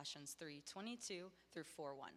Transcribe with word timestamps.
Colossians 0.00 0.34
3 0.40 0.62
22 0.66 1.26
through 1.52 1.62
4 1.62 1.94
1. 1.94 2.08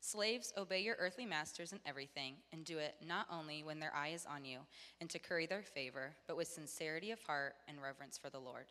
Slaves, 0.00 0.50
obey 0.56 0.80
your 0.80 0.96
earthly 0.98 1.26
masters 1.26 1.72
in 1.72 1.80
everything, 1.84 2.36
and 2.54 2.64
do 2.64 2.78
it 2.78 2.94
not 3.06 3.26
only 3.30 3.62
when 3.62 3.78
their 3.78 3.94
eye 3.94 4.12
is 4.14 4.24
on 4.24 4.46
you, 4.46 4.60
and 5.02 5.10
to 5.10 5.18
curry 5.18 5.44
their 5.44 5.60
favor, 5.60 6.14
but 6.26 6.38
with 6.38 6.48
sincerity 6.48 7.10
of 7.10 7.20
heart 7.20 7.56
and 7.68 7.82
reverence 7.82 8.16
for 8.16 8.30
the 8.30 8.38
Lord. 8.38 8.64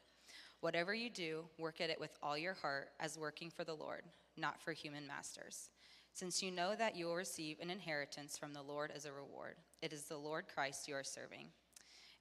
Whatever 0.62 0.96
you 0.96 1.12
do, 1.12 1.44
work 1.60 1.82
at 1.82 1.92
it 1.92 2.00
with 2.00 2.18
all 2.24 2.36
your 2.36 2.55
heart, 2.55 2.94
as 3.00 3.20
working 3.20 3.52
for 3.52 3.64
the 3.64 3.75
Lord, 3.75 4.05
not 4.38 4.59
for 4.59 4.71
human 4.71 5.05
masters. 5.05 5.70
Since 6.14 6.41
you 6.41 6.50
know 6.50 6.73
that 6.75 6.96
you 6.96 7.05
will 7.05 7.16
receive 7.16 7.59
an 7.59 7.70
inheritance 7.70 8.39
from 8.39 8.55
the 8.55 8.64
Lord 8.64 8.91
as 8.96 9.05
a 9.05 9.14
reward, 9.14 9.57
it 9.84 9.93
is 9.93 10.05
the 10.05 10.18
Lord 10.18 10.46
Christ 10.52 10.88
you 10.88 10.96
are 10.96 11.04
serving. 11.04 11.50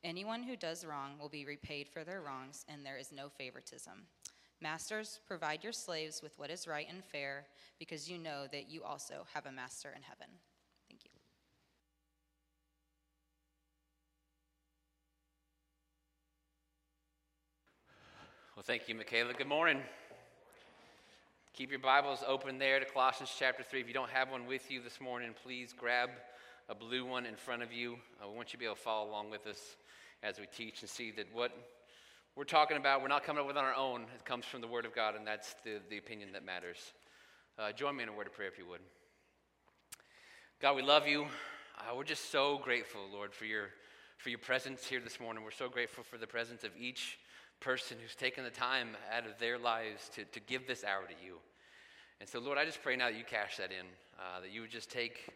Anyone 0.04 0.42
who 0.42 0.56
does 0.56 0.84
wrong 0.84 1.12
will 1.18 1.30
be 1.30 1.46
repaid 1.46 1.88
for 1.88 2.04
their 2.04 2.20
wrongs, 2.20 2.66
and 2.68 2.84
there 2.84 2.98
is 2.98 3.10
no 3.10 3.30
favoritism. 3.30 4.04
Masters, 4.62 5.20
provide 5.26 5.64
your 5.64 5.72
slaves 5.72 6.20
with 6.22 6.38
what 6.38 6.50
is 6.50 6.68
right 6.68 6.86
and 6.90 7.02
fair, 7.02 7.46
because 7.78 8.10
you 8.10 8.18
know 8.18 8.46
that 8.52 8.68
you 8.68 8.82
also 8.82 9.26
have 9.32 9.46
a 9.46 9.52
master 9.52 9.88
in 9.96 10.02
heaven. 10.02 10.26
Thank 10.86 11.04
you. 11.04 11.10
Well, 18.54 18.64
thank 18.66 18.86
you, 18.86 18.94
Michaela. 18.94 19.32
Good 19.32 19.48
morning. 19.48 19.80
Keep 21.54 21.70
your 21.70 21.80
Bibles 21.80 22.22
open 22.26 22.58
there 22.58 22.80
to 22.80 22.84
Colossians 22.84 23.34
chapter 23.38 23.62
3. 23.62 23.80
If 23.80 23.88
you 23.88 23.94
don't 23.94 24.10
have 24.10 24.30
one 24.30 24.46
with 24.46 24.70
you 24.70 24.82
this 24.82 25.00
morning, 25.00 25.34
please 25.42 25.72
grab 25.72 26.10
a 26.68 26.74
blue 26.74 27.06
one 27.06 27.24
in 27.24 27.34
front 27.34 27.62
of 27.62 27.72
you. 27.72 27.96
Uh, 28.20 28.24
I 28.24 28.26
want 28.26 28.48
you 28.48 28.52
to 28.52 28.58
be 28.58 28.64
able 28.66 28.76
to 28.76 28.80
follow 28.80 29.08
along 29.08 29.30
with 29.30 29.46
us 29.46 29.76
as 30.22 30.38
we 30.38 30.44
teach 30.54 30.82
and 30.82 30.90
see 30.90 31.10
that 31.12 31.26
what 31.32 31.50
we're 32.36 32.44
talking 32.44 32.76
about, 32.76 33.02
we're 33.02 33.08
not 33.08 33.24
coming 33.24 33.40
up 33.40 33.46
with 33.46 33.56
on 33.56 33.64
our 33.64 33.74
own. 33.74 34.02
It 34.14 34.24
comes 34.24 34.44
from 34.44 34.60
the 34.60 34.68
Word 34.68 34.84
of 34.84 34.94
God, 34.94 35.16
and 35.16 35.26
that's 35.26 35.54
the, 35.64 35.80
the 35.90 35.98
opinion 35.98 36.32
that 36.32 36.44
matters. 36.44 36.92
Uh, 37.58 37.72
join 37.72 37.96
me 37.96 38.02
in 38.02 38.08
a 38.08 38.12
word 38.12 38.26
of 38.26 38.32
prayer 38.32 38.48
if 38.48 38.56
you 38.56 38.66
would. 38.66 38.80
God, 40.62 40.76
we 40.76 40.82
love 40.82 41.06
you. 41.06 41.26
Uh, 41.76 41.94
we're 41.94 42.04
just 42.04 42.30
so 42.30 42.58
grateful, 42.62 43.00
Lord, 43.12 43.34
for 43.34 43.44
your, 43.44 43.70
for 44.18 44.30
your 44.30 44.38
presence 44.38 44.86
here 44.86 45.00
this 45.00 45.18
morning. 45.18 45.42
We're 45.42 45.50
so 45.50 45.68
grateful 45.68 46.04
for 46.04 46.16
the 46.16 46.26
presence 46.26 46.64
of 46.64 46.70
each 46.78 47.18
person 47.58 47.98
who's 48.00 48.14
taken 48.14 48.44
the 48.44 48.50
time 48.50 48.96
out 49.12 49.26
of 49.26 49.38
their 49.38 49.58
lives 49.58 50.08
to, 50.14 50.24
to 50.24 50.40
give 50.40 50.66
this 50.66 50.84
hour 50.84 51.02
to 51.06 51.14
you. 51.24 51.36
And 52.20 52.28
so, 52.28 52.38
Lord, 52.38 52.58
I 52.58 52.64
just 52.64 52.82
pray 52.82 52.96
now 52.96 53.10
that 53.10 53.18
you 53.18 53.24
cash 53.24 53.56
that 53.56 53.72
in, 53.72 53.86
uh, 54.18 54.40
that 54.40 54.52
you 54.52 54.60
would 54.62 54.70
just 54.70 54.90
take 54.90 55.28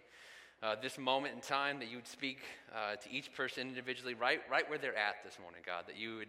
uh, 0.65 0.75
this 0.81 0.97
moment 0.97 1.35
in 1.35 1.41
time, 1.43 1.79
that 1.79 1.91
you 1.91 1.97
would 1.97 2.09
speak 2.09 2.39
uh, 2.75 2.97
to 2.97 3.13
each 3.13 3.33
person 3.35 3.69
individually, 3.69 4.15
right, 4.15 4.41
right 4.51 4.69
where 4.69 4.79
they're 4.79 4.97
at 4.97 5.17
this 5.23 5.39
morning, 5.39 5.61
God, 5.65 5.85
that 5.87 5.99
you 5.99 6.17
would 6.17 6.29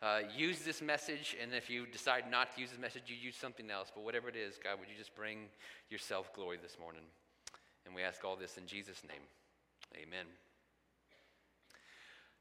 uh, 0.00 0.20
use 0.36 0.60
this 0.60 0.80
message, 0.80 1.36
and 1.42 1.52
if 1.52 1.68
you 1.68 1.86
decide 1.86 2.30
not 2.30 2.54
to 2.54 2.60
use 2.60 2.70
this 2.70 2.78
message, 2.78 3.02
you 3.06 3.16
use 3.16 3.34
something 3.34 3.70
else. 3.70 3.90
But 3.92 4.04
whatever 4.04 4.28
it 4.28 4.36
is, 4.36 4.58
God, 4.62 4.78
would 4.78 4.88
you 4.88 4.96
just 4.96 5.14
bring 5.16 5.46
yourself 5.90 6.32
glory 6.32 6.58
this 6.62 6.76
morning? 6.78 7.02
And 7.84 7.94
we 7.94 8.02
ask 8.02 8.24
all 8.24 8.36
this 8.36 8.56
in 8.56 8.66
Jesus' 8.66 9.02
name. 9.08 9.22
Amen. 9.96 10.26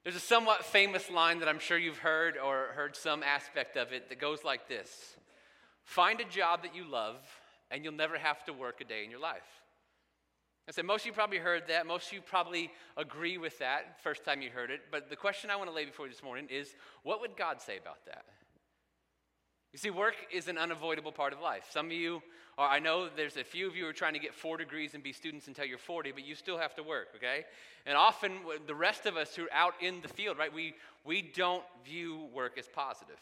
There's 0.03 0.16
a 0.16 0.19
somewhat 0.19 0.64
famous 0.64 1.09
line 1.09 1.39
that 1.39 1.47
I'm 1.47 1.59
sure 1.59 1.78
you've 1.78 2.00
heard 2.00 2.38
or 2.38 2.67
heard 2.75 2.95
some 2.95 3.23
aspect 3.23 3.78
of 3.78 3.92
it 3.94 4.09
that 4.09 4.19
goes 4.19 4.44
like 4.44 4.67
this 4.67 5.16
Find 5.84 6.22
a 6.22 6.25
job 6.25 6.62
that 6.64 6.75
you 6.75 6.84
love, 6.88 7.17
and 7.72 7.84
you'll 7.84 7.94
never 7.94 8.17
have 8.17 8.44
to 8.45 8.53
work 8.53 8.80
a 8.81 8.84
day 8.84 9.03
in 9.03 9.09
your 9.09 9.19
life. 9.19 9.60
I 10.67 10.71
said, 10.71 10.85
most 10.85 11.01
of 11.01 11.07
you 11.07 11.13
probably 11.13 11.39
heard 11.39 11.63
that. 11.67 11.85
Most 11.85 12.07
of 12.07 12.13
you 12.13 12.21
probably 12.21 12.71
agree 12.95 13.37
with 13.37 13.57
that 13.59 13.99
first 14.01 14.23
time 14.23 14.41
you 14.41 14.49
heard 14.49 14.69
it. 14.69 14.81
But 14.91 15.09
the 15.09 15.15
question 15.15 15.49
I 15.49 15.55
want 15.55 15.69
to 15.69 15.75
lay 15.75 15.85
before 15.85 16.05
you 16.05 16.11
this 16.11 16.23
morning 16.23 16.47
is 16.49 16.75
what 17.03 17.19
would 17.21 17.35
God 17.35 17.61
say 17.61 17.77
about 17.77 18.05
that? 18.05 18.23
You 19.73 19.79
see, 19.79 19.89
work 19.89 20.15
is 20.31 20.47
an 20.47 20.57
unavoidable 20.57 21.11
part 21.13 21.31
of 21.31 21.39
life. 21.39 21.65
Some 21.71 21.85
of 21.87 21.91
you 21.93 22.21
are, 22.57 22.69
I 22.69 22.79
know 22.79 23.07
there's 23.15 23.37
a 23.37 23.43
few 23.43 23.67
of 23.67 23.75
you 23.75 23.83
who 23.83 23.89
are 23.89 23.93
trying 23.93 24.13
to 24.13 24.19
get 24.19 24.33
four 24.33 24.57
degrees 24.57 24.93
and 24.93 25.01
be 25.01 25.13
students 25.13 25.47
until 25.47 25.65
you're 25.65 25.77
40, 25.77 26.11
but 26.11 26.25
you 26.25 26.35
still 26.35 26.57
have 26.57 26.75
to 26.75 26.83
work, 26.83 27.07
okay? 27.15 27.45
And 27.85 27.95
often 27.95 28.33
the 28.67 28.75
rest 28.75 29.05
of 29.05 29.16
us 29.16 29.33
who 29.33 29.44
are 29.44 29.53
out 29.53 29.73
in 29.81 30.01
the 30.01 30.09
field, 30.09 30.38
right, 30.38 30.53
we, 30.53 30.75
we 31.05 31.21
don't 31.21 31.63
view 31.85 32.27
work 32.33 32.57
as 32.57 32.67
positive, 32.67 33.19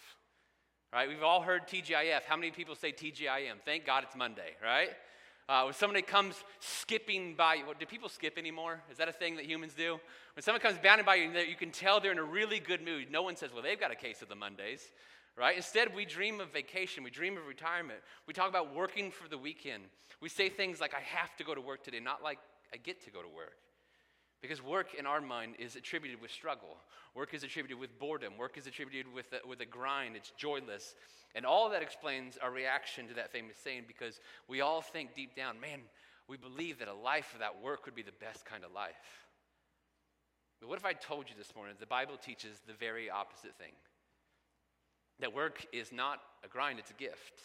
right? 0.91 1.07
We've 1.07 1.23
all 1.23 1.41
heard 1.41 1.67
TGIF. 1.67 2.23
How 2.27 2.35
many 2.35 2.49
people 2.49 2.73
say 2.73 2.91
TGIM? 2.91 3.61
Thank 3.63 3.85
God 3.85 4.03
it's 4.03 4.15
Monday, 4.15 4.55
right? 4.63 4.89
Uh, 5.49 5.63
when 5.63 5.73
somebody 5.73 6.03
comes 6.03 6.35
skipping 6.59 7.33
by 7.33 7.55
you, 7.55 7.63
do 7.79 7.85
people 7.87 8.07
skip 8.07 8.37
anymore? 8.37 8.83
Is 8.91 8.97
that 8.97 9.09
a 9.09 9.11
thing 9.11 9.35
that 9.37 9.45
humans 9.45 9.73
do? 9.73 9.99
When 10.35 10.43
someone 10.43 10.61
comes 10.61 10.77
bounding 10.77 11.07
by 11.07 11.15
you, 11.15 11.31
you 11.31 11.55
can 11.55 11.71
tell 11.71 11.99
they're 11.99 12.11
in 12.11 12.19
a 12.19 12.23
really 12.23 12.59
good 12.59 12.85
mood. 12.85 13.07
No 13.09 13.23
one 13.23 13.35
says, 13.35 13.49
well, 13.51 13.63
they've 13.63 13.79
got 13.79 13.89
a 13.89 13.95
case 13.95 14.21
of 14.21 14.29
the 14.29 14.35
Mondays, 14.35 14.83
right? 15.35 15.55
Instead, 15.55 15.95
we 15.95 16.05
dream 16.05 16.39
of 16.39 16.53
vacation. 16.53 17.03
We 17.03 17.09
dream 17.09 17.35
of 17.35 17.47
retirement. 17.47 17.97
We 18.27 18.33
talk 18.35 18.47
about 18.47 18.75
working 18.75 19.09
for 19.09 19.27
the 19.27 19.39
weekend. 19.39 19.85
We 20.21 20.29
say 20.29 20.49
things 20.49 20.79
like, 20.79 20.93
I 20.93 21.01
have 21.01 21.35
to 21.37 21.43
go 21.43 21.55
to 21.55 21.61
work 21.61 21.83
today, 21.83 21.99
not 21.99 22.21
like 22.21 22.37
I 22.71 22.77
get 22.77 23.03
to 23.05 23.09
go 23.09 23.23
to 23.23 23.27
work. 23.27 23.57
Because 24.41 24.63
work 24.63 24.93
in 24.97 25.05
our 25.05 25.19
mind 25.19 25.55
is 25.59 25.75
attributed 25.75 26.21
with 26.21 26.31
struggle. 26.31 26.77
Work 27.13 27.33
is 27.33 27.43
attributed 27.43 27.77
with 27.77 27.99
boredom. 27.99 28.37
Work 28.37 28.57
is 28.57 28.67
attributed 28.67 29.13
with 29.13 29.25
a, 29.33 29.45
with 29.45 29.59
a 29.59 29.65
grind. 29.65 30.15
It's 30.15 30.31
joyless. 30.31 30.95
And 31.35 31.45
all 31.45 31.69
that 31.69 31.81
explains 31.81 32.37
our 32.37 32.51
reaction 32.51 33.07
to 33.07 33.13
that 33.15 33.31
famous 33.31 33.57
saying 33.61 33.83
because 33.87 34.19
we 34.47 34.61
all 34.61 34.81
think 34.81 35.13
deep 35.13 35.35
down, 35.35 35.59
man, 35.59 35.81
we 36.27 36.37
believe 36.37 36.79
that 36.79 36.87
a 36.87 36.93
life 36.93 37.31
without 37.33 37.61
work 37.61 37.85
would 37.85 37.95
be 37.95 38.01
the 38.01 38.11
best 38.19 38.45
kind 38.45 38.63
of 38.63 38.71
life. 38.71 39.27
But 40.61 40.69
what 40.69 40.77
if 40.77 40.85
I 40.85 40.93
told 40.93 41.29
you 41.29 41.35
this 41.37 41.55
morning 41.55 41.75
the 41.79 41.85
Bible 41.85 42.15
teaches 42.17 42.61
the 42.65 42.73
very 42.73 43.09
opposite 43.09 43.55
thing? 43.57 43.71
That 45.19 45.33
work 45.33 45.65
is 45.73 45.91
not 45.91 46.19
a 46.45 46.47
grind, 46.47 46.79
it's 46.79 46.91
a 46.91 46.93
gift. 46.93 47.41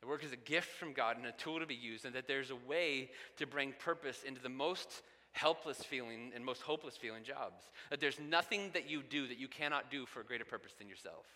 That 0.00 0.08
work 0.08 0.24
is 0.24 0.32
a 0.32 0.36
gift 0.36 0.70
from 0.78 0.92
God 0.92 1.16
and 1.16 1.26
a 1.26 1.32
tool 1.32 1.60
to 1.60 1.66
be 1.66 1.76
used, 1.76 2.04
and 2.04 2.14
that 2.14 2.26
there's 2.26 2.50
a 2.50 2.56
way 2.56 3.10
to 3.36 3.46
bring 3.46 3.72
purpose 3.78 4.24
into 4.26 4.42
the 4.42 4.48
most 4.48 5.02
helpless 5.32 5.78
feeling 5.82 6.32
and 6.34 6.44
most 6.44 6.62
hopeless 6.62 6.96
feeling 6.96 7.24
jobs. 7.24 7.64
That 7.90 8.00
there's 8.00 8.20
nothing 8.20 8.70
that 8.74 8.88
you 8.88 9.02
do 9.02 9.26
that 9.26 9.38
you 9.38 9.48
cannot 9.48 9.90
do 9.90 10.06
for 10.06 10.20
a 10.20 10.24
greater 10.24 10.44
purpose 10.44 10.72
than 10.78 10.88
yourself. 10.88 11.26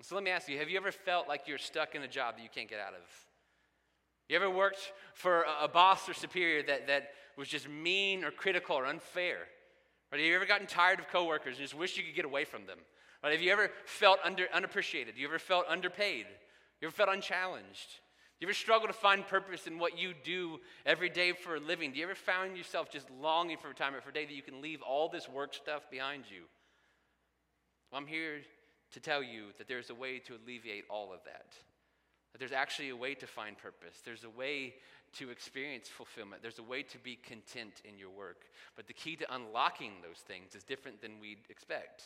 So 0.00 0.14
let 0.16 0.24
me 0.24 0.30
ask 0.30 0.48
you 0.48 0.58
have 0.58 0.70
you 0.70 0.78
ever 0.78 0.90
felt 0.90 1.28
like 1.28 1.46
you're 1.46 1.58
stuck 1.58 1.94
in 1.94 2.02
a 2.02 2.08
job 2.08 2.36
that 2.36 2.42
you 2.42 2.48
can't 2.52 2.68
get 2.68 2.80
out 2.80 2.94
of? 2.94 3.08
You 4.28 4.36
ever 4.36 4.50
worked 4.50 4.92
for 5.14 5.44
a, 5.60 5.68
boss 5.68 6.08
or 6.08 6.14
superior 6.14 6.62
that, 6.62 6.86
that 6.86 7.10
was 7.36 7.48
just 7.48 7.68
mean 7.68 8.24
or 8.24 8.30
critical 8.30 8.76
or 8.76 8.86
unfair? 8.86 9.38
Right? 10.10 10.18
Have 10.18 10.26
you 10.26 10.34
ever 10.34 10.46
gotten 10.46 10.66
tired 10.66 10.98
of 10.98 11.08
coworkers 11.08 11.58
and 11.58 11.62
just 11.62 11.74
wish 11.74 11.96
you 11.96 12.02
could 12.02 12.14
get 12.14 12.24
away 12.24 12.44
from 12.44 12.66
them? 12.66 12.78
Right? 13.22 13.32
Have 13.32 13.42
you 13.42 13.52
ever 13.52 13.70
felt 13.84 14.18
under, 14.24 14.46
unappreciated? 14.52 15.16
You 15.16 15.26
ever 15.28 15.38
felt 15.38 15.66
underpaid? 15.68 16.26
You 16.80 16.88
ever 16.88 16.94
felt 16.94 17.10
unchallenged? 17.10 18.00
You 18.42 18.48
ever 18.48 18.54
struggle 18.54 18.88
to 18.88 18.92
find 18.92 19.24
purpose 19.24 19.68
in 19.68 19.78
what 19.78 19.96
you 19.96 20.14
do 20.24 20.58
every 20.84 21.08
day 21.08 21.32
for 21.32 21.54
a 21.54 21.60
living? 21.60 21.92
Do 21.92 21.98
you 21.98 22.04
ever 22.04 22.16
find 22.16 22.56
yourself 22.56 22.90
just 22.90 23.08
longing 23.20 23.56
for 23.56 23.72
time 23.72 23.94
for 24.02 24.10
a 24.10 24.12
day 24.12 24.24
that 24.24 24.34
you 24.34 24.42
can 24.42 24.60
leave 24.60 24.82
all 24.82 25.08
this 25.08 25.28
work 25.28 25.54
stuff 25.54 25.88
behind 25.92 26.24
you? 26.28 26.42
Well, 27.90 28.00
I'm 28.00 28.06
here 28.08 28.40
to 28.94 29.00
tell 29.00 29.22
you 29.22 29.46
that 29.58 29.68
there's 29.68 29.90
a 29.90 29.94
way 29.94 30.18
to 30.18 30.34
alleviate 30.34 30.84
all 30.90 31.12
of 31.12 31.20
that. 31.24 31.52
That 32.32 32.40
there's 32.40 32.52
actually 32.52 32.88
a 32.88 32.96
way 32.96 33.14
to 33.14 33.28
find 33.28 33.56
purpose. 33.56 34.02
There's 34.04 34.24
a 34.24 34.30
way 34.30 34.74
to 35.18 35.30
experience 35.30 35.86
fulfillment. 35.86 36.42
There's 36.42 36.58
a 36.58 36.64
way 36.64 36.82
to 36.82 36.98
be 36.98 37.14
content 37.14 37.80
in 37.84 37.96
your 37.96 38.10
work. 38.10 38.42
But 38.74 38.88
the 38.88 38.92
key 38.92 39.14
to 39.16 39.34
unlocking 39.34 39.92
those 40.02 40.18
things 40.18 40.56
is 40.56 40.64
different 40.64 41.00
than 41.00 41.20
we'd 41.20 41.46
expect. 41.48 42.02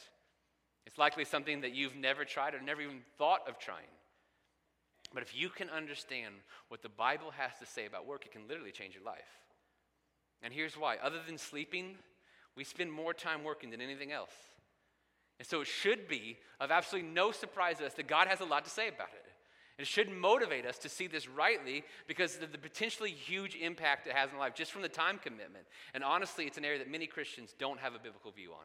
It's 0.85 0.99
likely 0.99 1.25
something 1.25 1.63
that 1.63 1.75
you've 1.75 1.97
never 1.97 2.27
tried 2.27 2.55
or 2.55 2.61
never 2.61 2.83
even 2.83 3.01
thought 3.17 3.49
of 3.49 3.59
trying. 3.59 3.87
But 5.13 5.23
if 5.23 5.37
you 5.37 5.49
can 5.49 5.71
understand 5.71 6.35
what 6.69 6.83
the 6.83 6.89
Bible 6.89 7.31
has 7.33 7.53
to 7.61 7.67
say 7.67 7.87
about 7.87 8.07
work, 8.07 8.27
it 8.27 8.33
can 8.33 8.49
literally 8.49 8.73
change 8.73 8.95
your 8.95 9.05
life. 9.05 9.43
And 10.43 10.53
here's 10.53 10.77
why 10.77 10.97
other 11.03 11.21
than 11.27 11.39
sleeping, 11.39 11.97
we 12.57 12.65
spend 12.65 12.93
more 12.93 13.15
time 13.15 13.45
working 13.45 13.71
than 13.71 13.81
anything 13.81 14.13
else. 14.13 14.35
And 15.39 15.47
so 15.47 15.61
it 15.61 15.67
should 15.67 16.09
be 16.09 16.39
of 16.61 16.71
absolutely 16.71 17.11
no 17.11 17.31
surprise 17.31 17.79
to 17.79 17.87
us 17.87 17.95
that 17.95 18.09
God 18.09 18.29
has 18.29 18.41
a 18.41 18.45
lot 18.45 18.65
to 18.65 18.71
say 18.71 18.89
about 18.89 19.09
it. 19.15 19.27
It 19.79 19.87
should 19.87 20.11
motivate 20.11 20.65
us 20.65 20.79
to 20.79 20.89
see 20.89 21.07
this 21.07 21.29
rightly 21.29 21.85
because 22.09 22.41
of 22.41 22.51
the 22.51 22.59
potentially 22.59 23.11
huge 23.11 23.55
impact 23.57 24.07
it 24.07 24.15
has 24.15 24.33
in 24.33 24.39
life 24.39 24.55
just 24.55 24.73
from 24.73 24.81
the 24.81 24.89
time 24.89 25.19
commitment. 25.19 25.67
And 25.93 26.03
honestly, 26.03 26.47
it's 26.47 26.57
an 26.57 26.65
area 26.65 26.79
that 26.79 26.91
many 26.91 27.07
Christians 27.07 27.55
don't 27.59 27.79
have 27.81 27.95
a 27.95 27.99
biblical 27.99 28.31
view 28.31 28.53
on. 28.53 28.65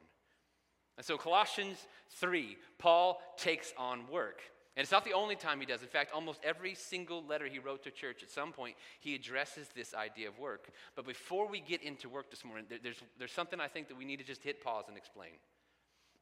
And 0.98 1.06
so, 1.06 1.18
Colossians 1.18 1.88
3, 2.12 2.58
Paul 2.78 3.22
takes 3.36 3.74
on 3.78 4.08
work. 4.10 4.42
And 4.78 4.84
it's 4.84 4.92
not 4.92 5.04
the 5.04 5.14
only 5.14 5.36
time 5.36 5.60
he 5.60 5.66
does. 5.66 5.82
In 5.82 5.90
fact, 5.90 6.12
almost 6.14 6.40
every 6.44 6.76
single 6.76 7.26
letter 7.26 7.46
he 7.46 7.60
wrote 7.60 7.84
to 7.84 7.92
church, 7.92 8.24
at 8.24 8.32
some 8.32 8.54
point, 8.54 8.76
he 9.02 9.16
addresses 9.16 9.68
this 9.76 9.94
idea 9.94 10.30
of 10.30 10.40
work. 10.40 10.70
But 10.96 11.06
before 11.06 11.48
we 11.50 11.60
get 11.60 11.84
into 11.84 12.08
work 12.08 12.30
this 12.30 12.46
morning, 12.46 12.66
there's, 12.82 13.02
there's 13.20 13.34
something 13.34 13.60
I 13.60 13.68
think 13.68 13.90
that 13.90 13.98
we 13.98 14.06
need 14.06 14.20
to 14.20 14.24
just 14.24 14.44
hit 14.44 14.64
pause 14.64 14.86
and 14.88 14.96
explain. 14.96 15.32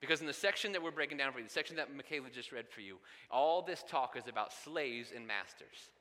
Because 0.02 0.22
in 0.22 0.28
the 0.28 0.34
section 0.34 0.72
that 0.72 0.82
we're 0.82 0.92
breaking 0.92 1.18
down 1.18 1.32
for 1.32 1.40
you, 1.40 1.46
the 1.46 1.52
section 1.52 1.76
that 1.76 1.94
Michaela 1.96 2.30
just 2.34 2.52
read 2.52 2.68
for 2.70 2.82
you, 2.82 2.98
all 3.30 3.62
this 3.62 3.84
talk 3.88 4.18
is 4.18 4.28
about 4.28 4.52
slaves 4.52 5.12
and 5.16 5.28
masters. 5.28 5.92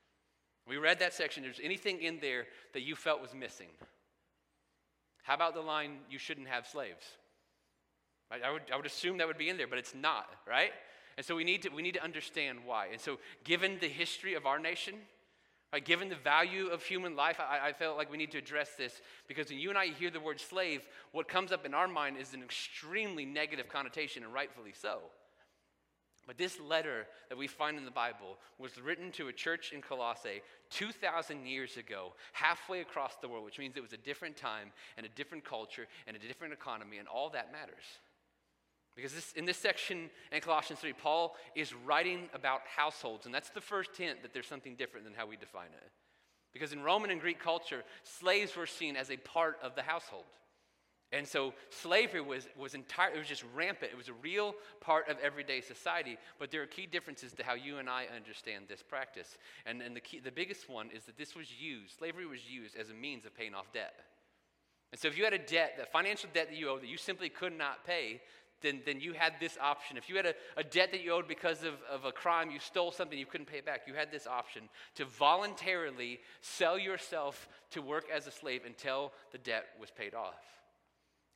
We 0.67 0.77
read 0.77 1.01
that 1.01 1.13
section. 1.13 1.43
There's 1.43 1.61
anything 1.63 2.01
in 2.01 2.19
there 2.21 2.47
that 2.73 2.83
you 2.83 2.95
felt 2.95 3.21
was 3.21 3.35
missing. 3.35 3.69
How 5.23 5.35
about 5.35 5.55
the 5.55 5.61
line, 5.61 5.99
you 6.09 6.19
shouldn't 6.19 6.49
have 6.49 6.67
slaves? 6.67 7.05
Right? 8.31 8.43
I, 8.43 8.53
would, 8.53 8.63
I 8.73 8.77
would 8.77 8.87
assume 8.87 9.19
that 9.19 9.27
would 9.27 9.39
be 9.39 9.49
in 9.49 9.57
there, 9.57 9.67
but 9.67 9.79
it's 9.79 9.95
not, 9.95 10.27
right? 10.47 10.73
And 11.19 11.27
so 11.27 11.35
we 11.35 11.43
need 11.43 11.63
to, 11.63 11.71
we 11.71 11.83
need 11.83 11.95
to 11.95 12.05
understand 12.05 12.61
why. 12.65 12.87
And 12.93 13.01
so, 13.01 13.19
given 13.43 13.79
the 13.81 13.89
history 13.89 14.35
of 14.35 14.47
our 14.47 14.61
nation, 14.61 14.95
right, 15.73 15.85
given 15.85 16.09
the 16.09 16.15
value 16.15 16.69
of 16.69 16.85
human 16.85 17.17
life, 17.17 17.41
I, 17.41 17.71
I 17.71 17.73
felt 17.73 17.97
like 17.97 18.09
we 18.09 18.17
need 18.17 18.31
to 18.31 18.39
address 18.39 18.71
this 18.79 19.03
because 19.27 19.49
when 19.49 19.59
you 19.59 19.69
and 19.69 19.77
I 19.77 19.87
hear 19.87 20.13
the 20.13 20.21
word 20.21 20.41
slave, 20.41 20.87
what 21.11 21.27
comes 21.27 21.51
up 21.51 21.67
in 21.67 21.75
our 21.75 21.89
mind 21.89 22.19
is 22.19 22.35
an 22.35 22.43
extremely 22.45 23.25
negative 23.25 23.69
connotation, 23.69 24.23
and 24.23 24.33
rightfully 24.33 24.73
so. 24.81 25.01
But 26.25 26.39
this 26.39 26.61
letter 26.61 27.09
that 27.31 27.39
we 27.39 27.49
find 27.49 27.79
in 27.79 27.85
the 27.85 27.91
Bible 27.91 28.39
was 28.57 28.81
written 28.81 29.11
to 29.13 29.27
a 29.27 29.33
church 29.33 29.73
in 29.73 29.83
Colossae 29.83 30.43
2,000 30.71 31.47
years 31.47 31.77
ago, 31.77 32.13
halfway 32.33 32.81
across 32.81 33.17
the 33.21 33.27
world, 33.27 33.45
which 33.45 33.59
means 33.59 33.77
it 33.77 33.83
was 33.83 33.93
a 33.93 33.97
different 33.97 34.37
time 34.37 34.71
and 34.97 35.05
a 35.05 35.09
different 35.09 35.45
culture 35.45 35.89
and 36.07 36.17
a 36.17 36.21
different 36.21 36.53
economy, 36.53 36.99
and 36.99 37.09
all 37.09 37.29
that 37.31 37.51
matters. 37.51 37.99
Because 38.99 39.15
this, 39.15 39.33
in 39.35 39.45
this 39.45 39.57
section 39.57 40.11
in 40.33 40.41
Colossians 40.41 40.81
3, 40.81 40.93
Paul 40.93 41.37
is 41.55 41.73
writing 41.73 42.29
about 42.35 42.63
households, 42.67 43.27
and 43.27 43.33
that's 43.33 43.51
the 43.51 43.61
first 43.61 43.97
hint 43.97 44.23
that 44.23 44.35
there's 44.35 44.49
something 44.49 44.75
different 44.75 45.07
than 45.07 45.15
how 45.15 45.25
we 45.25 45.37
define 45.37 45.69
it. 45.73 45.93
Because 46.53 46.73
in 46.73 46.83
Roman 46.83 47.13
and 47.13 47.21
Greek 47.21 47.39
culture, 47.39 47.85
slaves 48.03 48.57
were 48.57 48.67
seen 48.67 48.97
as 48.97 49.13
a 49.13 49.17
part 49.17 49.57
of 49.63 49.77
the 49.77 49.83
household. 49.83 50.25
And 51.13 51.29
so 51.29 51.55
slavery 51.71 52.21
was, 52.21 52.49
was 52.59 52.75
entire, 52.75 53.15
it 53.15 53.19
was 53.19 53.29
just 53.29 53.45
rampant. 53.55 53.93
It 53.93 53.97
was 53.97 54.09
a 54.09 54.15
real 54.15 54.57
part 54.81 55.09
of 55.09 55.17
everyday 55.23 55.61
society. 55.61 56.19
But 56.41 56.51
there 56.51 56.63
are 56.63 56.67
key 56.67 56.87
differences 56.87 57.33
to 57.35 57.45
how 57.45 57.55
you 57.55 57.79
and 57.79 57.89
I 57.89 58.07
understand 58.17 58.65
this 58.69 58.83
practice. 58.83 59.39
And, 59.65 59.81
and 59.81 59.95
the, 59.95 60.01
key, 60.01 60.19
the 60.19 60.33
biggest 60.33 60.69
one 60.69 60.91
is 60.91 61.05
that 61.05 61.17
this 61.17 61.37
was 61.37 61.53
used, 61.57 61.99
slavery 61.99 62.27
was 62.27 62.51
used 62.51 62.77
as 62.77 62.91
a 62.91 62.95
means 62.95 63.25
of 63.27 63.37
paying 63.37 63.55
off 63.55 63.73
debt. 63.73 63.95
And 64.91 65.01
so 65.01 65.07
if 65.07 65.17
you 65.17 65.23
had 65.23 65.35
a 65.35 65.39
debt, 65.39 65.75
that 65.77 65.93
financial 65.93 66.31
debt 66.35 66.49
that 66.51 66.59
you 66.59 66.69
owed 66.69 66.83
that 66.83 66.89
you 66.89 66.97
simply 66.97 67.29
could 67.29 67.57
not 67.57 67.87
pay, 67.87 68.21
then, 68.61 68.81
then 68.85 69.01
you 69.01 69.13
had 69.13 69.35
this 69.41 69.57
option. 69.61 69.97
If 69.97 70.09
you 70.09 70.17
had 70.17 70.27
a, 70.27 70.35
a 70.57 70.65
debt 70.65 70.91
that 70.93 71.03
you 71.03 71.13
owed 71.13 71.29
because 71.29 71.63
of, 71.63 71.75
of 71.91 72.05
a 72.05 72.13
crime, 72.13 72.51
you 72.51 72.59
stole 72.59 72.91
something 72.91 73.19
you 73.19 73.27
couldn't 73.27 73.47
pay 73.47 73.59
it 73.59 73.67
back, 73.67 73.83
you 73.87 73.95
had 73.95 74.11
this 74.11 74.27
option 74.27 74.69
to 74.97 75.05
voluntarily 75.05 76.21
sell 76.41 76.79
yourself 76.79 77.49
to 77.71 77.83
work 77.83 78.05
as 78.15 78.27
a 78.27 78.31
slave 78.31 78.63
until 78.67 79.13
the 79.33 79.39
debt 79.39 79.67
was 79.81 79.91
paid 79.91 80.15
off. 80.15 80.43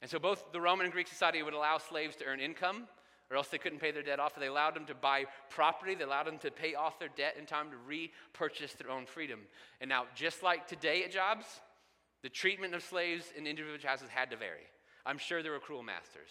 And 0.01 0.11
so 0.11 0.19
both 0.19 0.53
the 0.53 0.61
Roman 0.61 0.85
and 0.85 0.93
Greek 0.93 1.07
society 1.07 1.43
would 1.43 1.55
allow 1.55 1.79
slaves 1.79 2.17
to 2.17 2.25
earn 2.25 2.41
income, 2.41 2.89
or 3.31 3.37
else 3.37 3.49
they 3.49 3.59
couldn't 3.59 3.79
pay 3.79 3.93
their 3.93 4.03
debt 4.03 4.19
off. 4.21 4.35
They 4.35 4.49
allowed 4.49 4.75
them 4.75 4.85
to 4.87 4.95
buy 4.95 5.25
property, 5.49 5.95
they 5.95 6.05
allowed 6.05 6.27
them 6.27 6.39
to 6.39 6.51
pay 6.51 6.75
off 6.75 6.99
their 6.99 7.09
debt 7.17 7.37
in 7.39 7.47
time 7.47 7.71
to 7.71 7.77
repurchase 7.87 8.75
their 8.75 8.91
own 8.91 9.07
freedom. 9.07 9.41
And 9.81 9.89
now, 9.89 10.07
just 10.15 10.43
like 10.43 10.67
today 10.67 11.05
at 11.05 11.13
jobs, 11.13 11.47
the 12.23 12.29
treatment 12.29 12.75
of 12.75 12.83
slaves 12.83 13.33
in 13.37 13.47
individual 13.47 13.79
houses 13.89 14.09
had 14.09 14.31
to 14.31 14.37
vary. 14.37 14.67
I'm 15.07 15.19
sure 15.19 15.43
there 15.43 15.53
were 15.53 15.59
cruel 15.61 15.83
masters. 15.83 16.31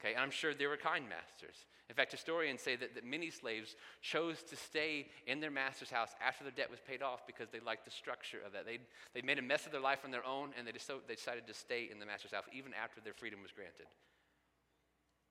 Okay, 0.00 0.14
and 0.14 0.22
I'm 0.22 0.30
sure 0.30 0.54
they 0.54 0.66
were 0.66 0.76
kind 0.76 1.08
masters. 1.08 1.56
In 1.88 1.94
fact, 1.94 2.12
historians 2.12 2.60
say 2.60 2.76
that, 2.76 2.94
that 2.94 3.04
many 3.04 3.30
slaves 3.30 3.74
chose 4.02 4.42
to 4.44 4.56
stay 4.56 5.06
in 5.26 5.40
their 5.40 5.50
master's 5.50 5.90
house 5.90 6.10
after 6.24 6.44
their 6.44 6.52
debt 6.52 6.70
was 6.70 6.80
paid 6.86 7.02
off 7.02 7.26
because 7.26 7.48
they 7.50 7.60
liked 7.60 7.84
the 7.84 7.90
structure 7.90 8.38
of 8.44 8.52
that. 8.52 8.66
They'd, 8.66 8.82
they'd 9.14 9.24
made 9.24 9.38
a 9.38 9.42
mess 9.42 9.66
of 9.66 9.72
their 9.72 9.80
life 9.80 10.00
on 10.04 10.10
their 10.10 10.24
own, 10.24 10.50
and 10.56 10.66
they, 10.66 10.72
just, 10.72 10.88
they 11.08 11.14
decided 11.14 11.46
to 11.46 11.54
stay 11.54 11.88
in 11.90 11.98
the 11.98 12.06
master's 12.06 12.32
house 12.32 12.44
even 12.52 12.72
after 12.74 13.00
their 13.00 13.14
freedom 13.14 13.42
was 13.42 13.50
granted. 13.50 13.86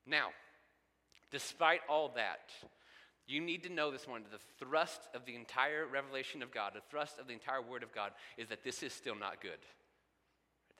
Now, 0.05 0.29
despite 1.31 1.81
all 1.87 2.11
that, 2.15 2.51
you 3.27 3.39
need 3.39 3.63
to 3.63 3.71
know 3.71 3.91
this 3.91 4.07
morning 4.07 4.27
that 4.31 4.39
the 4.39 4.65
thrust 4.65 5.01
of 5.13 5.25
the 5.25 5.35
entire 5.35 5.85
revelation 5.85 6.41
of 6.41 6.51
God, 6.51 6.71
the 6.73 6.81
thrust 6.89 7.19
of 7.19 7.27
the 7.27 7.33
entire 7.33 7.61
Word 7.61 7.83
of 7.83 7.93
God, 7.93 8.11
is 8.37 8.47
that 8.47 8.63
this 8.63 8.83
is 8.83 8.93
still 8.93 9.15
not 9.15 9.41
good. 9.41 9.59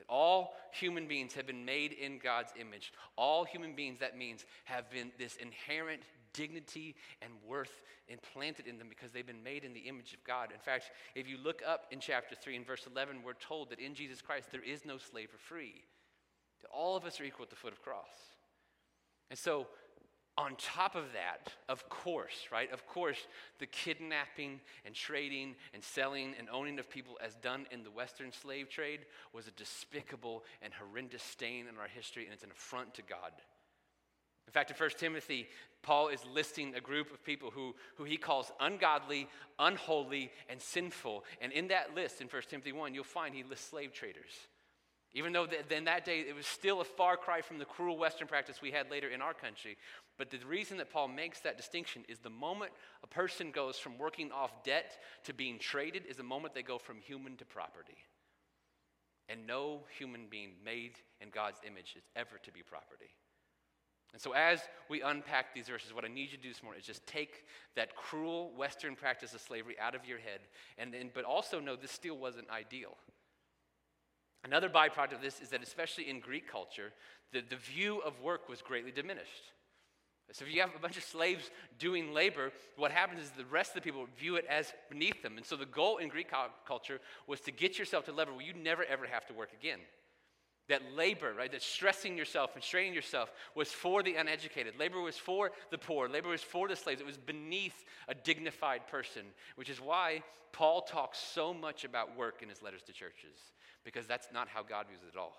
All 0.10 0.54
human 0.72 1.08
beings 1.08 1.34
have 1.34 1.48
been 1.48 1.66
made 1.66 1.92
in 1.92 2.20
God's 2.20 2.54
image. 2.60 2.94
All 3.18 3.44
human 3.44 3.76
beings, 3.76 4.00
that 4.00 4.18
means, 4.18 4.46
have 4.66 4.90
been 4.90 5.12
this 5.18 5.36
inherent 5.36 6.02
dignity 6.34 6.96
and 7.22 7.32
worth 7.46 7.82
implanted 8.08 8.68
in 8.68 8.78
them 8.78 8.88
because 8.90 9.12
they've 9.12 9.28
been 9.28 9.44
made 9.44 9.64
in 9.64 9.74
the 9.74 9.82
image 9.82 10.14
of 10.14 10.24
God. 10.24 10.52
In 10.54 10.60
fact, 10.60 10.92
if 11.16 11.28
you 11.28 11.38
look 11.38 11.62
up 11.68 11.88
in 11.92 12.00
chapter 12.00 12.36
3 12.36 12.58
and 12.58 12.66
verse 12.66 12.88
11, 12.90 13.22
we're 13.24 13.34
told 13.34 13.70
that 13.70 13.80
in 13.80 13.94
Jesus 13.94 14.22
Christ 14.22 14.52
there 14.52 14.64
is 14.64 14.86
no 14.86 14.98
slave 14.98 15.30
or 15.34 15.38
free. 15.38 15.84
That 16.62 16.70
all 16.72 16.96
of 16.96 17.06
us 17.06 17.20
are 17.20 17.24
equal 17.24 17.44
at 17.44 17.50
the 17.50 17.56
foot 17.56 17.74
of 17.74 17.80
the 17.80 17.84
cross. 17.84 18.06
And 19.30 19.38
so 19.38 19.68
on 20.38 20.56
top 20.58 20.96
of 20.96 21.06
that, 21.14 21.54
of 21.68 21.90
course, 21.90 22.48
right? 22.52 22.72
Of 22.72 22.86
course, 22.86 23.18
the 23.60 23.66
kidnapping 23.66 24.60
and 24.86 24.94
trading 24.94 25.56
and 25.74 25.84
selling 25.84 26.36
and 26.38 26.48
owning 26.52 26.78
of 26.78 26.90
people 26.90 27.18
as 27.24 27.34
done 27.36 27.66
in 27.72 27.84
the 27.84 27.90
Western 27.90 28.32
slave 28.32 28.70
trade 28.70 29.00
was 29.34 29.48
a 29.48 29.52
despicable 29.52 30.44
and 30.62 30.72
horrendous 30.74 31.24
stain 31.24 31.66
in 31.68 31.78
our 31.78 31.88
history, 31.88 32.26
and 32.26 32.34
it's 32.34 32.44
an 32.44 32.52
affront 32.52 32.94
to 32.96 33.02
God. 33.02 33.32
In 34.46 34.54
fact, 34.54 34.70
in 34.70 34.78
1 34.78 34.90
Timothy, 34.98 35.48
Paul 35.82 36.08
is 36.10 36.24
listing 36.34 36.74
a 36.76 36.82
group 36.82 37.12
of 37.12 37.24
people 37.24 37.50
who, 37.50 37.76
who 37.96 38.06
he 38.06 38.16
calls 38.16 38.52
ungodly, 38.60 39.28
unholy, 39.60 40.32
and 40.50 40.62
sinful. 40.62 41.26
And 41.42 41.52
in 41.52 41.68
that 41.70 41.96
list, 41.96 42.22
in 42.22 42.28
1 42.28 42.42
Timothy 42.50 42.72
1, 42.72 42.94
you'll 42.94 43.04
find 43.04 43.36
he 43.36 43.44
lists 43.44 43.70
slave 43.70 43.92
traders. 43.92 44.48
Even 45.14 45.34
though 45.34 45.46
th- 45.46 45.66
in 45.72 45.86
that 45.86 46.06
day 46.06 46.20
it 46.20 46.36
was 46.36 46.46
still 46.46 46.82
a 46.82 46.86
far 46.86 47.18
cry 47.18 47.42
from 47.42 47.58
the 47.58 47.66
cruel 47.66 47.98
Western 47.98 48.28
practice 48.28 48.62
we 48.62 48.72
had 48.72 48.92
later 48.92 49.08
in 49.08 49.22
our 49.22 49.34
country. 49.34 49.78
But 50.18 50.32
the 50.32 50.40
reason 50.48 50.78
that 50.78 50.92
Paul 50.92 51.10
makes 51.10 51.42
that 51.42 51.58
distinction 51.58 52.04
is 52.10 52.20
the 52.20 52.30
moment 52.30 52.72
a 53.04 53.08
person 53.08 53.52
goes 53.52 53.78
from 53.78 53.98
working 53.98 54.32
off 54.32 54.64
debt 54.64 54.98
to 55.26 55.34
being 55.34 55.60
traded 55.60 56.06
is 56.08 56.18
the 56.18 56.24
moment 56.24 56.56
they 56.56 56.64
go 56.64 56.80
from 56.80 57.00
human 57.00 57.38
to 57.38 57.46
property. 57.46 57.98
And 59.30 59.46
no 59.46 59.82
human 59.98 60.28
being 60.30 60.54
made 60.64 60.94
in 61.22 61.30
God's 61.30 61.60
image 61.66 61.94
is 61.96 62.04
ever 62.16 62.40
to 62.44 62.52
be 62.52 62.64
property. 62.64 63.12
And 64.14 64.22
so, 64.22 64.32
as 64.32 64.62
we 64.90 65.02
unpack 65.02 65.54
these 65.54 65.68
verses, 65.68 65.94
what 65.94 66.06
I 66.06 66.08
need 66.08 66.32
you 66.32 66.38
to 66.38 66.44
do 66.44 66.50
this 66.50 66.64
morning 66.64 66.80
is 66.80 66.88
just 66.88 67.06
take 67.06 67.44
that 67.76 67.96
cruel 67.96 68.54
Western 68.56 68.96
practice 68.96 69.34
of 69.34 69.42
slavery 69.42 69.76
out 69.80 69.96
of 69.96 70.06
your 70.06 70.18
head, 70.18 70.40
and, 70.78 70.96
and 70.96 71.14
but 71.14 71.26
also 71.26 71.60
know 71.60 71.76
this 71.76 71.92
still 71.92 72.18
wasn't 72.18 72.50
ideal. 72.50 72.96
Another 74.46 74.70
byproduct 74.70 75.14
of 75.14 75.22
this 75.22 75.42
is 75.42 75.50
that, 75.50 75.62
especially 75.62 76.10
in 76.10 76.22
Greek 76.22 76.50
culture, 76.50 76.94
the, 77.34 77.42
the 77.42 77.58
view 77.58 78.00
of 78.00 78.22
work 78.22 78.48
was 78.48 78.62
greatly 78.62 78.92
diminished. 78.92 79.52
So, 80.34 80.44
if 80.44 80.54
you 80.54 80.60
have 80.60 80.76
a 80.76 80.80
bunch 80.80 80.98
of 80.98 81.04
slaves 81.04 81.50
doing 81.80 82.14
labor, 82.14 82.52
what 82.76 82.92
happens 82.92 83.22
is 83.22 83.32
the 83.32 83.46
rest 83.46 83.72
of 83.72 83.76
the 83.76 83.82
people 83.82 84.06
view 84.20 84.36
it 84.36 84.46
as 84.50 84.74
beneath 84.90 85.22
them. 85.24 85.38
And 85.38 85.46
so, 85.46 85.56
the 85.56 85.66
goal 85.66 85.98
in 85.98 86.10
Greek 86.10 86.32
culture 86.68 87.00
was 87.28 87.40
to 87.42 87.52
get 87.52 87.80
yourself 87.80 88.06
to 88.06 88.12
a 88.12 88.14
level 88.14 88.36
where 88.36 88.46
you 88.46 88.54
never 88.54 88.84
ever 88.84 89.06
have 89.08 89.26
to 89.28 89.34
work 89.34 89.52
again. 89.58 89.80
That 90.68 90.82
labor, 90.94 91.34
right, 91.34 91.52
that 91.52 91.62
stressing 91.62 92.18
yourself 92.18 92.56
and 92.56 92.64
straining 92.64 92.94
yourself 92.94 93.32
was 93.56 93.70
for 93.70 94.04
the 94.04 94.16
uneducated. 94.16 94.78
Labor 94.78 95.00
was 95.00 95.16
for 95.16 95.52
the 95.72 95.78
poor. 95.78 96.10
Labor 96.10 96.28
was 96.28 96.42
for 96.42 96.68
the 96.68 96.76
slaves. 96.76 97.00
It 97.00 97.08
was 97.08 97.18
beneath 97.18 97.86
a 98.10 98.14
dignified 98.14 98.86
person, 98.88 99.24
which 99.56 99.70
is 99.70 99.80
why 99.80 100.24
Paul 100.52 100.82
talks 100.82 101.20
so 101.20 101.54
much 101.54 101.86
about 101.86 102.18
work 102.18 102.42
in 102.42 102.50
his 102.50 102.62
letters 102.62 102.82
to 102.84 102.92
churches 102.92 103.38
because 103.86 104.08
that's 104.08 104.28
not 104.34 104.50
how 104.50 104.62
God 104.62 104.88
views 104.90 105.00
it 105.02 105.16
at 105.16 105.20
all. 105.20 105.38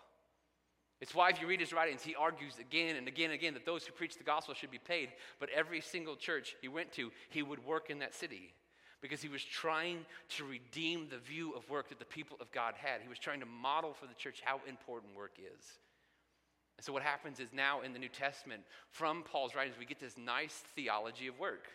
It's 1.00 1.14
why, 1.14 1.31
if 1.31 1.40
you 1.40 1.47
read 1.47 1.61
his 1.61 1.73
writings, 1.73 2.02
he 2.02 2.17
argues 2.17 2.59
again 2.59 2.97
and 2.97 3.07
again 3.07 3.26
and 3.26 3.35
again 3.35 3.55
that 3.55 3.64
those 3.64 3.85
who 3.85 3.93
preach 3.93 4.19
the 4.19 4.25
gospel 4.25 4.55
should 4.55 4.71
be 4.71 4.78
paid. 4.78 5.11
But 5.38 5.49
every 5.50 5.81
single 5.81 6.17
church 6.17 6.57
he 6.61 6.69
went 6.69 6.93
to, 6.93 7.12
he 7.31 7.43
would 7.43 7.64
work 7.64 7.88
in 7.88 8.00
that 8.00 8.14
city 8.14 8.52
because 9.00 9.23
he 9.23 9.28
was 9.28 9.45
trying 9.45 10.05
to 10.31 10.45
redeem 10.45 11.09
the 11.09 11.19
view 11.19 11.52
of 11.52 11.69
work 11.71 11.88
that 11.90 12.00
the 12.00 12.05
people 12.05 12.37
of 12.40 12.50
God 12.50 12.75
had. 12.76 13.00
He 13.00 13.09
was 13.09 13.19
trying 13.19 13.40
to 13.40 13.47
model 13.47 13.93
for 13.93 14.07
the 14.07 14.14
church 14.14 14.43
how 14.45 14.61
important 14.69 15.14
work 15.14 15.38
is. 15.38 15.64
And 16.76 16.85
so, 16.85 16.93
what 16.93 17.02
happens 17.02 17.38
is 17.38 17.52
now 17.52 17.83
in 17.83 17.93
the 17.93 17.99
New 17.99 18.09
Testament, 18.09 18.62
from 18.90 19.23
Paul's 19.23 19.55
writings, 19.55 19.76
we 19.78 19.85
get 19.85 20.00
this 20.00 20.17
nice 20.17 20.62
theology 20.75 21.28
of 21.28 21.38
work. 21.38 21.69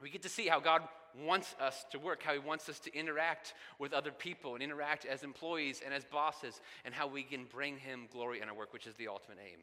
We 0.00 0.10
get 0.10 0.22
to 0.22 0.28
see 0.28 0.48
how 0.48 0.60
God 0.60 0.82
wants 1.22 1.54
us 1.60 1.84
to 1.92 1.98
work, 1.98 2.22
how 2.22 2.32
He 2.32 2.38
wants 2.38 2.68
us 2.68 2.78
to 2.80 2.94
interact 2.96 3.54
with 3.78 3.92
other 3.92 4.10
people 4.10 4.54
and 4.54 4.62
interact 4.62 5.04
as 5.04 5.22
employees 5.22 5.82
and 5.84 5.94
as 5.94 6.04
bosses, 6.04 6.60
and 6.84 6.94
how 6.94 7.06
we 7.06 7.22
can 7.22 7.44
bring 7.44 7.78
Him 7.78 8.08
glory 8.12 8.40
in 8.40 8.48
our 8.48 8.54
work, 8.54 8.72
which 8.72 8.86
is 8.86 8.94
the 8.96 9.08
ultimate 9.08 9.38
aim. 9.40 9.60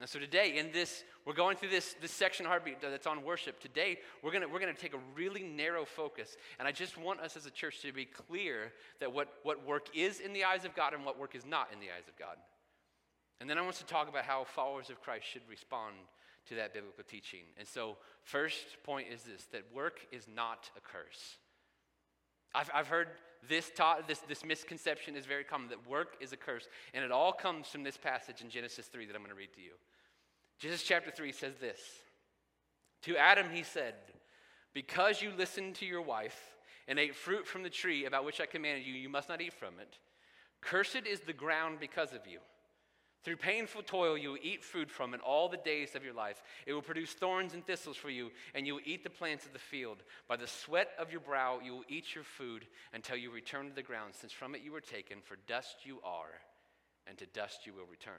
And 0.00 0.08
so 0.08 0.18
today, 0.18 0.56
in 0.56 0.72
this, 0.72 1.04
we're 1.26 1.34
going 1.34 1.58
through 1.58 1.68
this, 1.68 1.94
this 2.00 2.10
section 2.10 2.46
Heartbeat 2.46 2.80
that's 2.80 3.06
on 3.06 3.22
worship. 3.22 3.60
Today, 3.60 3.98
we're 4.22 4.32
going 4.32 4.50
we're 4.50 4.58
gonna 4.58 4.72
take 4.72 4.94
a 4.94 5.00
really 5.14 5.42
narrow 5.42 5.84
focus. 5.84 6.36
And 6.58 6.66
I 6.66 6.72
just 6.72 6.96
want 6.96 7.20
us 7.20 7.36
as 7.36 7.44
a 7.44 7.50
church 7.50 7.82
to 7.82 7.92
be 7.92 8.06
clear 8.06 8.72
that 9.00 9.12
what, 9.12 9.28
what 9.42 9.66
work 9.66 9.88
is 9.94 10.20
in 10.20 10.32
the 10.32 10.44
eyes 10.44 10.64
of 10.64 10.74
God 10.74 10.94
and 10.94 11.04
what 11.04 11.18
work 11.18 11.34
is 11.34 11.44
not 11.44 11.68
in 11.70 11.80
the 11.80 11.86
eyes 11.86 12.08
of 12.08 12.16
God. 12.18 12.36
And 13.40 13.48
then 13.48 13.58
I 13.58 13.62
want 13.62 13.76
to 13.76 13.84
talk 13.84 14.08
about 14.08 14.24
how 14.24 14.44
followers 14.44 14.88
of 14.88 15.02
Christ 15.02 15.26
should 15.26 15.42
respond 15.50 15.96
to 16.50 16.56
that 16.56 16.74
biblical 16.74 17.04
teaching. 17.08 17.40
And 17.58 17.66
so, 17.66 17.96
first 18.22 18.82
point 18.84 19.06
is 19.12 19.22
this 19.22 19.46
that 19.52 19.62
work 19.72 20.00
is 20.12 20.26
not 20.28 20.70
a 20.76 20.80
curse. 20.80 21.38
I've, 22.54 22.70
I've 22.74 22.88
heard 22.88 23.08
this 23.48 23.70
taught, 23.74 24.06
this, 24.08 24.18
this 24.28 24.44
misconception 24.44 25.16
is 25.16 25.24
very 25.24 25.44
common 25.44 25.68
that 25.68 25.88
work 25.88 26.16
is 26.20 26.32
a 26.32 26.36
curse. 26.36 26.68
And 26.92 27.04
it 27.04 27.12
all 27.12 27.32
comes 27.32 27.68
from 27.68 27.84
this 27.84 27.96
passage 27.96 28.42
in 28.42 28.50
Genesis 28.50 28.86
3 28.86 29.06
that 29.06 29.14
I'm 29.14 29.22
going 29.22 29.30
to 29.30 29.36
read 29.36 29.52
to 29.54 29.62
you. 29.62 29.72
Genesis 30.58 30.86
chapter 30.86 31.10
3 31.10 31.32
says 31.32 31.54
this 31.60 31.80
To 33.02 33.16
Adam 33.16 33.46
he 33.52 33.62
said, 33.62 33.94
Because 34.74 35.22
you 35.22 35.30
listened 35.36 35.76
to 35.76 35.86
your 35.86 36.02
wife 36.02 36.56
and 36.88 36.98
ate 36.98 37.14
fruit 37.14 37.46
from 37.46 37.62
the 37.62 37.70
tree 37.70 38.04
about 38.04 38.24
which 38.24 38.40
I 38.40 38.46
commanded 38.46 38.84
you, 38.84 38.94
you 38.94 39.08
must 39.08 39.28
not 39.28 39.40
eat 39.40 39.54
from 39.54 39.74
it. 39.80 39.98
Cursed 40.60 41.06
is 41.06 41.20
the 41.20 41.32
ground 41.32 41.78
because 41.80 42.12
of 42.12 42.26
you. 42.26 42.40
Through 43.22 43.36
painful 43.36 43.82
toil, 43.82 44.16
you 44.16 44.30
will 44.30 44.38
eat 44.42 44.64
food 44.64 44.90
from 44.90 45.12
it 45.12 45.20
all 45.20 45.48
the 45.48 45.58
days 45.58 45.94
of 45.94 46.02
your 46.02 46.14
life. 46.14 46.42
It 46.66 46.72
will 46.72 46.80
produce 46.80 47.12
thorns 47.12 47.52
and 47.52 47.66
thistles 47.66 47.96
for 47.96 48.08
you, 48.08 48.30
and 48.54 48.66
you 48.66 48.74
will 48.74 48.82
eat 48.86 49.04
the 49.04 49.10
plants 49.10 49.44
of 49.44 49.52
the 49.52 49.58
field. 49.58 49.98
By 50.26 50.36
the 50.36 50.46
sweat 50.46 50.88
of 50.98 51.10
your 51.10 51.20
brow, 51.20 51.60
you 51.62 51.72
will 51.72 51.84
eat 51.88 52.14
your 52.14 52.24
food 52.24 52.66
until 52.94 53.16
you 53.16 53.30
return 53.30 53.68
to 53.68 53.74
the 53.74 53.82
ground, 53.82 54.14
since 54.18 54.32
from 54.32 54.54
it 54.54 54.62
you 54.62 54.72
were 54.72 54.80
taken, 54.80 55.18
for 55.22 55.36
dust 55.46 55.84
you 55.84 56.00
are, 56.02 56.40
and 57.06 57.18
to 57.18 57.26
dust 57.26 57.66
you 57.66 57.74
will 57.74 57.86
return. 57.90 58.14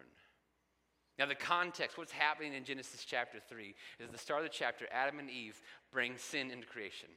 Now, 1.18 1.26
the 1.26 1.36
context, 1.36 1.98
what's 1.98 2.12
happening 2.12 2.54
in 2.54 2.64
Genesis 2.64 3.04
chapter 3.04 3.40
3, 3.40 3.76
is 4.00 4.10
the 4.12 4.18
start 4.18 4.44
of 4.44 4.52
the 4.52 4.56
chapter, 4.56 4.86
Adam 4.92 5.20
and 5.20 5.30
Eve 5.30 5.60
bring 5.92 6.18
sin 6.18 6.52
into 6.52 6.68
creation. 6.68 7.10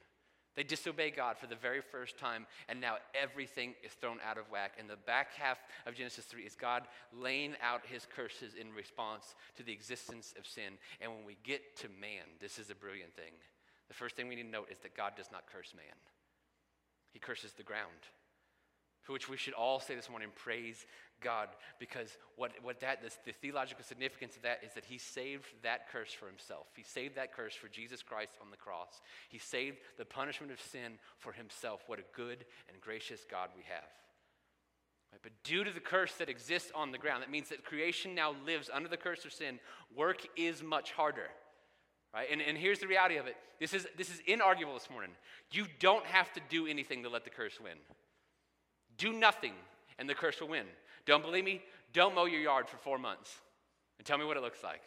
They 0.56 0.62
disobey 0.62 1.10
God 1.10 1.36
for 1.38 1.46
the 1.46 1.56
very 1.56 1.80
first 1.80 2.18
time, 2.18 2.46
and 2.68 2.80
now 2.80 2.96
everything 3.20 3.74
is 3.82 3.92
thrown 3.92 4.18
out 4.24 4.38
of 4.38 4.50
whack. 4.50 4.72
And 4.78 4.88
the 4.88 4.96
back 4.96 5.34
half 5.34 5.58
of 5.86 5.94
Genesis 5.94 6.24
3 6.26 6.42
is 6.42 6.54
God 6.54 6.84
laying 7.12 7.54
out 7.62 7.82
his 7.84 8.06
curses 8.14 8.54
in 8.54 8.72
response 8.72 9.34
to 9.56 9.62
the 9.62 9.72
existence 9.72 10.34
of 10.38 10.46
sin. 10.46 10.78
And 11.00 11.12
when 11.12 11.24
we 11.24 11.36
get 11.42 11.76
to 11.78 11.88
man, 12.00 12.24
this 12.40 12.58
is 12.58 12.70
a 12.70 12.74
brilliant 12.74 13.14
thing. 13.14 13.32
The 13.88 13.94
first 13.94 14.16
thing 14.16 14.28
we 14.28 14.36
need 14.36 14.44
to 14.44 14.48
note 14.48 14.68
is 14.70 14.78
that 14.82 14.96
God 14.96 15.12
does 15.16 15.30
not 15.32 15.44
curse 15.52 15.74
man, 15.74 15.96
he 17.12 17.18
curses 17.18 17.52
the 17.52 17.62
ground 17.62 18.08
for 19.04 19.12
which 19.12 19.28
we 19.28 19.36
should 19.36 19.54
all 19.54 19.78
say 19.78 19.94
this 19.94 20.10
morning, 20.10 20.28
praise 20.34 20.86
God. 21.20 21.48
Because 21.78 22.16
what, 22.36 22.52
what 22.62 22.80
that, 22.80 23.02
this, 23.02 23.18
the 23.24 23.32
theological 23.32 23.84
significance 23.84 24.36
of 24.36 24.42
that 24.42 24.60
is 24.64 24.72
that 24.74 24.84
he 24.84 24.98
saved 24.98 25.46
that 25.62 25.90
curse 25.90 26.12
for 26.12 26.26
himself. 26.26 26.66
He 26.74 26.82
saved 26.82 27.16
that 27.16 27.34
curse 27.34 27.54
for 27.54 27.68
Jesus 27.68 28.02
Christ 28.02 28.32
on 28.42 28.50
the 28.50 28.56
cross. 28.56 29.00
He 29.28 29.38
saved 29.38 29.76
the 29.98 30.04
punishment 30.04 30.52
of 30.52 30.60
sin 30.60 30.94
for 31.18 31.32
himself. 31.32 31.82
What 31.86 31.98
a 31.98 32.16
good 32.16 32.44
and 32.68 32.80
gracious 32.80 33.20
God 33.30 33.50
we 33.56 33.62
have. 33.68 33.88
But 35.22 35.32
due 35.44 35.62
to 35.62 35.70
the 35.70 35.80
curse 35.80 36.14
that 36.14 36.28
exists 36.28 36.72
on 36.74 36.90
the 36.90 36.98
ground, 36.98 37.22
that 37.22 37.30
means 37.30 37.48
that 37.50 37.64
creation 37.64 38.14
now 38.14 38.34
lives 38.44 38.68
under 38.72 38.88
the 38.88 38.96
curse 38.96 39.24
of 39.24 39.32
sin. 39.32 39.60
Work 39.96 40.26
is 40.36 40.62
much 40.62 40.90
harder. 40.90 41.28
Right? 42.12 42.28
And, 42.30 42.40
and 42.40 42.58
here's 42.58 42.80
the 42.80 42.88
reality 42.88 43.16
of 43.16 43.26
it 43.26 43.36
this 43.60 43.72
is, 43.72 43.86
this 43.96 44.08
is 44.08 44.20
inarguable 44.28 44.74
this 44.74 44.90
morning. 44.90 45.10
You 45.52 45.66
don't 45.78 46.04
have 46.06 46.32
to 46.32 46.40
do 46.48 46.66
anything 46.66 47.04
to 47.04 47.08
let 47.08 47.24
the 47.24 47.30
curse 47.30 47.60
win. 47.62 47.76
Do 48.98 49.12
nothing, 49.12 49.52
and 49.98 50.08
the 50.08 50.14
curse 50.14 50.40
will 50.40 50.48
win. 50.48 50.66
Don't 51.06 51.22
believe 51.22 51.44
me? 51.44 51.62
Don't 51.92 52.14
mow 52.14 52.24
your 52.24 52.40
yard 52.40 52.68
for 52.68 52.76
four 52.78 52.98
months 52.98 53.34
and 53.98 54.06
tell 54.06 54.18
me 54.18 54.24
what 54.24 54.36
it 54.36 54.42
looks 54.42 54.62
like. 54.62 54.82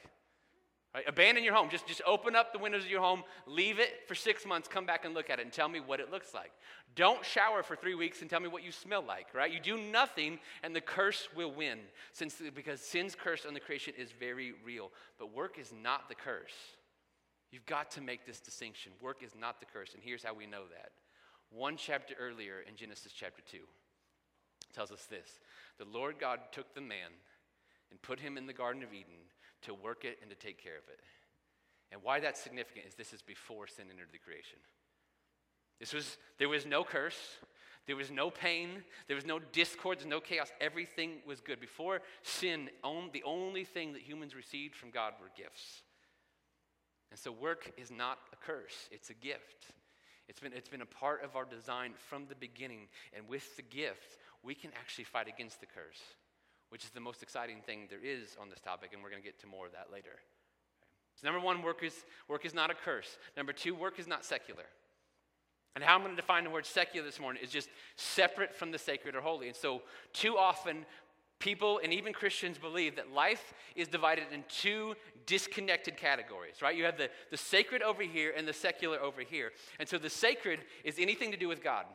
Right? 0.94 1.06
Abandon 1.08 1.44
your 1.44 1.54
home. 1.54 1.70
Just, 1.70 1.88
just 1.88 2.02
open 2.06 2.36
up 2.36 2.54
the 2.54 2.60
windows 2.60 2.84
of 2.84 2.90
your 2.90 3.02
home, 3.02 3.24
leave 3.46 3.80
it 3.80 4.08
for 4.08 4.16
six 4.16 4.46
months, 4.46 4.68
come 4.68 4.86
back 4.86 5.06
and 5.06 5.14
look 5.14 5.30
at 5.30 5.40
it 5.40 5.44
and 5.44 5.52
tell 5.52 5.70
me 5.70 5.80
what 5.80 6.00
it 6.00 6.12
looks 6.12 6.34
like. 6.34 6.52
Don't 6.96 7.24
shower 7.24 7.62
for 7.62 7.76
three 7.76 7.96
weeks 7.96 8.22
and 8.22 8.30
tell 8.30 8.40
me 8.40 8.48
what 8.48 8.64
you 8.64 8.72
smell 8.72 9.04
like, 9.04 9.28
right? 9.34 9.52
You 9.52 9.60
do 9.60 9.78
nothing 9.78 10.40
and 10.64 10.76
the 10.76 10.82
curse 10.82 11.28
will 11.36 11.52
win 11.52 11.80
since, 12.14 12.42
because 12.56 12.82
sin's 12.82 13.16
curse 13.16 13.46
on 13.46 13.54
the 13.54 13.60
creation 13.60 13.94
is 13.98 14.12
very 14.12 14.54
real. 14.66 14.92
But 15.20 15.34
work 15.34 15.60
is 15.60 15.72
not 15.84 16.10
the 16.10 16.16
curse. 16.16 16.54
You've 17.52 17.66
got 17.66 17.92
to 17.92 18.02
make 18.02 18.26
this 18.26 18.40
distinction. 18.40 18.92
Work 19.02 19.24
is 19.24 19.32
not 19.40 19.60
the 19.60 19.66
curse, 19.66 19.94
and 19.94 20.04
here's 20.04 20.24
how 20.24 20.34
we 20.34 20.46
know 20.46 20.64
that. 20.72 20.92
One 21.50 21.78
chapter 21.78 22.14
earlier 22.20 22.64
in 22.68 22.76
Genesis 22.76 23.14
chapter 23.14 23.42
2 23.50 23.60
tells 24.74 24.92
us 24.92 25.06
this 25.10 25.40
The 25.78 25.86
Lord 25.86 26.16
God 26.20 26.40
took 26.52 26.74
the 26.74 26.82
man 26.82 27.12
and 27.92 28.02
put 28.02 28.20
him 28.20 28.38
in 28.38 28.48
the 28.48 28.54
Garden 28.54 28.84
of 28.84 28.94
Eden 28.94 29.28
to 29.64 29.74
work 29.74 30.06
it 30.06 30.20
and 30.22 30.30
to 30.30 30.36
take 30.36 30.62
care 30.62 30.78
of 30.78 30.88
it. 30.90 31.00
And 31.92 32.04
why 32.04 32.20
that's 32.20 32.42
significant 32.42 32.86
is 32.86 32.96
this 32.96 33.14
is 33.14 33.22
before 33.22 33.68
sin 33.68 33.86
entered 33.90 34.10
the 34.12 34.18
creation. 34.18 34.60
This 35.80 35.94
was, 35.94 36.18
there 36.38 36.50
was 36.50 36.66
no 36.66 36.84
curse, 36.84 37.38
there 37.86 37.96
was 37.96 38.12
no 38.12 38.30
pain, 38.30 38.84
there 39.08 39.16
was 39.16 39.26
no 39.26 39.40
discord, 39.40 40.00
there's 40.00 40.10
no 40.10 40.20
chaos. 40.20 40.52
Everything 40.60 41.18
was 41.26 41.40
good. 41.40 41.60
Before 41.60 42.02
sin, 42.24 42.70
the 42.84 43.24
only 43.24 43.64
thing 43.64 43.94
that 43.94 44.02
humans 44.02 44.36
received 44.36 44.76
from 44.76 44.90
God 44.90 45.14
were 45.22 45.30
gifts. 45.38 45.84
And 47.10 47.20
so 47.20 47.32
work 47.32 47.72
is 47.78 47.90
not 47.90 48.18
a 48.34 48.36
curse, 48.36 48.90
it's 48.92 49.10
a 49.10 49.14
gift. 49.14 49.72
It's 50.28 50.42
been, 50.42 50.52
it's 50.52 50.68
been 50.68 50.82
a 50.82 50.86
part 50.86 51.24
of 51.24 51.38
our 51.38 51.46
design 51.46 51.94
from 52.10 52.26
the 52.28 52.36
beginning. 52.36 52.90
And 53.16 53.30
with 53.30 53.56
the 53.56 53.62
gift, 53.62 54.18
we 54.48 54.56
can 54.56 54.72
actually 54.80 55.04
fight 55.04 55.28
against 55.28 55.60
the 55.60 55.66
curse, 55.66 56.02
which 56.70 56.86
is 56.86 56.90
the 56.92 57.02
most 57.02 57.22
exciting 57.22 57.58
thing 57.66 57.88
there 57.90 58.00
is 58.02 58.38
on 58.42 58.50
this 58.50 58.62
topic, 58.62 58.92
and 58.94 59.04
we're 59.04 59.10
going 59.10 59.22
to 59.22 59.28
get 59.28 59.38
to 59.42 59.48
more 59.48 59.66
of 59.66 59.74
that 59.74 59.88
later. 59.92 60.22
So, 61.20 61.28
number 61.28 61.46
one, 61.46 61.62
work 61.62 61.84
is, 61.84 61.94
work 62.30 62.46
is 62.46 62.54
not 62.54 62.72
a 62.72 62.74
curse. 62.74 63.18
Number 63.36 63.52
two, 63.52 63.76
work 63.76 64.00
is 64.00 64.08
not 64.08 64.24
secular. 64.24 64.64
And 65.76 65.84
how 65.84 65.96
I'm 65.96 66.02
going 66.02 66.16
to 66.16 66.22
define 66.22 66.46
the 66.46 66.50
word 66.50 66.66
secular 66.66 67.06
this 67.06 67.20
morning 67.20 67.44
is 67.44 67.52
just 67.52 67.70
separate 67.98 68.56
from 68.56 68.72
the 68.72 68.80
sacred 68.80 69.16
or 69.16 69.22
holy. 69.22 69.48
And 69.48 69.56
so, 69.56 69.82
too 70.14 70.38
often, 70.38 70.86
people 71.40 71.82
and 71.84 71.92
even 71.92 72.14
Christians 72.14 72.58
believe 72.58 72.96
that 72.96 73.12
life 73.12 73.54
is 73.76 73.90
divided 73.90 74.26
in 74.32 74.46
two 74.48 74.96
disconnected 75.26 75.98
categories, 75.98 76.62
right? 76.62 76.76
You 76.76 76.86
have 76.86 76.98
the, 76.98 77.10
the 77.32 77.38
sacred 77.38 77.82
over 77.82 78.02
here 78.02 78.34
and 78.36 78.48
the 78.48 78.54
secular 78.54 79.00
over 79.00 79.22
here. 79.22 79.52
And 79.78 79.90
so, 79.90 79.98
the 79.98 80.10
sacred 80.10 80.62
is 80.86 80.96
anything 80.98 81.32
to 81.32 81.38
do 81.38 81.50
with 81.50 81.62
God. 81.62 81.86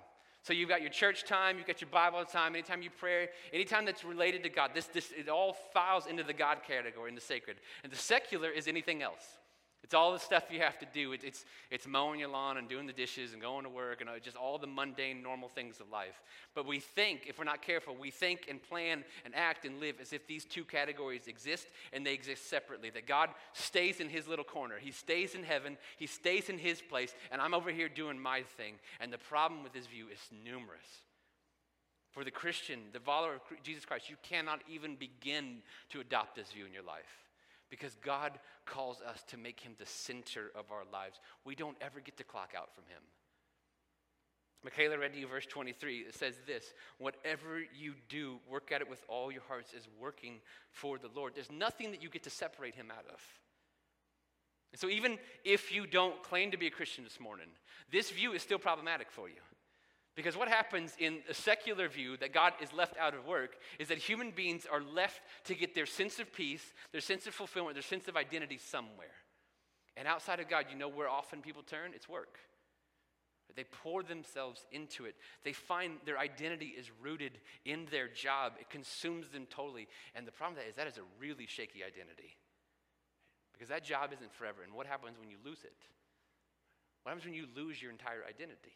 So 0.42 0.52
you've 0.52 0.68
got 0.68 0.80
your 0.80 0.90
church 0.90 1.24
time, 1.24 1.56
you've 1.56 1.68
got 1.68 1.80
your 1.80 1.90
Bible 1.90 2.24
time, 2.24 2.54
anytime 2.54 2.82
you 2.82 2.90
pray, 2.90 3.28
anytime 3.52 3.84
that's 3.84 4.04
related 4.04 4.42
to 4.42 4.48
God. 4.48 4.72
This, 4.74 4.86
this, 4.86 5.12
it 5.16 5.28
all 5.28 5.52
files 5.72 6.06
into 6.06 6.24
the 6.24 6.32
God 6.32 6.58
category, 6.66 7.08
in 7.10 7.14
the 7.14 7.20
sacred. 7.20 7.58
And 7.84 7.92
the 7.92 7.96
secular 7.96 8.50
is 8.50 8.66
anything 8.66 9.02
else. 9.02 9.38
It's 9.84 9.94
all 9.94 10.12
the 10.12 10.18
stuff 10.18 10.44
you 10.50 10.60
have 10.60 10.78
to 10.78 10.86
do. 10.92 11.12
It, 11.12 11.22
it's, 11.24 11.44
it's 11.70 11.88
mowing 11.88 12.20
your 12.20 12.28
lawn 12.28 12.56
and 12.56 12.68
doing 12.68 12.86
the 12.86 12.92
dishes 12.92 13.32
and 13.32 13.42
going 13.42 13.64
to 13.64 13.70
work 13.70 14.00
and 14.00 14.08
uh, 14.08 14.18
just 14.22 14.36
all 14.36 14.56
the 14.56 14.66
mundane, 14.66 15.22
normal 15.22 15.48
things 15.48 15.80
of 15.80 15.90
life. 15.90 16.22
But 16.54 16.66
we 16.66 16.78
think, 16.78 17.26
if 17.26 17.36
we're 17.36 17.44
not 17.44 17.62
careful, 17.62 17.96
we 17.98 18.12
think 18.12 18.46
and 18.48 18.62
plan 18.62 19.04
and 19.24 19.34
act 19.34 19.64
and 19.64 19.80
live 19.80 19.96
as 20.00 20.12
if 20.12 20.26
these 20.26 20.44
two 20.44 20.64
categories 20.64 21.26
exist 21.26 21.66
and 21.92 22.06
they 22.06 22.14
exist 22.14 22.48
separately. 22.48 22.90
That 22.90 23.06
God 23.06 23.30
stays 23.54 23.98
in 23.98 24.08
his 24.08 24.28
little 24.28 24.44
corner. 24.44 24.76
He 24.80 24.92
stays 24.92 25.34
in 25.34 25.42
heaven, 25.42 25.76
He 25.96 26.06
stays 26.06 26.48
in 26.48 26.58
His 26.58 26.80
place, 26.80 27.14
and 27.32 27.40
I'm 27.40 27.54
over 27.54 27.70
here 27.70 27.88
doing 27.88 28.18
my 28.18 28.42
thing. 28.42 28.74
And 29.00 29.12
the 29.12 29.18
problem 29.18 29.64
with 29.64 29.72
this 29.72 29.86
view 29.86 30.06
is 30.12 30.20
numerous. 30.44 30.86
For 32.10 32.24
the 32.24 32.30
Christian, 32.30 32.78
the 32.92 33.00
follower 33.00 33.34
of 33.34 33.62
Jesus 33.62 33.84
Christ, 33.84 34.10
you 34.10 34.16
cannot 34.22 34.60
even 34.70 34.96
begin 34.96 35.62
to 35.90 36.00
adopt 36.00 36.36
this 36.36 36.52
view 36.52 36.66
in 36.66 36.72
your 36.72 36.82
life 36.82 37.21
because 37.72 37.96
God 38.04 38.38
calls 38.66 39.00
us 39.00 39.24
to 39.28 39.38
make 39.38 39.58
him 39.58 39.72
the 39.78 39.86
center 39.86 40.50
of 40.54 40.70
our 40.70 40.84
lives. 40.92 41.18
We 41.46 41.54
don't 41.54 41.76
ever 41.80 42.00
get 42.00 42.18
to 42.18 42.22
clock 42.22 42.50
out 42.54 42.74
from 42.74 42.84
him. 42.84 43.00
Michaela 44.62 44.98
read 44.98 45.14
to 45.14 45.18
you 45.18 45.26
verse 45.26 45.46
23. 45.46 46.00
It 46.00 46.14
says 46.14 46.34
this 46.46 46.74
Whatever 46.98 47.60
you 47.60 47.94
do, 48.10 48.40
work 48.46 48.72
at 48.72 48.82
it 48.82 48.90
with 48.90 49.02
all 49.08 49.32
your 49.32 49.40
hearts 49.48 49.72
as 49.74 49.88
working 49.98 50.40
for 50.70 50.98
the 50.98 51.08
Lord. 51.16 51.32
There's 51.34 51.50
nothing 51.50 51.92
that 51.92 52.02
you 52.02 52.10
get 52.10 52.24
to 52.24 52.30
separate 52.30 52.74
him 52.74 52.90
out 52.90 53.06
of. 53.10 53.20
And 54.72 54.78
so, 54.78 54.90
even 54.90 55.18
if 55.42 55.72
you 55.72 55.86
don't 55.86 56.22
claim 56.22 56.50
to 56.50 56.58
be 56.58 56.66
a 56.66 56.70
Christian 56.70 57.04
this 57.04 57.18
morning, 57.18 57.48
this 57.90 58.10
view 58.10 58.34
is 58.34 58.42
still 58.42 58.58
problematic 58.58 59.10
for 59.10 59.30
you. 59.30 59.40
Because 60.14 60.36
what 60.36 60.48
happens 60.48 60.94
in 60.98 61.20
a 61.28 61.34
secular 61.34 61.88
view 61.88 62.18
that 62.18 62.34
God 62.34 62.52
is 62.60 62.72
left 62.72 62.98
out 62.98 63.14
of 63.14 63.26
work 63.26 63.56
is 63.78 63.88
that 63.88 63.98
human 63.98 64.30
beings 64.30 64.66
are 64.70 64.82
left 64.82 65.22
to 65.44 65.54
get 65.54 65.74
their 65.74 65.86
sense 65.86 66.18
of 66.18 66.32
peace, 66.32 66.62
their 66.92 67.00
sense 67.00 67.26
of 67.26 67.34
fulfillment, 67.34 67.74
their 67.74 67.82
sense 67.82 68.08
of 68.08 68.16
identity 68.16 68.58
somewhere. 68.58 69.16
And 69.96 70.06
outside 70.06 70.40
of 70.40 70.48
God, 70.48 70.66
you 70.70 70.76
know 70.76 70.88
where 70.88 71.08
often 71.08 71.40
people 71.40 71.62
turn? 71.62 71.92
It's 71.94 72.08
work. 72.08 72.38
They 73.54 73.64
pour 73.64 74.02
themselves 74.02 74.64
into 74.72 75.04
it. 75.04 75.14
They 75.44 75.52
find 75.52 75.98
their 76.04 76.18
identity 76.18 76.74
is 76.78 76.90
rooted 77.02 77.38
in 77.64 77.86
their 77.90 78.08
job. 78.08 78.54
It 78.58 78.70
consumes 78.70 79.28
them 79.28 79.46
totally. 79.50 79.88
And 80.14 80.26
the 80.26 80.32
problem 80.32 80.56
with 80.56 80.64
that 80.64 80.70
is 80.70 80.76
that 80.76 80.86
is 80.86 80.98
a 80.98 81.06
really 81.20 81.46
shaky 81.46 81.84
identity. 81.84 82.36
Because 83.52 83.68
that 83.68 83.84
job 83.84 84.12
isn't 84.12 84.32
forever. 84.32 84.62
And 84.62 84.72
what 84.72 84.86
happens 84.86 85.18
when 85.18 85.30
you 85.30 85.36
lose 85.44 85.64
it? 85.64 85.76
What 87.02 87.10
happens 87.10 87.26
when 87.26 87.34
you 87.34 87.46
lose 87.54 87.80
your 87.80 87.90
entire 87.90 88.24
identity? 88.28 88.72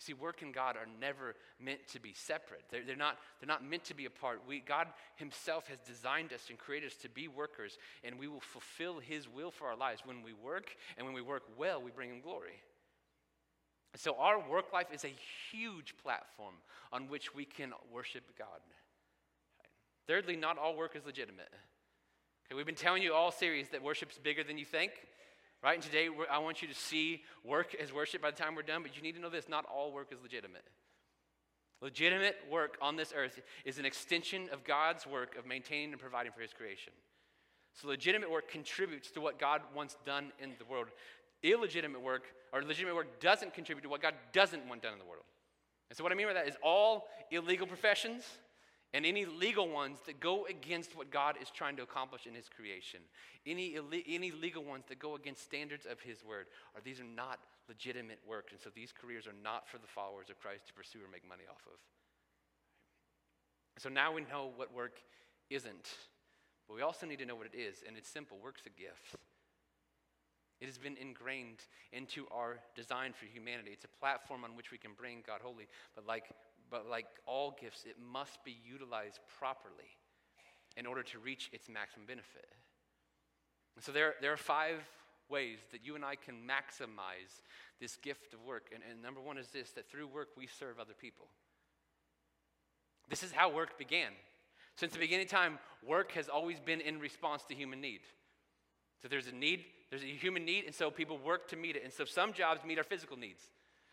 You 0.00 0.04
see, 0.04 0.12
work 0.14 0.40
and 0.40 0.54
God 0.54 0.76
are 0.76 0.88
never 0.98 1.34
meant 1.60 1.86
to 1.88 2.00
be 2.00 2.14
separate. 2.14 2.62
They're, 2.70 2.82
they're, 2.86 2.96
not, 2.96 3.18
they're 3.38 3.46
not 3.46 3.62
meant 3.62 3.84
to 3.84 3.94
be 3.94 4.06
apart. 4.06 4.40
We, 4.48 4.60
God 4.60 4.86
Himself 5.16 5.68
has 5.68 5.76
designed 5.86 6.32
us 6.32 6.46
and 6.48 6.58
created 6.58 6.86
us 6.86 6.96
to 7.02 7.10
be 7.10 7.28
workers, 7.28 7.76
and 8.02 8.18
we 8.18 8.26
will 8.26 8.40
fulfill 8.40 8.98
His 8.98 9.28
will 9.28 9.50
for 9.50 9.66
our 9.66 9.76
lives. 9.76 10.00
When 10.02 10.22
we 10.22 10.32
work, 10.32 10.70
and 10.96 11.04
when 11.04 11.14
we 11.14 11.20
work 11.20 11.42
well, 11.58 11.82
we 11.82 11.90
bring 11.90 12.08
Him 12.08 12.22
glory. 12.22 12.62
So, 13.96 14.16
our 14.18 14.40
work 14.48 14.72
life 14.72 14.86
is 14.90 15.04
a 15.04 15.14
huge 15.50 15.94
platform 16.02 16.54
on 16.92 17.08
which 17.08 17.34
we 17.34 17.44
can 17.44 17.72
worship 17.92 18.24
God. 18.38 18.60
Thirdly, 20.06 20.36
not 20.36 20.56
all 20.56 20.76
work 20.76 20.96
is 20.96 21.04
legitimate. 21.04 21.52
Okay, 22.46 22.56
we've 22.56 22.64
been 22.64 22.74
telling 22.74 23.02
you 23.02 23.12
all 23.12 23.30
series 23.30 23.68
that 23.68 23.82
worship's 23.82 24.16
bigger 24.16 24.44
than 24.44 24.56
you 24.56 24.64
think. 24.64 24.92
Right? 25.62 25.74
And 25.74 25.82
today, 25.82 26.08
I 26.30 26.38
want 26.38 26.62
you 26.62 26.68
to 26.68 26.74
see 26.74 27.22
work 27.44 27.74
as 27.74 27.92
worship 27.92 28.22
by 28.22 28.30
the 28.30 28.36
time 28.36 28.54
we're 28.54 28.62
done, 28.62 28.82
but 28.82 28.96
you 28.96 29.02
need 29.02 29.14
to 29.16 29.20
know 29.20 29.28
this 29.28 29.48
not 29.48 29.66
all 29.66 29.92
work 29.92 30.10
is 30.10 30.18
legitimate. 30.22 30.64
Legitimate 31.82 32.36
work 32.50 32.76
on 32.80 32.96
this 32.96 33.12
earth 33.14 33.40
is 33.64 33.78
an 33.78 33.84
extension 33.84 34.48
of 34.52 34.64
God's 34.64 35.06
work 35.06 35.36
of 35.36 35.46
maintaining 35.46 35.92
and 35.92 36.00
providing 36.00 36.32
for 36.32 36.40
his 36.40 36.52
creation. 36.52 36.92
So, 37.74 37.88
legitimate 37.88 38.30
work 38.30 38.50
contributes 38.50 39.10
to 39.12 39.20
what 39.20 39.38
God 39.38 39.60
wants 39.74 39.96
done 40.04 40.32
in 40.42 40.52
the 40.58 40.64
world. 40.64 40.88
Illegitimate 41.42 42.00
work, 42.00 42.24
or 42.52 42.62
legitimate 42.62 42.94
work, 42.94 43.20
doesn't 43.20 43.54
contribute 43.54 43.82
to 43.82 43.88
what 43.88 44.02
God 44.02 44.14
doesn't 44.32 44.66
want 44.68 44.82
done 44.82 44.92
in 44.92 44.98
the 44.98 45.04
world. 45.04 45.24
And 45.88 45.96
so, 45.96 46.02
what 46.02 46.12
I 46.12 46.16
mean 46.16 46.26
by 46.26 46.34
that 46.34 46.48
is 46.48 46.56
all 46.62 47.08
illegal 47.30 47.66
professions, 47.66 48.24
and 48.92 49.06
any 49.06 49.24
legal 49.24 49.68
ones 49.68 49.98
that 50.06 50.18
go 50.18 50.46
against 50.46 50.96
what 50.96 51.10
God 51.10 51.36
is 51.40 51.48
trying 51.50 51.76
to 51.76 51.82
accomplish 51.82 52.26
in 52.26 52.34
His 52.34 52.48
creation, 52.48 53.00
any, 53.46 53.76
any 54.08 54.32
legal 54.32 54.64
ones 54.64 54.84
that 54.88 54.98
go 54.98 55.14
against 55.14 55.44
standards 55.44 55.86
of 55.86 56.00
His 56.00 56.24
word, 56.24 56.46
are 56.74 56.80
these 56.82 57.00
are 57.00 57.04
not 57.04 57.38
legitimate 57.68 58.18
work. 58.26 58.48
And 58.50 58.60
so 58.60 58.70
these 58.74 58.92
careers 58.92 59.26
are 59.26 59.36
not 59.44 59.68
for 59.68 59.78
the 59.78 59.86
followers 59.86 60.28
of 60.28 60.40
Christ 60.40 60.66
to 60.68 60.74
pursue 60.74 60.98
or 60.98 61.10
make 61.10 61.28
money 61.28 61.44
off 61.48 61.62
of. 61.66 61.78
So 63.78 63.88
now 63.88 64.12
we 64.12 64.22
know 64.22 64.50
what 64.56 64.74
work 64.74 64.98
isn't, 65.48 65.88
but 66.66 66.74
we 66.74 66.82
also 66.82 67.06
need 67.06 67.20
to 67.20 67.24
know 67.24 67.36
what 67.36 67.46
it 67.46 67.56
is. 67.56 67.84
And 67.86 67.96
it's 67.96 68.08
simple 68.08 68.38
work's 68.42 68.62
a 68.66 68.70
gift. 68.70 69.16
It 70.60 70.66
has 70.66 70.76
been 70.76 70.96
ingrained 71.00 71.64
into 71.92 72.26
our 72.30 72.58
design 72.74 73.14
for 73.14 73.24
humanity. 73.24 73.70
It's 73.72 73.86
a 73.86 73.98
platform 74.00 74.44
on 74.44 74.56
which 74.56 74.70
we 74.70 74.76
can 74.76 74.90
bring 74.92 75.22
God 75.26 75.40
holy, 75.42 75.68
but 75.94 76.06
like 76.06 76.24
but 76.70 76.88
like 76.88 77.06
all 77.26 77.56
gifts, 77.60 77.84
it 77.84 77.96
must 78.00 78.42
be 78.44 78.56
utilized 78.64 79.18
properly 79.38 79.96
in 80.76 80.86
order 80.86 81.02
to 81.02 81.18
reach 81.18 81.50
its 81.52 81.68
maximum 81.68 82.06
benefit. 82.06 82.46
And 83.76 83.84
so 83.84 83.92
there, 83.92 84.14
there 84.20 84.32
are 84.32 84.36
five 84.36 84.76
ways 85.28 85.58
that 85.72 85.84
you 85.84 85.94
and 85.94 86.04
I 86.04 86.16
can 86.16 86.36
maximize 86.46 87.40
this 87.80 87.96
gift 87.96 88.34
of 88.34 88.42
work. 88.42 88.70
And, 88.74 88.82
and 88.88 89.02
number 89.02 89.20
one 89.20 89.38
is 89.38 89.48
this 89.48 89.70
that 89.72 89.88
through 89.88 90.08
work, 90.08 90.28
we 90.36 90.46
serve 90.46 90.78
other 90.78 90.94
people. 90.98 91.26
This 93.08 93.22
is 93.22 93.32
how 93.32 93.50
work 93.50 93.78
began. 93.78 94.12
Since 94.76 94.92
the 94.92 94.98
beginning 94.98 95.26
of 95.26 95.30
time, 95.30 95.58
work 95.86 96.12
has 96.12 96.28
always 96.28 96.60
been 96.60 96.80
in 96.80 97.00
response 97.00 97.42
to 97.48 97.54
human 97.54 97.80
need. 97.80 98.00
So 99.02 99.08
there's 99.08 99.26
a 99.26 99.34
need, 99.34 99.64
there's 99.90 100.02
a 100.02 100.06
human 100.06 100.44
need, 100.44 100.64
and 100.64 100.74
so 100.74 100.90
people 100.90 101.18
work 101.18 101.48
to 101.48 101.56
meet 101.56 101.76
it. 101.76 101.84
And 101.84 101.92
so 101.92 102.04
some 102.04 102.32
jobs 102.32 102.64
meet 102.64 102.78
our 102.78 102.84
physical 102.84 103.16
needs. 103.16 103.42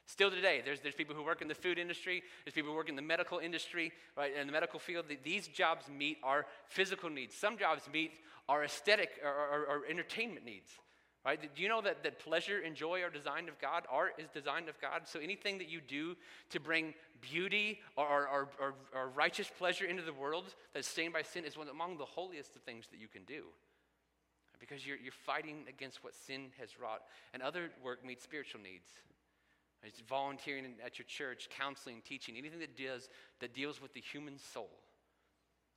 Still 0.07 0.31
today, 0.31 0.61
there's, 0.63 0.79
there's 0.79 0.95
people 0.95 1.13
who 1.13 1.21
work 1.21 1.41
in 1.41 1.49
the 1.49 1.53
food 1.53 1.77
industry, 1.77 2.23
there's 2.45 2.53
people 2.53 2.71
who 2.71 2.77
work 2.77 2.87
in 2.87 2.95
the 2.95 3.01
medical 3.01 3.39
industry, 3.39 3.91
right, 4.15 4.33
in 4.33 4.47
the 4.47 4.53
medical 4.53 4.79
field. 4.79 5.05
These 5.21 5.49
jobs 5.49 5.89
meet 5.89 6.17
our 6.23 6.45
physical 6.69 7.09
needs. 7.09 7.35
Some 7.35 7.57
jobs 7.57 7.83
meet 7.91 8.13
our 8.47 8.63
aesthetic 8.63 9.19
or, 9.21 9.29
or, 9.29 9.65
or 9.65 9.81
entertainment 9.89 10.45
needs. 10.45 10.69
Right? 11.25 11.41
Do 11.53 11.61
you 11.61 11.67
know 11.67 11.81
that, 11.81 12.03
that 12.03 12.19
pleasure 12.19 12.61
and 12.65 12.73
joy 12.73 13.01
are 13.01 13.09
designed 13.09 13.49
of 13.49 13.59
God? 13.59 13.83
Art 13.91 14.13
is 14.17 14.29
designed 14.29 14.69
of 14.69 14.79
God. 14.79 15.01
So 15.03 15.19
anything 15.19 15.57
that 15.57 15.67
you 15.67 15.81
do 15.81 16.15
to 16.51 16.59
bring 16.61 16.93
beauty 17.19 17.81
or, 17.97 18.05
or, 18.07 18.49
or, 18.61 18.75
or 18.95 19.09
righteous 19.09 19.51
pleasure 19.57 19.83
into 19.83 20.03
the 20.03 20.13
world 20.13 20.45
that's 20.73 20.87
stained 20.87 21.11
by 21.11 21.23
sin 21.23 21.43
is 21.43 21.57
one 21.57 21.67
among 21.67 21.97
the 21.97 22.05
holiest 22.05 22.55
of 22.55 22.61
things 22.61 22.85
that 22.91 23.01
you 23.01 23.09
can 23.09 23.23
do. 23.25 23.43
Because 24.57 24.87
you're, 24.87 24.95
you're 24.95 25.11
fighting 25.11 25.65
against 25.67 26.01
what 26.01 26.15
sin 26.15 26.45
has 26.61 26.79
wrought. 26.79 27.01
And 27.33 27.43
other 27.43 27.71
work 27.83 28.05
meets 28.05 28.23
spiritual 28.23 28.61
needs. 28.61 28.87
It's 29.87 30.01
volunteering 30.01 30.65
at 30.85 30.99
your 30.99 31.05
church, 31.05 31.47
counseling, 31.57 32.01
teaching, 32.03 32.35
anything 32.37 32.59
that 32.59 32.75
does 32.75 33.07
that 33.39 33.53
deals 33.53 33.81
with 33.81 33.93
the 33.93 34.01
human 34.01 34.37
soul. 34.37 34.69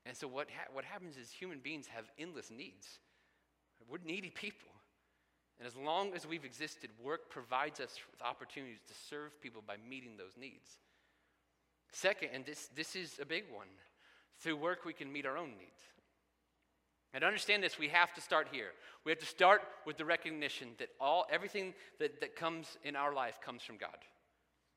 And 0.04 0.16
so 0.16 0.26
what, 0.26 0.48
ha- 0.50 0.72
what 0.72 0.84
happens 0.84 1.16
is 1.16 1.30
human 1.30 1.60
beings 1.60 1.86
have 1.86 2.04
endless 2.18 2.50
needs. 2.50 2.98
We're 3.88 3.98
needy 4.04 4.30
people. 4.30 4.68
And 5.58 5.66
as 5.66 5.76
long 5.76 6.14
as 6.14 6.26
we've 6.26 6.44
existed, 6.44 6.90
work 7.02 7.30
provides 7.30 7.80
us 7.80 7.98
with 8.10 8.22
opportunities 8.22 8.80
to 8.88 8.94
serve 9.08 9.40
people 9.40 9.62
by 9.66 9.76
meeting 9.88 10.16
those 10.16 10.36
needs. 10.38 10.78
Second, 11.92 12.30
and 12.32 12.44
this, 12.44 12.68
this 12.74 12.96
is 12.96 13.18
a 13.20 13.26
big 13.26 13.44
one, 13.52 13.68
through 14.38 14.56
work 14.56 14.84
we 14.84 14.92
can 14.92 15.12
meet 15.12 15.26
our 15.26 15.36
own 15.36 15.50
needs. 15.50 15.82
And 17.12 17.22
to 17.22 17.26
understand 17.26 17.62
this, 17.62 17.78
we 17.78 17.88
have 17.88 18.12
to 18.14 18.20
start 18.20 18.48
here. 18.52 18.70
We 19.04 19.10
have 19.10 19.18
to 19.18 19.26
start 19.26 19.62
with 19.84 19.96
the 19.96 20.04
recognition 20.04 20.68
that 20.78 20.90
all 21.00 21.26
everything 21.30 21.74
that, 21.98 22.20
that 22.20 22.36
comes 22.36 22.78
in 22.84 22.94
our 22.94 23.12
life 23.12 23.40
comes 23.44 23.62
from 23.62 23.76
God. 23.76 23.96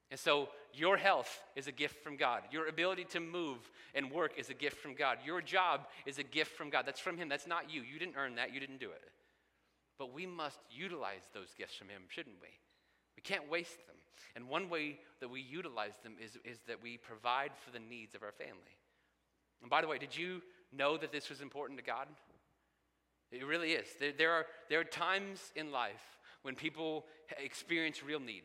And 0.09 0.19
so 0.19 0.49
your 0.73 0.97
health 0.97 1.41
is 1.55 1.67
a 1.67 1.71
gift 1.71 2.03
from 2.03 2.17
God. 2.17 2.43
Your 2.51 2.67
ability 2.67 3.05
to 3.05 3.19
move 3.19 3.57
and 3.95 4.11
work 4.11 4.33
is 4.37 4.49
a 4.49 4.53
gift 4.53 4.77
from 4.77 4.95
God. 4.95 5.17
Your 5.25 5.41
job 5.41 5.87
is 6.05 6.19
a 6.19 6.23
gift 6.23 6.55
from 6.55 6.69
God. 6.69 6.85
That's 6.85 6.99
from 6.99 7.17
Him. 7.17 7.29
That's 7.29 7.47
not 7.47 7.71
you. 7.71 7.81
You 7.81 7.99
didn't 7.99 8.15
earn 8.17 8.35
that. 8.35 8.53
You 8.53 8.59
didn't 8.59 8.79
do 8.79 8.89
it. 8.89 9.01
But 9.97 10.13
we 10.13 10.25
must 10.25 10.59
utilize 10.71 11.23
those 11.33 11.53
gifts 11.57 11.75
from 11.75 11.89
Him, 11.89 12.03
shouldn't 12.09 12.35
we? 12.41 12.49
We 13.15 13.21
can't 13.21 13.49
waste 13.49 13.85
them. 13.87 13.95
And 14.35 14.47
one 14.47 14.69
way 14.69 14.99
that 15.19 15.29
we 15.29 15.41
utilize 15.41 15.93
them 16.03 16.15
is, 16.23 16.37
is 16.43 16.59
that 16.67 16.81
we 16.81 16.97
provide 16.97 17.51
for 17.63 17.71
the 17.71 17.79
needs 17.79 18.15
of 18.15 18.23
our 18.23 18.31
family. 18.31 18.77
And 19.61 19.69
by 19.69 19.81
the 19.81 19.87
way, 19.87 19.97
did 19.97 20.15
you 20.15 20.41
know 20.75 20.97
that 20.97 21.11
this 21.11 21.29
was 21.29 21.41
important 21.41 21.79
to 21.79 21.85
God? 21.85 22.07
It 23.31 23.45
really 23.45 23.71
is. 23.71 23.87
There, 23.99 24.11
there, 24.11 24.31
are, 24.31 24.45
there 24.69 24.79
are 24.79 24.85
times 24.85 25.51
in 25.55 25.71
life 25.71 26.19
when 26.43 26.55
people 26.55 27.05
experience 27.43 28.03
real 28.03 28.19
need. 28.19 28.43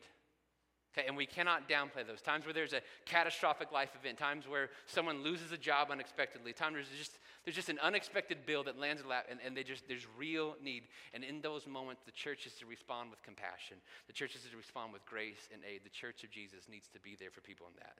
Okay, 0.96 1.06
and 1.06 1.16
we 1.16 1.26
cannot 1.26 1.68
downplay 1.68 2.06
those 2.06 2.22
times 2.22 2.46
where 2.46 2.54
there's 2.54 2.72
a 2.72 2.80
catastrophic 3.04 3.70
life 3.70 3.90
event, 4.00 4.16
times 4.16 4.48
where 4.48 4.70
someone 4.86 5.22
loses 5.22 5.52
a 5.52 5.58
job 5.58 5.90
unexpectedly, 5.90 6.52
times 6.52 6.74
there's 6.74 6.98
just, 6.98 7.18
there's 7.44 7.54
just 7.54 7.68
an 7.68 7.78
unexpected 7.80 8.46
bill 8.46 8.64
that 8.64 8.78
lands 8.78 9.02
in 9.02 9.08
lap, 9.08 9.26
and, 9.30 9.38
and 9.44 9.54
they 9.54 9.62
just, 9.62 9.86
there's 9.86 10.06
real 10.16 10.56
need. 10.62 10.84
And 11.12 11.22
in 11.22 11.42
those 11.42 11.66
moments, 11.66 12.02
the 12.06 12.12
church 12.12 12.46
is 12.46 12.54
to 12.54 12.66
respond 12.66 13.10
with 13.10 13.22
compassion. 13.22 13.76
The 14.06 14.14
church 14.14 14.34
is 14.34 14.42
to 14.50 14.56
respond 14.56 14.94
with 14.94 15.04
grace 15.04 15.48
and 15.52 15.62
aid. 15.62 15.82
The 15.84 15.90
church 15.90 16.24
of 16.24 16.30
Jesus 16.30 16.64
needs 16.70 16.88
to 16.88 17.00
be 17.00 17.16
there 17.20 17.30
for 17.30 17.42
people 17.42 17.66
in 17.68 17.74
that. 17.76 17.98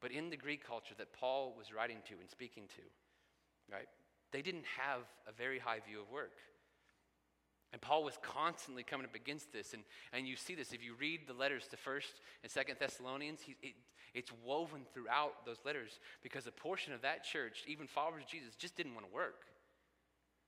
But 0.00 0.12
in 0.12 0.30
the 0.30 0.36
Greek 0.36 0.66
culture 0.66 0.94
that 0.98 1.12
Paul 1.12 1.54
was 1.56 1.72
writing 1.72 1.98
to 2.08 2.14
and 2.20 2.28
speaking 2.28 2.64
to, 2.76 3.74
right, 3.74 3.88
they 4.32 4.42
didn't 4.42 4.64
have 4.78 5.00
a 5.28 5.32
very 5.32 5.58
high 5.58 5.80
view 5.86 6.00
of 6.00 6.10
work. 6.10 6.36
And 7.72 7.80
Paul 7.80 8.04
was 8.04 8.16
constantly 8.22 8.84
coming 8.84 9.04
up 9.04 9.16
against 9.16 9.52
this. 9.52 9.74
And, 9.74 9.82
and 10.12 10.28
you 10.28 10.36
see 10.36 10.54
this 10.54 10.72
if 10.72 10.84
you 10.84 10.94
read 10.94 11.22
the 11.26 11.34
letters 11.34 11.66
to 11.68 11.76
1st 11.76 12.20
and 12.44 12.52
2nd 12.52 12.78
Thessalonians, 12.78 13.40
he, 13.40 13.56
it, 13.62 13.74
it's 14.14 14.30
woven 14.44 14.82
throughout 14.94 15.44
those 15.44 15.58
letters 15.64 15.98
because 16.22 16.46
a 16.46 16.52
portion 16.52 16.92
of 16.92 17.02
that 17.02 17.24
church, 17.24 17.64
even 17.66 17.88
followers 17.88 18.22
of 18.22 18.28
Jesus, 18.28 18.54
just 18.54 18.76
didn't 18.76 18.94
want 18.94 19.08
to 19.08 19.12
work. 19.12 19.42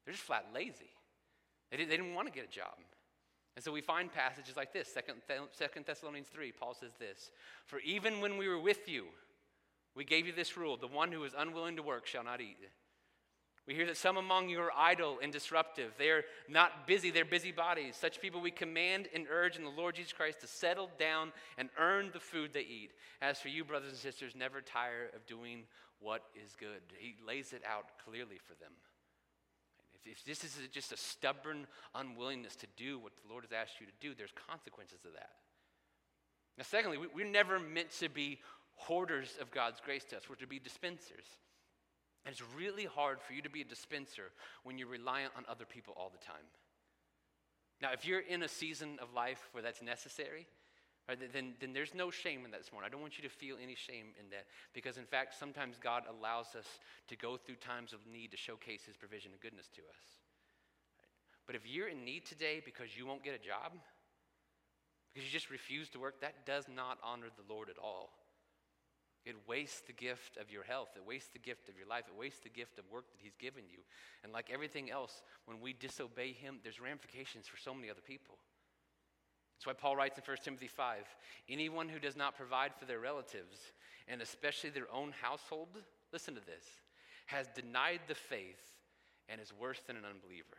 They're 0.04 0.14
just 0.14 0.24
flat 0.24 0.46
lazy. 0.54 0.92
They, 1.72 1.78
did, 1.78 1.90
they 1.90 1.96
didn't 1.96 2.14
want 2.14 2.28
to 2.28 2.32
get 2.32 2.44
a 2.44 2.52
job. 2.52 2.78
And 3.56 3.64
so 3.64 3.72
we 3.72 3.80
find 3.80 4.12
passages 4.12 4.56
like 4.56 4.72
this 4.72 4.94
2nd 4.96 5.86
Thessalonians 5.86 6.28
3, 6.28 6.52
Paul 6.52 6.74
says 6.74 6.92
this 7.00 7.32
For 7.64 7.80
even 7.80 8.20
when 8.20 8.36
we 8.36 8.46
were 8.46 8.60
with 8.60 8.88
you, 8.88 9.06
we 9.96 10.04
gave 10.04 10.26
you 10.26 10.32
this 10.32 10.56
rule 10.56 10.76
the 10.76 10.86
one 10.86 11.10
who 11.10 11.24
is 11.24 11.32
unwilling 11.36 11.76
to 11.76 11.82
work 11.82 12.06
shall 12.06 12.24
not 12.24 12.40
eat. 12.40 12.58
We 13.66 13.74
hear 13.74 13.86
that 13.86 13.96
some 13.96 14.16
among 14.16 14.48
you 14.48 14.60
are 14.60 14.70
idle 14.76 15.18
and 15.20 15.32
disruptive. 15.32 15.92
They 15.98 16.10
are 16.10 16.22
not 16.48 16.86
busy, 16.86 17.10
they're 17.10 17.24
busybodies. 17.24 17.96
Such 17.96 18.20
people 18.20 18.40
we 18.40 18.52
command 18.52 19.08
and 19.12 19.26
urge 19.28 19.56
in 19.56 19.64
the 19.64 19.70
Lord 19.70 19.96
Jesus 19.96 20.12
Christ 20.12 20.40
to 20.42 20.46
settle 20.46 20.88
down 21.00 21.32
and 21.58 21.68
earn 21.76 22.10
the 22.12 22.20
food 22.20 22.52
they 22.52 22.60
eat. 22.60 22.92
As 23.20 23.40
for 23.40 23.48
you, 23.48 23.64
brothers 23.64 23.90
and 23.90 23.98
sisters, 23.98 24.34
never 24.36 24.60
tire 24.60 25.10
of 25.16 25.26
doing 25.26 25.64
what 25.98 26.22
is 26.36 26.54
good. 26.54 26.80
He 26.96 27.16
lays 27.26 27.52
it 27.52 27.62
out 27.68 27.86
clearly 28.04 28.38
for 28.38 28.54
them. 28.54 28.70
If, 29.94 30.18
if 30.18 30.24
this 30.24 30.44
is 30.44 30.56
just 30.70 30.92
a 30.92 30.96
stubborn 30.96 31.66
unwillingness 31.92 32.54
to 32.56 32.66
do 32.76 33.00
what 33.00 33.12
the 33.16 33.28
Lord 33.28 33.42
has 33.42 33.52
asked 33.52 33.80
you 33.80 33.86
to 33.86 33.92
do, 34.00 34.14
there's 34.14 34.32
consequences 34.48 35.00
of 35.04 35.12
that. 35.14 35.30
Now, 36.56 36.64
secondly, 36.64 36.98
we, 36.98 37.08
we're 37.12 37.26
never 37.26 37.58
meant 37.58 37.90
to 37.98 38.08
be 38.08 38.38
hoarders 38.76 39.36
of 39.40 39.50
God's 39.50 39.80
grace 39.80 40.04
to 40.10 40.16
us. 40.16 40.28
We're 40.28 40.36
to 40.36 40.46
be 40.46 40.58
dispensers. 40.58 41.26
And 42.24 42.32
it's 42.32 42.42
really 42.56 42.84
hard 42.84 43.20
for 43.20 43.32
you 43.32 43.42
to 43.42 43.50
be 43.50 43.60
a 43.60 43.64
dispenser 43.64 44.32
when 44.64 44.78
you're 44.78 44.88
reliant 44.88 45.32
on 45.36 45.44
other 45.48 45.64
people 45.64 45.94
all 45.96 46.10
the 46.10 46.24
time. 46.24 46.44
Now, 47.80 47.92
if 47.92 48.06
you're 48.06 48.20
in 48.20 48.42
a 48.42 48.48
season 48.48 48.98
of 49.00 49.12
life 49.14 49.48
where 49.52 49.62
that's 49.62 49.82
necessary, 49.82 50.46
right, 51.08 51.18
then, 51.32 51.54
then 51.60 51.72
there's 51.72 51.94
no 51.94 52.10
shame 52.10 52.44
in 52.44 52.50
that 52.50 52.60
this 52.60 52.72
morning. 52.72 52.88
I 52.88 52.90
don't 52.90 53.02
want 53.02 53.18
you 53.18 53.22
to 53.28 53.34
feel 53.34 53.56
any 53.62 53.74
shame 53.74 54.06
in 54.18 54.30
that 54.30 54.46
because, 54.72 54.96
in 54.96 55.04
fact, 55.04 55.38
sometimes 55.38 55.76
God 55.78 56.04
allows 56.08 56.54
us 56.56 56.66
to 57.08 57.16
go 57.16 57.36
through 57.36 57.56
times 57.56 57.92
of 57.92 58.00
need 58.10 58.30
to 58.32 58.36
showcase 58.36 58.82
His 58.84 58.96
provision 58.96 59.32
and 59.32 59.40
goodness 59.40 59.68
to 59.76 59.82
us. 59.82 60.02
But 61.46 61.54
if 61.54 61.62
you're 61.64 61.88
in 61.88 62.04
need 62.04 62.24
today 62.26 62.60
because 62.64 62.96
you 62.96 63.06
won't 63.06 63.22
get 63.22 63.34
a 63.34 63.38
job, 63.38 63.72
because 65.12 65.24
you 65.24 65.32
just 65.32 65.50
refuse 65.50 65.88
to 65.90 66.00
work, 66.00 66.20
that 66.22 66.44
does 66.44 66.64
not 66.74 66.98
honor 67.04 67.28
the 67.36 67.52
Lord 67.52 67.68
at 67.70 67.78
all. 67.78 68.10
It 69.26 69.34
wastes 69.48 69.82
the 69.84 69.92
gift 69.92 70.36
of 70.36 70.52
your 70.52 70.62
health. 70.62 70.90
It 70.94 71.04
wastes 71.04 71.30
the 71.32 71.40
gift 71.40 71.68
of 71.68 71.76
your 71.76 71.88
life. 71.88 72.04
It 72.06 72.16
wastes 72.16 72.40
the 72.40 72.48
gift 72.48 72.78
of 72.78 72.84
work 72.90 73.10
that 73.10 73.20
He's 73.20 73.34
given 73.34 73.64
you. 73.68 73.80
And 74.22 74.32
like 74.32 74.50
everything 74.52 74.88
else, 74.88 75.22
when 75.46 75.60
we 75.60 75.72
disobey 75.72 76.32
Him, 76.32 76.60
there's 76.62 76.80
ramifications 76.80 77.48
for 77.48 77.56
so 77.56 77.74
many 77.74 77.90
other 77.90 78.00
people. 78.06 78.38
That's 79.56 79.66
why 79.66 79.72
Paul 79.72 79.96
writes 79.96 80.16
in 80.16 80.22
1 80.24 80.36
Timothy 80.44 80.68
5 80.68 81.02
anyone 81.48 81.88
who 81.88 81.98
does 81.98 82.16
not 82.16 82.36
provide 82.36 82.72
for 82.78 82.84
their 82.84 83.00
relatives, 83.00 83.72
and 84.06 84.22
especially 84.22 84.70
their 84.70 84.92
own 84.92 85.12
household, 85.20 85.68
listen 86.12 86.34
to 86.34 86.40
this, 86.40 86.64
has 87.26 87.48
denied 87.48 88.00
the 88.06 88.14
faith 88.14 88.62
and 89.28 89.40
is 89.40 89.52
worse 89.52 89.80
than 89.86 89.96
an 89.96 90.04
unbeliever. 90.04 90.56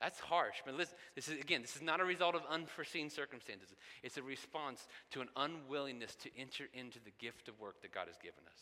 That's 0.00 0.18
harsh. 0.18 0.56
But 0.64 0.74
listen, 0.76 0.96
this 1.14 1.28
is 1.28 1.38
again, 1.38 1.62
this 1.62 1.76
is 1.76 1.82
not 1.82 2.00
a 2.00 2.04
result 2.04 2.34
of 2.34 2.42
unforeseen 2.48 3.10
circumstances. 3.10 3.68
It's 4.02 4.16
a 4.16 4.22
response 4.22 4.88
to 5.10 5.20
an 5.20 5.28
unwillingness 5.36 6.14
to 6.16 6.30
enter 6.38 6.64
into 6.72 6.98
the 7.04 7.12
gift 7.18 7.48
of 7.48 7.60
work 7.60 7.82
that 7.82 7.92
God 7.92 8.06
has 8.06 8.16
given 8.16 8.44
us. 8.46 8.60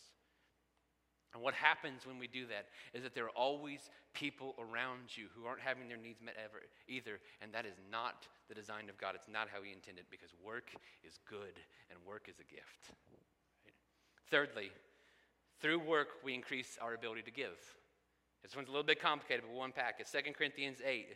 And 1.33 1.43
what 1.43 1.53
happens 1.53 2.07
when 2.07 2.17
we 2.17 2.27
do 2.27 2.47
that 2.47 2.65
is 2.93 3.03
that 3.03 3.13
there 3.13 3.25
are 3.25 3.37
always 3.37 3.91
people 4.13 4.55
around 4.57 5.15
you 5.15 5.27
who 5.35 5.45
aren't 5.45 5.61
having 5.61 5.87
their 5.87 5.95
needs 5.95 6.19
met 6.21 6.33
ever 6.43 6.63
either, 6.87 7.19
and 7.39 7.53
that 7.53 7.65
is 7.65 7.75
not 7.91 8.27
the 8.49 8.55
design 8.55 8.89
of 8.89 8.97
God. 8.97 9.13
It's 9.13 9.29
not 9.31 9.47
how 9.47 9.61
He 9.61 9.71
intended 9.71 10.05
because 10.09 10.33
work 10.43 10.71
is 11.05 11.19
good 11.29 11.53
and 11.91 11.99
work 12.03 12.27
is 12.27 12.39
a 12.39 12.49
gift. 12.51 12.97
Right? 13.63 13.77
Thirdly, 14.31 14.71
Through 15.61 15.79
work, 15.79 16.07
we 16.23 16.33
increase 16.33 16.77
our 16.81 16.93
ability 16.93 17.23
to 17.23 17.31
give. 17.31 17.59
This 18.43 18.55
one's 18.55 18.67
a 18.67 18.71
little 18.71 18.85
bit 18.85 19.01
complicated, 19.01 19.43
but 19.45 19.61
unpack 19.61 19.99
it. 19.99 20.07
2 20.11 20.33
Corinthians 20.33 20.79
8. 20.85 21.07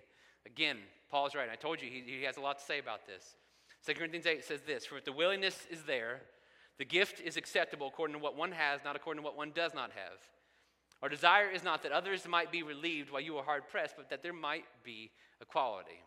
Again, 0.45 0.77
Paul's 1.09 1.36
right. 1.36 1.49
I 1.51 1.55
told 1.55 1.81
you 1.81 1.89
he, 1.89 2.03
he 2.05 2.23
has 2.23 2.38
a 2.38 2.41
lot 2.41 2.59
to 2.59 2.65
say 2.65 2.79
about 2.79 3.07
this. 3.07 3.36
2 3.86 3.93
Corinthians 3.93 4.25
8 4.25 4.43
says 4.43 4.62
this 4.62 4.86
For 4.86 4.97
if 4.97 5.05
the 5.05 5.13
willingness 5.13 5.65
is 5.69 5.83
there, 5.83 6.21
the 6.77 6.86
gift 6.86 7.21
is 7.21 7.38
acceptable 7.38 7.88
according 7.88 8.15
to 8.15 8.21
what 8.21 8.36
one 8.36 8.51
has, 8.51 8.81
not 8.83 8.95
according 8.95 9.21
to 9.21 9.25
what 9.25 9.38
one 9.38 9.51
does 9.53 9.73
not 9.73 9.91
have. 9.91 10.19
Our 11.01 11.09
desire 11.09 11.49
is 11.49 11.63
not 11.63 11.83
that 11.83 11.91
others 11.91 12.27
might 12.27 12.51
be 12.51 12.63
relieved 12.63 13.12
while 13.12 13.21
you 13.21 13.38
are 13.38 13.43
hard 13.43 13.67
pressed, 13.69 13.95
but 13.97 14.09
that 14.09 14.23
there 14.23 14.33
might 14.33 14.65
be 14.83 15.12
equality. 15.41 16.01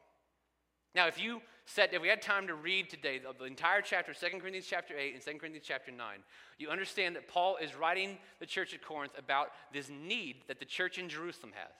Now, 0.97 1.07
if 1.09 1.21
you 1.21 1.43
said, 1.67 1.91
if 1.93 2.01
we 2.01 2.09
had 2.09 2.23
time 2.23 2.47
to 2.47 2.55
read 2.55 2.89
today 2.89 3.19
the, 3.19 3.35
the 3.39 3.45
entire 3.45 3.83
chapter, 3.83 4.15
2 4.15 4.39
Corinthians 4.39 4.67
chapter 4.67 4.97
8 4.97 5.13
and 5.13 5.23
2 5.23 5.31
Corinthians 5.39 5.67
chapter 5.69 5.93
9, 5.93 6.19
you 6.59 6.71
understand 6.71 7.15
that 7.17 7.29
Paul 7.29 7.59
is 7.63 7.77
writing 7.77 8.17
the 8.41 8.47
church 8.47 8.73
at 8.73 8.83
Corinth 8.83 9.13
about 9.19 9.49
this 9.75 9.91
need 9.91 10.37
that 10.49 10.59
the 10.59 10.65
church 10.65 10.97
in 10.97 11.11
Jerusalem 11.11 11.53
has 11.55 11.75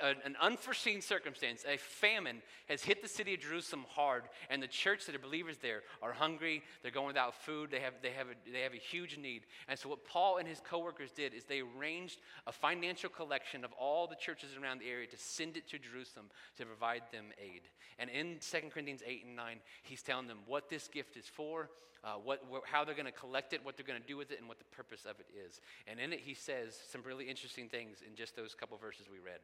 an 0.00 0.36
unforeseen 0.40 1.00
circumstance, 1.00 1.64
a 1.68 1.76
famine 1.76 2.40
has 2.68 2.82
hit 2.82 3.02
the 3.02 3.08
city 3.08 3.34
of 3.34 3.40
Jerusalem 3.40 3.84
hard, 3.88 4.22
and 4.48 4.62
the 4.62 4.68
church 4.68 5.06
that 5.06 5.14
are 5.14 5.18
believers 5.18 5.58
there 5.58 5.82
are 6.00 6.12
hungry. 6.12 6.62
They're 6.82 6.92
going 6.92 7.08
without 7.08 7.34
food. 7.34 7.70
They 7.70 7.80
have, 7.80 7.94
they 8.00 8.10
have, 8.10 8.28
a, 8.28 8.50
they 8.52 8.60
have 8.60 8.74
a 8.74 8.76
huge 8.76 9.18
need. 9.18 9.42
And 9.68 9.76
so, 9.76 9.88
what 9.88 10.04
Paul 10.04 10.36
and 10.36 10.46
his 10.46 10.60
co-workers 10.60 11.10
did 11.10 11.34
is 11.34 11.44
they 11.44 11.62
arranged 11.76 12.20
a 12.46 12.52
financial 12.52 13.10
collection 13.10 13.64
of 13.64 13.72
all 13.72 14.06
the 14.06 14.14
churches 14.14 14.50
around 14.60 14.80
the 14.80 14.88
area 14.88 15.08
to 15.08 15.16
send 15.18 15.56
it 15.56 15.68
to 15.70 15.78
Jerusalem 15.78 16.26
to 16.58 16.64
provide 16.64 17.02
them 17.10 17.26
aid. 17.42 17.62
And 17.98 18.08
in 18.08 18.38
2 18.40 18.68
Corinthians 18.72 19.02
8 19.04 19.24
and 19.26 19.36
9, 19.36 19.56
he's 19.82 20.02
telling 20.02 20.28
them 20.28 20.38
what 20.46 20.70
this 20.70 20.86
gift 20.86 21.16
is 21.16 21.26
for, 21.26 21.70
uh, 22.04 22.14
what, 22.22 22.42
how 22.64 22.84
they're 22.84 22.94
going 22.94 23.06
to 23.06 23.12
collect 23.12 23.52
it, 23.52 23.64
what 23.64 23.76
they're 23.76 23.86
going 23.86 24.00
to 24.00 24.06
do 24.06 24.16
with 24.16 24.30
it, 24.30 24.38
and 24.38 24.48
what 24.48 24.58
the 24.58 24.76
purpose 24.76 25.04
of 25.04 25.18
it 25.18 25.26
is. 25.46 25.60
And 25.86 25.98
in 25.98 26.12
it, 26.12 26.20
he 26.20 26.34
says 26.34 26.78
some 26.90 27.02
really 27.02 27.28
interesting 27.28 27.68
things 27.68 27.98
in 28.06 28.14
just 28.14 28.36
those 28.36 28.54
couple 28.54 28.76
verses 28.78 29.06
we 29.10 29.18
read. 29.18 29.40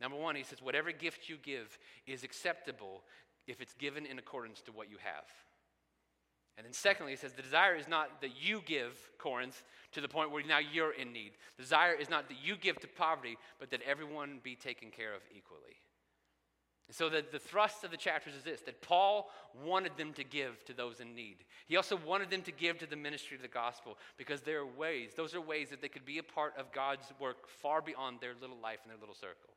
Number 0.00 0.16
one, 0.16 0.36
he 0.36 0.42
says, 0.42 0.60
whatever 0.60 0.92
gift 0.92 1.28
you 1.28 1.36
give 1.42 1.78
is 2.06 2.24
acceptable 2.24 3.02
if 3.46 3.60
it's 3.60 3.74
given 3.74 4.06
in 4.06 4.18
accordance 4.18 4.60
to 4.62 4.72
what 4.72 4.90
you 4.90 4.96
have. 5.02 5.24
And 6.56 6.64
then, 6.64 6.72
secondly, 6.72 7.12
he 7.12 7.16
says, 7.16 7.32
the 7.32 7.42
desire 7.42 7.74
is 7.74 7.88
not 7.88 8.20
that 8.20 8.30
you 8.40 8.62
give, 8.64 8.96
Corinth, 9.18 9.62
to 9.92 10.00
the 10.00 10.08
point 10.08 10.30
where 10.30 10.44
now 10.46 10.58
you're 10.58 10.92
in 10.92 11.12
need. 11.12 11.32
The 11.56 11.62
desire 11.64 11.94
is 11.94 12.08
not 12.08 12.28
that 12.28 12.36
you 12.42 12.56
give 12.56 12.78
to 12.80 12.86
poverty, 12.86 13.36
but 13.58 13.70
that 13.70 13.82
everyone 13.82 14.40
be 14.42 14.54
taken 14.54 14.90
care 14.90 15.14
of 15.14 15.22
equally. 15.36 15.76
So, 16.90 17.08
the, 17.08 17.24
the 17.32 17.38
thrust 17.38 17.82
of 17.82 17.90
the 17.90 17.96
chapters 17.96 18.34
is 18.34 18.44
this 18.44 18.60
that 18.62 18.82
Paul 18.82 19.30
wanted 19.64 19.96
them 19.96 20.12
to 20.12 20.22
give 20.22 20.64
to 20.66 20.74
those 20.74 21.00
in 21.00 21.14
need. 21.14 21.36
He 21.66 21.76
also 21.76 21.96
wanted 21.96 22.28
them 22.28 22.42
to 22.42 22.52
give 22.52 22.78
to 22.78 22.86
the 22.86 22.94
ministry 22.94 23.36
of 23.36 23.42
the 23.42 23.48
gospel 23.48 23.96
because 24.18 24.42
there 24.42 24.60
are 24.60 24.66
ways, 24.66 25.12
those 25.16 25.34
are 25.34 25.40
ways 25.40 25.70
that 25.70 25.80
they 25.80 25.88
could 25.88 26.04
be 26.04 26.18
a 26.18 26.22
part 26.22 26.52
of 26.58 26.70
God's 26.72 27.06
work 27.18 27.48
far 27.48 27.80
beyond 27.80 28.20
their 28.20 28.34
little 28.38 28.58
life 28.62 28.80
and 28.84 28.92
their 28.92 29.00
little 29.00 29.14
circle. 29.14 29.53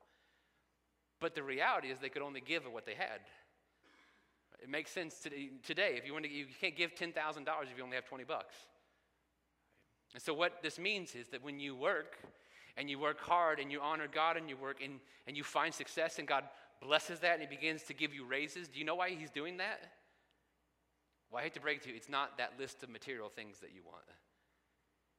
But 1.19 1.35
the 1.35 1.43
reality 1.43 1.89
is 1.89 1.99
they 1.99 2.09
could 2.09 2.21
only 2.21 2.41
give 2.41 2.65
of 2.65 2.73
what 2.73 2.85
they 2.85 2.93
had. 2.93 3.21
It 4.61 4.69
makes 4.69 4.91
sense 4.91 5.19
today. 5.19 5.95
If 5.97 6.05
you 6.05 6.13
want 6.13 6.25
to, 6.25 6.31
you 6.31 6.45
can't 6.59 6.75
give 6.75 6.95
ten 6.95 7.11
thousand 7.11 7.45
dollars 7.45 7.67
if 7.71 7.77
you 7.77 7.83
only 7.83 7.95
have 7.95 8.05
twenty 8.05 8.23
bucks. 8.23 8.55
And 10.13 10.23
so 10.23 10.33
what 10.33 10.63
this 10.63 10.79
means 10.79 11.15
is 11.15 11.27
that 11.29 11.43
when 11.43 11.59
you 11.59 11.75
work 11.75 12.17
and 12.75 12.89
you 12.89 12.97
work 12.97 13.19
hard 13.19 13.59
and 13.59 13.71
you 13.71 13.81
honor 13.81 14.07
God 14.11 14.37
and 14.37 14.49
you 14.49 14.57
work 14.57 14.81
and, 14.83 14.99
and 15.27 15.35
you 15.35 15.43
find 15.43 15.73
success 15.73 16.17
and 16.17 16.27
God 16.27 16.43
blesses 16.81 17.19
that 17.19 17.33
and 17.33 17.41
He 17.41 17.47
begins 17.47 17.83
to 17.83 17.93
give 17.93 18.13
you 18.13 18.25
raises, 18.25 18.67
do 18.67 18.79
you 18.79 18.85
know 18.85 18.95
why 18.95 19.09
He's 19.09 19.29
doing 19.29 19.57
that? 19.57 19.91
Well, 21.29 21.41
I 21.41 21.43
hate 21.43 21.53
to 21.55 21.59
break 21.59 21.77
it 21.77 21.83
to 21.83 21.89
you, 21.89 21.95
it's 21.95 22.09
not 22.09 22.37
that 22.37 22.53
list 22.57 22.83
of 22.83 22.89
material 22.89 23.29
things 23.29 23.59
that 23.59 23.71
you 23.75 23.81
want. 23.85 24.05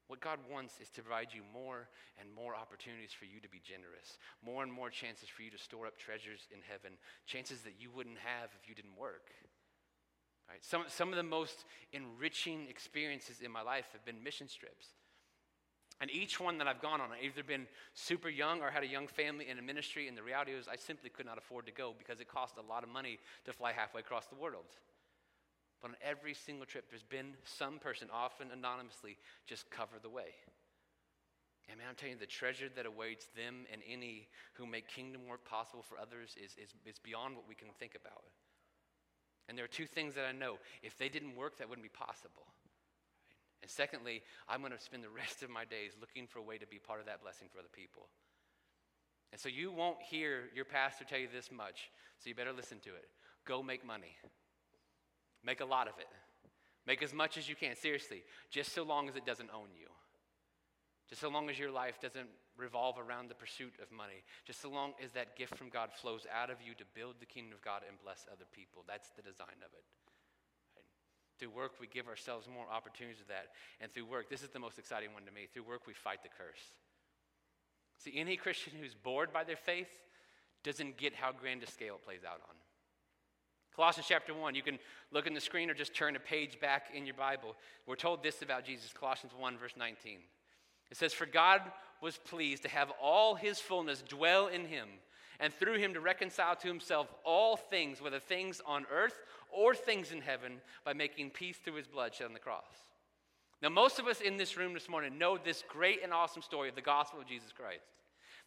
What 0.08 0.20
God 0.20 0.38
wants 0.50 0.80
is 0.80 0.88
to 0.96 1.02
provide 1.02 1.28
you 1.32 1.42
more 1.52 1.86
and 2.18 2.32
more 2.34 2.56
opportunities 2.56 3.12
for 3.12 3.26
you 3.26 3.40
to 3.40 3.48
be 3.48 3.60
generous, 3.62 4.16
more 4.42 4.62
and 4.62 4.72
more 4.72 4.88
chances 4.88 5.28
for 5.28 5.42
you 5.42 5.50
to 5.50 5.58
store 5.58 5.86
up 5.86 5.98
treasures 5.98 6.48
in 6.50 6.60
heaven, 6.66 6.96
chances 7.26 7.60
that 7.62 7.74
you 7.78 7.90
wouldn't 7.94 8.18
have 8.18 8.48
if 8.60 8.68
you 8.68 8.74
didn't 8.74 8.96
work. 8.96 9.28
Right? 10.48 10.64
Some, 10.64 10.84
some 10.88 11.10
of 11.10 11.16
the 11.16 11.22
most 11.22 11.66
enriching 11.92 12.68
experiences 12.70 13.40
in 13.44 13.52
my 13.52 13.60
life 13.60 13.84
have 13.92 14.04
been 14.04 14.24
mission 14.24 14.48
trips. 14.48 14.96
And 16.00 16.10
each 16.10 16.40
one 16.40 16.56
that 16.58 16.68
I've 16.68 16.80
gone 16.80 17.00
on, 17.00 17.10
I've 17.12 17.24
either 17.24 17.42
been 17.42 17.66
super 17.92 18.28
young 18.28 18.62
or 18.62 18.70
had 18.70 18.84
a 18.84 18.86
young 18.86 19.08
family 19.08 19.48
in 19.50 19.58
a 19.58 19.62
ministry, 19.62 20.08
and 20.08 20.16
the 20.16 20.22
reality 20.22 20.52
is 20.52 20.68
I 20.68 20.76
simply 20.76 21.10
could 21.10 21.26
not 21.26 21.36
afford 21.36 21.66
to 21.66 21.72
go 21.72 21.92
because 21.98 22.20
it 22.20 22.28
cost 22.28 22.54
a 22.56 22.62
lot 22.62 22.82
of 22.82 22.88
money 22.88 23.18
to 23.44 23.52
fly 23.52 23.72
halfway 23.72 24.00
across 24.00 24.26
the 24.26 24.36
world. 24.36 24.64
But 25.80 25.90
on 25.90 25.96
every 26.02 26.34
single 26.34 26.66
trip, 26.66 26.90
there's 26.90 27.04
been 27.04 27.34
some 27.44 27.78
person, 27.78 28.08
often 28.12 28.48
anonymously, 28.52 29.16
just 29.46 29.70
cover 29.70 29.96
the 30.02 30.08
way. 30.08 30.34
And 31.68 31.78
man, 31.78 31.86
I'm 31.90 31.94
telling 31.94 32.14
you, 32.14 32.18
the 32.18 32.26
treasure 32.26 32.68
that 32.74 32.86
awaits 32.86 33.26
them 33.36 33.66
and 33.72 33.82
any 33.86 34.28
who 34.54 34.66
make 34.66 34.88
kingdom 34.88 35.26
work 35.28 35.44
possible 35.44 35.82
for 35.82 35.98
others 35.98 36.34
is, 36.42 36.56
is, 36.56 36.74
is 36.86 36.98
beyond 36.98 37.36
what 37.36 37.48
we 37.48 37.54
can 37.54 37.68
think 37.78 37.94
about. 37.94 38.24
And 39.48 39.56
there 39.56 39.64
are 39.64 39.68
two 39.68 39.86
things 39.86 40.14
that 40.14 40.24
I 40.24 40.32
know. 40.32 40.58
If 40.82 40.96
they 40.98 41.08
didn't 41.08 41.36
work, 41.36 41.58
that 41.58 41.68
wouldn't 41.68 41.84
be 41.84 41.92
possible. 41.92 42.46
And 43.62 43.70
secondly, 43.70 44.22
I'm 44.48 44.60
going 44.60 44.72
to 44.72 44.80
spend 44.80 45.04
the 45.04 45.10
rest 45.14 45.42
of 45.42 45.50
my 45.50 45.64
days 45.64 45.92
looking 46.00 46.26
for 46.26 46.38
a 46.38 46.42
way 46.42 46.58
to 46.58 46.66
be 46.66 46.78
part 46.78 47.00
of 47.00 47.06
that 47.06 47.22
blessing 47.22 47.48
for 47.52 47.58
other 47.58 47.72
people. 47.72 48.08
And 49.30 49.40
so 49.40 49.48
you 49.48 49.70
won't 49.70 50.00
hear 50.00 50.48
your 50.54 50.64
pastor 50.64 51.04
tell 51.04 51.18
you 51.18 51.28
this 51.32 51.50
much, 51.52 51.90
so 52.18 52.28
you 52.28 52.34
better 52.34 52.52
listen 52.52 52.78
to 52.80 52.90
it. 52.90 53.08
Go 53.44 53.62
make 53.62 53.84
money. 53.84 54.16
Make 55.48 55.64
a 55.64 55.64
lot 55.64 55.88
of 55.88 55.96
it. 55.96 56.12
Make 56.86 57.02
as 57.02 57.14
much 57.14 57.38
as 57.38 57.48
you 57.48 57.56
can, 57.56 57.74
seriously, 57.74 58.22
just 58.50 58.74
so 58.74 58.82
long 58.82 59.08
as 59.08 59.16
it 59.16 59.24
doesn't 59.24 59.48
own 59.48 59.72
you. 59.72 59.88
Just 61.08 61.22
so 61.22 61.30
long 61.30 61.48
as 61.48 61.58
your 61.58 61.70
life 61.70 61.98
doesn't 62.02 62.28
revolve 62.58 62.96
around 62.98 63.30
the 63.30 63.34
pursuit 63.34 63.72
of 63.80 63.90
money. 63.90 64.20
Just 64.44 64.60
so 64.60 64.68
long 64.68 64.92
as 65.02 65.12
that 65.12 65.36
gift 65.36 65.56
from 65.56 65.70
God 65.70 65.88
flows 65.90 66.26
out 66.28 66.50
of 66.50 66.58
you 66.60 66.74
to 66.74 66.84
build 66.94 67.14
the 67.18 67.24
kingdom 67.24 67.54
of 67.54 67.64
God 67.64 67.80
and 67.88 67.96
bless 68.04 68.26
other 68.30 68.44
people. 68.52 68.84
That's 68.86 69.08
the 69.16 69.22
design 69.22 69.56
of 69.64 69.72
it. 69.72 69.84
Right? 70.76 70.84
Through 71.38 71.56
work, 71.56 71.80
we 71.80 71.86
give 71.86 72.08
ourselves 72.08 72.46
more 72.46 72.68
opportunities 72.70 73.22
of 73.22 73.28
that. 73.28 73.48
And 73.80 73.90
through 73.90 74.04
work, 74.04 74.28
this 74.28 74.42
is 74.42 74.50
the 74.50 74.60
most 74.60 74.78
exciting 74.78 75.14
one 75.14 75.24
to 75.24 75.32
me. 75.32 75.48
Through 75.48 75.64
work, 75.64 75.86
we 75.86 75.94
fight 75.94 76.22
the 76.22 76.28
curse. 76.28 76.76
See, 77.96 78.12
any 78.20 78.36
Christian 78.36 78.74
who's 78.78 78.92
bored 78.92 79.32
by 79.32 79.44
their 79.44 79.56
faith 79.56 79.88
doesn't 80.62 80.98
get 80.98 81.14
how 81.14 81.32
grand 81.32 81.62
a 81.62 81.70
scale 81.70 81.94
it 81.94 82.04
plays 82.04 82.20
out 82.20 82.44
on. 82.44 82.56
Colossians 83.78 84.08
chapter 84.08 84.34
1, 84.34 84.56
you 84.56 84.62
can 84.62 84.76
look 85.12 85.28
in 85.28 85.34
the 85.34 85.40
screen 85.40 85.70
or 85.70 85.74
just 85.74 85.94
turn 85.94 86.16
a 86.16 86.18
page 86.18 86.58
back 86.58 86.88
in 86.92 87.06
your 87.06 87.14
Bible. 87.14 87.54
We're 87.86 87.94
told 87.94 88.24
this 88.24 88.42
about 88.42 88.64
Jesus, 88.64 88.92
Colossians 88.92 89.32
1, 89.38 89.56
verse 89.56 89.74
19. 89.78 90.18
It 90.90 90.96
says, 90.96 91.12
For 91.12 91.26
God 91.26 91.62
was 92.02 92.16
pleased 92.16 92.64
to 92.64 92.68
have 92.68 92.90
all 93.00 93.36
his 93.36 93.60
fullness 93.60 94.02
dwell 94.02 94.48
in 94.48 94.64
him, 94.64 94.88
and 95.38 95.54
through 95.54 95.78
him 95.78 95.94
to 95.94 96.00
reconcile 96.00 96.56
to 96.56 96.66
himself 96.66 97.06
all 97.22 97.56
things, 97.56 98.02
whether 98.02 98.18
things 98.18 98.60
on 98.66 98.84
earth 98.92 99.20
or 99.48 99.76
things 99.76 100.10
in 100.10 100.22
heaven, 100.22 100.54
by 100.84 100.92
making 100.92 101.30
peace 101.30 101.58
through 101.58 101.74
his 101.74 101.86
blood 101.86 102.12
shed 102.12 102.26
on 102.26 102.32
the 102.32 102.40
cross. 102.40 102.64
Now, 103.62 103.68
most 103.68 104.00
of 104.00 104.08
us 104.08 104.20
in 104.20 104.38
this 104.38 104.56
room 104.56 104.74
this 104.74 104.88
morning 104.88 105.18
know 105.18 105.38
this 105.38 105.62
great 105.68 106.02
and 106.02 106.12
awesome 106.12 106.42
story 106.42 106.68
of 106.68 106.74
the 106.74 106.80
gospel 106.80 107.20
of 107.20 107.28
Jesus 107.28 107.52
Christ. 107.56 107.86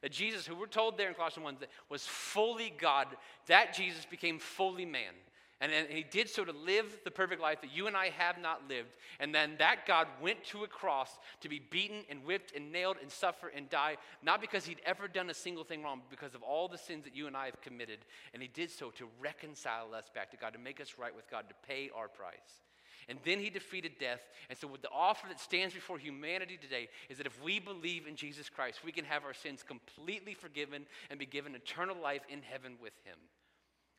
That 0.01 0.11
Jesus, 0.11 0.47
who 0.47 0.55
we're 0.55 0.67
told 0.67 0.97
there 0.97 1.07
in 1.07 1.13
Colossians 1.13 1.45
1, 1.45 1.57
was 1.89 2.05
fully 2.05 2.73
God, 2.77 3.07
that 3.47 3.73
Jesus 3.73 4.05
became 4.05 4.39
fully 4.39 4.85
man. 4.85 5.13
And, 5.61 5.71
and 5.71 5.87
he 5.89 6.01
did 6.01 6.27
so 6.27 6.43
to 6.43 6.51
live 6.51 7.01
the 7.03 7.11
perfect 7.11 7.39
life 7.39 7.61
that 7.61 7.71
you 7.71 7.85
and 7.85 7.95
I 7.95 8.09
have 8.09 8.39
not 8.39 8.67
lived. 8.67 8.89
And 9.19 9.33
then 9.33 9.51
that 9.59 9.85
God 9.85 10.07
went 10.19 10.43
to 10.45 10.63
a 10.63 10.67
cross 10.67 11.19
to 11.41 11.49
be 11.49 11.59
beaten 11.59 12.03
and 12.09 12.25
whipped 12.25 12.55
and 12.55 12.71
nailed 12.71 12.97
and 12.99 13.11
suffer 13.11 13.49
and 13.49 13.69
die, 13.69 13.97
not 14.23 14.41
because 14.41 14.65
he'd 14.65 14.81
ever 14.87 15.07
done 15.07 15.29
a 15.29 15.35
single 15.35 15.63
thing 15.63 15.83
wrong, 15.83 16.01
but 16.01 16.09
because 16.09 16.33
of 16.33 16.41
all 16.41 16.67
the 16.67 16.79
sins 16.79 17.03
that 17.03 17.15
you 17.15 17.27
and 17.27 17.37
I 17.37 17.45
have 17.45 17.61
committed. 17.61 17.99
And 18.33 18.41
he 18.41 18.47
did 18.47 18.71
so 18.71 18.89
to 18.91 19.05
reconcile 19.21 19.93
us 19.93 20.09
back 20.13 20.31
to 20.31 20.37
God, 20.37 20.53
to 20.53 20.59
make 20.59 20.81
us 20.81 20.95
right 20.97 21.15
with 21.15 21.29
God, 21.29 21.45
to 21.47 21.55
pay 21.67 21.91
our 21.95 22.07
price. 22.07 22.63
And 23.09 23.19
then 23.25 23.39
he 23.39 23.49
defeated 23.49 23.93
death. 23.99 24.21
And 24.49 24.57
so, 24.57 24.69
the 24.81 24.89
offer 24.89 25.27
that 25.27 25.39
stands 25.39 25.73
before 25.73 25.97
humanity 25.97 26.57
today 26.61 26.89
is 27.09 27.17
that 27.17 27.27
if 27.27 27.41
we 27.43 27.59
believe 27.59 28.07
in 28.07 28.15
Jesus 28.15 28.49
Christ, 28.49 28.83
we 28.83 28.91
can 28.91 29.05
have 29.05 29.23
our 29.23 29.33
sins 29.33 29.63
completely 29.63 30.33
forgiven 30.33 30.85
and 31.09 31.19
be 31.19 31.25
given 31.25 31.55
eternal 31.55 31.95
life 32.01 32.21
in 32.29 32.41
heaven 32.41 32.73
with 32.81 32.93
him. 33.03 33.17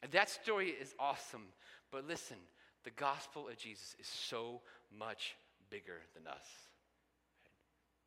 And 0.02 0.10
that 0.12 0.30
story 0.30 0.68
is 0.68 0.94
awesome. 0.98 1.46
But 1.90 2.06
listen, 2.06 2.38
the 2.84 2.90
gospel 2.90 3.48
of 3.48 3.56
Jesus 3.56 3.94
is 4.00 4.06
so 4.06 4.60
much 4.96 5.36
bigger 5.70 6.00
than 6.14 6.26
us. 6.26 6.46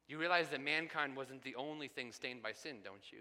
You 0.07 0.19
realize 0.19 0.49
that 0.49 0.61
mankind 0.61 1.15
wasn't 1.15 1.43
the 1.43 1.55
only 1.55 1.87
thing 1.87 2.11
stained 2.11 2.43
by 2.43 2.51
sin, 2.51 2.77
don't 2.83 3.11
you? 3.11 3.19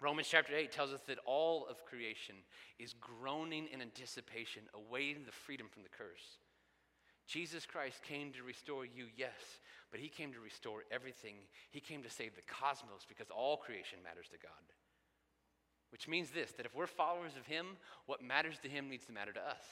Romans 0.00 0.28
chapter 0.30 0.54
8 0.54 0.70
tells 0.70 0.92
us 0.92 1.00
that 1.08 1.18
all 1.26 1.66
of 1.66 1.84
creation 1.84 2.36
is 2.78 2.94
groaning 3.00 3.66
in 3.72 3.82
anticipation, 3.82 4.62
awaiting 4.72 5.24
the 5.24 5.32
freedom 5.32 5.66
from 5.72 5.82
the 5.82 5.88
curse. 5.88 6.38
Jesus 7.26 7.66
Christ 7.66 8.02
came 8.02 8.32
to 8.32 8.42
restore 8.42 8.84
you, 8.86 9.06
yes, 9.16 9.60
but 9.90 10.00
he 10.00 10.08
came 10.08 10.32
to 10.32 10.40
restore 10.40 10.84
everything. 10.90 11.36
He 11.70 11.80
came 11.80 12.02
to 12.02 12.10
save 12.10 12.36
the 12.36 12.42
cosmos 12.42 13.04
because 13.08 13.26
all 13.30 13.56
creation 13.56 13.98
matters 14.02 14.26
to 14.30 14.38
God. 14.38 14.52
Which 15.90 16.06
means 16.06 16.30
this 16.30 16.52
that 16.52 16.66
if 16.66 16.74
we're 16.74 16.86
followers 16.86 17.36
of 17.36 17.46
him, 17.46 17.76
what 18.06 18.22
matters 18.22 18.58
to 18.62 18.68
him 18.68 18.88
needs 18.88 19.06
to 19.06 19.12
matter 19.12 19.32
to 19.32 19.40
us. 19.40 19.64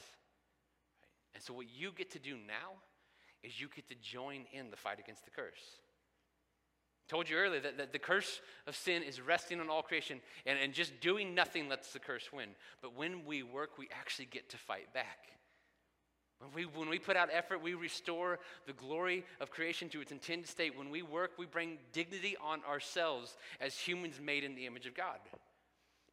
Right? 1.02 1.34
And 1.34 1.42
so, 1.42 1.52
what 1.54 1.66
you 1.68 1.92
get 1.92 2.10
to 2.12 2.18
do 2.18 2.36
now 2.36 2.80
is 3.42 3.60
you 3.60 3.68
get 3.74 3.88
to 3.88 3.94
join 3.94 4.44
in 4.52 4.70
the 4.70 4.76
fight 4.76 4.98
against 4.98 5.24
the 5.24 5.30
curse. 5.30 5.80
Told 7.08 7.30
you 7.30 7.36
earlier 7.36 7.60
that, 7.60 7.78
that 7.78 7.92
the 7.92 7.98
curse 7.98 8.40
of 8.66 8.74
sin 8.74 9.02
is 9.02 9.20
resting 9.20 9.60
on 9.60 9.68
all 9.68 9.82
creation, 9.82 10.20
and, 10.44 10.58
and 10.58 10.72
just 10.72 11.00
doing 11.00 11.34
nothing 11.34 11.68
lets 11.68 11.92
the 11.92 12.00
curse 12.00 12.32
win. 12.32 12.48
But 12.82 12.96
when 12.96 13.24
we 13.24 13.44
work, 13.44 13.78
we 13.78 13.88
actually 13.96 14.26
get 14.26 14.48
to 14.50 14.56
fight 14.56 14.92
back. 14.92 15.28
When 16.40 16.50
we, 16.52 16.64
when 16.64 16.88
we 16.88 16.98
put 16.98 17.16
out 17.16 17.28
effort, 17.32 17.62
we 17.62 17.74
restore 17.74 18.40
the 18.66 18.72
glory 18.72 19.24
of 19.40 19.50
creation 19.50 19.88
to 19.90 20.00
its 20.00 20.12
intended 20.12 20.48
state. 20.48 20.76
When 20.76 20.90
we 20.90 21.02
work, 21.02 21.32
we 21.38 21.46
bring 21.46 21.78
dignity 21.92 22.36
on 22.42 22.60
ourselves 22.68 23.36
as 23.60 23.74
humans 23.74 24.20
made 24.22 24.44
in 24.44 24.54
the 24.54 24.66
image 24.66 24.86
of 24.86 24.94
God. 24.94 25.18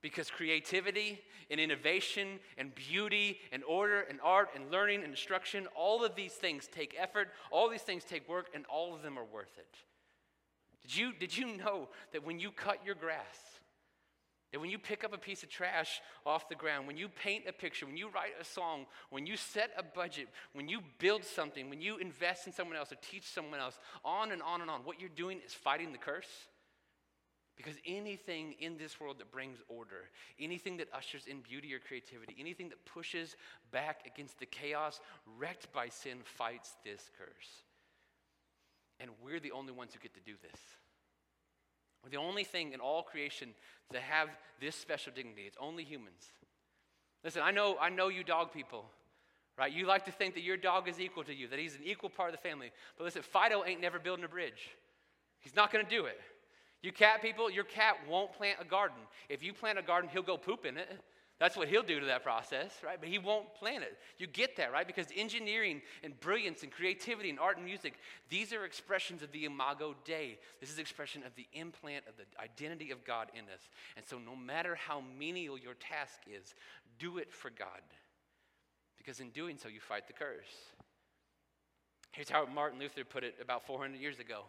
Because 0.02 0.30
creativity 0.30 1.20
and 1.50 1.60
innovation 1.60 2.40
and 2.58 2.74
beauty 2.76 3.40
and 3.52 3.64
order 3.64 4.02
and 4.02 4.20
art 4.22 4.50
and 4.56 4.70
learning 4.70 5.02
and 5.02 5.10
instruction, 5.10 5.68
all 5.76 6.06
of 6.06 6.16
these 6.16 6.34
things 6.34 6.68
take 6.68 6.96
effort, 7.00 7.30
all 7.52 7.68
these 7.68 7.82
things 7.82 8.04
take 8.04 8.28
work, 8.30 8.48
and 8.54 8.66
all 8.68 8.94
of 8.94 9.02
them 9.02 9.18
are 9.18 9.26
worth 9.26 9.58
it. 9.58 9.76
Did 10.84 10.98
you, 10.98 11.14
did 11.14 11.38
you 11.38 11.58
know 11.58 11.90
that 12.12 12.26
when 12.26 12.40
you 12.40 12.52
cut 12.52 12.86
your 12.86 12.96
grass, 12.96 13.38
that 14.52 14.60
when 14.60 14.70
you 14.70 14.78
pick 14.78 15.04
up 15.04 15.14
a 15.14 15.18
piece 15.18 15.42
of 15.42 15.50
trash 15.50 16.00
off 16.26 16.48
the 16.48 16.56
ground, 16.56 16.86
when 16.86 16.96
you 16.96 17.10
paint 17.10 17.46
a 17.48 17.52
picture, 17.52 17.88
when 17.88 17.98
you 17.98 18.10
write 18.10 18.34
a 18.40 18.44
song, 18.44 18.86
when 19.10 19.26
you 19.26 19.36
set 19.36 19.72
a 19.78 19.84
budget, 19.84 20.28
when 20.54 20.70
you 20.70 20.82
build 21.00 21.24
something, 21.24 21.70
when 21.70 21.82
you 21.82 21.98
invest 21.98 22.46
in 22.46 22.54
someone 22.54 22.78
else 22.78 22.92
or 22.92 22.98
teach 23.02 23.26
someone 23.26 23.60
else, 23.60 23.80
on 24.06 24.32
and 24.32 24.44
on 24.44 24.62
and 24.62 24.70
on, 24.70 24.82
what 24.82 25.00
you're 25.00 25.10
doing 25.10 25.40
is 25.44 25.54
fighting 25.54 25.92
the 25.92 25.98
curse? 25.98 26.28
Because 27.56 27.76
anything 27.86 28.54
in 28.60 28.78
this 28.78 29.00
world 29.00 29.18
that 29.20 29.32
brings 29.32 29.60
order, 29.68 30.10
anything 30.40 30.78
that 30.78 30.88
ushers 30.94 31.26
in 31.28 31.42
beauty 31.42 31.74
or 31.74 31.80
creativity, 31.80 32.36
anything 32.40 32.70
that 32.70 32.86
pushes 32.86 33.36
back 33.72 34.02
against 34.06 34.40
the 34.40 34.46
chaos 34.46 35.00
wrecked 35.38 35.72
by 35.74 35.88
sin 35.88 36.20
fights 36.24 36.74
this 36.84 37.10
curse. 37.18 37.64
And 39.04 39.12
we're 39.22 39.42
the 39.42 39.52
only 39.52 39.74
ones 39.74 39.94
who 39.94 40.00
get 40.00 40.14
to 40.14 40.22
do 40.22 40.36
this. 40.42 40.60
We're 42.04 42.10
the 42.10 42.18
only 42.18 42.46
thing 42.46 42.72
in 42.72 42.80
all 42.80 43.04
creation 43.04 43.50
to 43.92 44.00
have 44.00 44.30
this 44.62 44.78
special 44.78 45.12
dignity. 45.14 45.44
It's 45.46 45.58
only 45.60 45.84
humans. 45.84 46.32
Listen, 47.22 47.42
I 47.44 47.52
know, 47.52 47.76
I 47.82 47.90
know 47.90 48.08
you 48.08 48.24
dog 48.24 48.54
people, 48.54 48.86
right? 49.58 49.72
You 49.74 49.88
like 49.88 50.06
to 50.06 50.12
think 50.12 50.36
that 50.36 50.44
your 50.44 50.56
dog 50.56 50.88
is 50.88 51.02
equal 51.02 51.26
to 51.26 51.34
you, 51.34 51.50
that 51.50 51.60
he's 51.60 51.76
an 51.76 51.82
equal 51.84 52.10
part 52.10 52.30
of 52.30 52.36
the 52.36 52.42
family. 52.42 52.72
But 52.98 53.04
listen, 53.04 53.24
Fido 53.24 53.66
ain't 53.66 53.82
never 53.82 54.00
building 54.00 54.24
a 54.24 54.30
bridge. 54.30 54.70
He's 55.42 55.56
not 55.56 55.70
going 55.70 55.84
to 55.84 55.92
do 55.92 56.06
it. 56.06 56.20
You 56.82 56.94
cat 56.94 57.22
people, 57.22 57.52
your 57.52 57.66
cat 57.66 57.98
won't 58.10 58.32
plant 58.32 58.60
a 58.62 58.66
garden. 58.66 58.98
If 59.28 59.44
you 59.44 59.52
plant 59.52 59.80
a 59.80 59.82
garden, 59.82 60.10
he'll 60.12 60.22
go 60.22 60.38
poop 60.38 60.66
in 60.66 60.78
it. 60.78 60.90
That's 61.44 61.58
what 61.58 61.68
he'll 61.68 61.84
do 61.84 62.00
to 62.00 62.06
that 62.06 62.24
process, 62.24 62.72
right? 62.86 62.96
But 62.98 63.10
he 63.10 63.20
won't 63.20 63.54
plan 63.54 63.84
it. 63.84 63.98
You 64.18 64.28
get 64.28 64.56
that, 64.56 64.72
right? 64.72 64.88
Because 64.88 65.08
engineering 65.14 65.82
and 66.02 66.18
brilliance 66.22 66.64
and 66.64 66.72
creativity 66.72 67.30
and 67.30 67.38
art 67.38 67.58
and 67.58 67.66
music, 67.66 67.96
these 68.30 68.54
are 68.54 68.64
expressions 68.64 69.22
of 69.22 69.30
the 69.34 69.44
imago 69.44 69.94
Dei. 70.06 70.40
This 70.62 70.72
is 70.72 70.80
expression 70.80 71.22
of 71.24 71.36
the 71.36 71.46
implant 71.52 72.06
of 72.08 72.14
the 72.16 72.24
identity 72.42 72.92
of 72.92 73.04
God 73.04 73.28
in 73.34 73.44
us. 73.54 73.68
And 73.98 74.06
so 74.06 74.20
no 74.20 74.38
matter 74.38 74.76
how 74.76 75.04
menial 75.20 75.60
your 75.60 75.74
task 75.74 76.22
is, 76.34 76.56
do 76.98 77.18
it 77.18 77.30
for 77.30 77.50
God. 77.50 77.82
Because 78.98 79.20
in 79.20 79.32
doing 79.32 79.58
so, 79.62 79.68
you 79.68 79.82
fight 79.82 80.08
the 80.08 80.14
curse. 80.14 80.72
Here's 82.14 82.30
how 82.30 82.46
Martin 82.46 82.80
Luther 82.80 83.04
put 83.04 83.26
it 83.26 83.36
about 83.42 83.68
400 83.68 84.00
years 84.00 84.20
ago. 84.20 84.44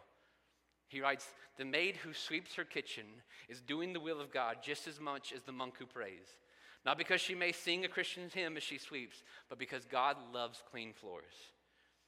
He 0.87 1.01
writes, 1.01 1.27
The 1.57 1.65
maid 1.65 1.97
who 1.97 2.13
sweeps 2.13 2.55
her 2.55 2.63
kitchen 2.63 3.03
is 3.49 3.59
doing 3.59 3.91
the 3.91 3.99
will 3.99 4.21
of 4.21 4.31
God 4.31 4.59
just 4.63 4.87
as 4.87 5.01
much 5.01 5.33
as 5.35 5.43
the 5.43 5.51
monk 5.51 5.73
who 5.77 5.85
prays. 5.85 6.37
Not 6.85 6.97
because 6.97 7.19
she 7.19 7.35
may 7.35 7.51
sing 7.51 7.83
a 7.83 7.89
Christian 7.89 8.29
hymn 8.31 8.57
as 8.57 8.63
she 8.63 8.77
sweeps, 8.77 9.23
but 9.49 9.57
because 9.57 9.85
God 9.85 10.17
loves 10.33 10.61
clean 10.69 10.93
floors. 10.93 11.33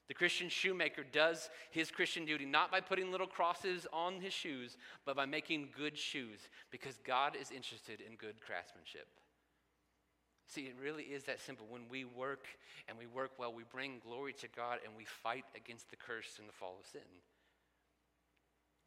The 0.07 0.13
Christian 0.13 0.49
shoemaker 0.49 1.03
does 1.03 1.49
his 1.71 1.91
Christian 1.91 2.25
duty 2.25 2.45
not 2.45 2.71
by 2.71 2.79
putting 2.79 3.11
little 3.11 3.27
crosses 3.27 3.87
on 3.91 4.21
his 4.21 4.33
shoes, 4.33 4.77
but 5.05 5.15
by 5.15 5.25
making 5.25 5.69
good 5.75 5.97
shoes, 5.97 6.39
because 6.71 6.97
God 7.03 7.35
is 7.35 7.51
interested 7.51 7.99
in 7.99 8.15
good 8.15 8.35
craftsmanship. 8.39 9.07
See, 10.47 10.61
it 10.61 10.75
really 10.81 11.03
is 11.03 11.23
that 11.25 11.41
simple. 11.41 11.65
When 11.69 11.89
we 11.89 12.05
work 12.05 12.45
and 12.87 12.97
we 12.97 13.05
work 13.05 13.31
well, 13.37 13.51
we 13.51 13.63
bring 13.69 13.99
glory 13.99 14.31
to 14.33 14.47
God 14.55 14.79
and 14.85 14.93
we 14.95 15.03
fight 15.03 15.43
against 15.57 15.89
the 15.89 15.97
curse 15.97 16.37
and 16.39 16.47
the 16.47 16.53
fall 16.53 16.77
of 16.79 16.85
sin 16.85 17.01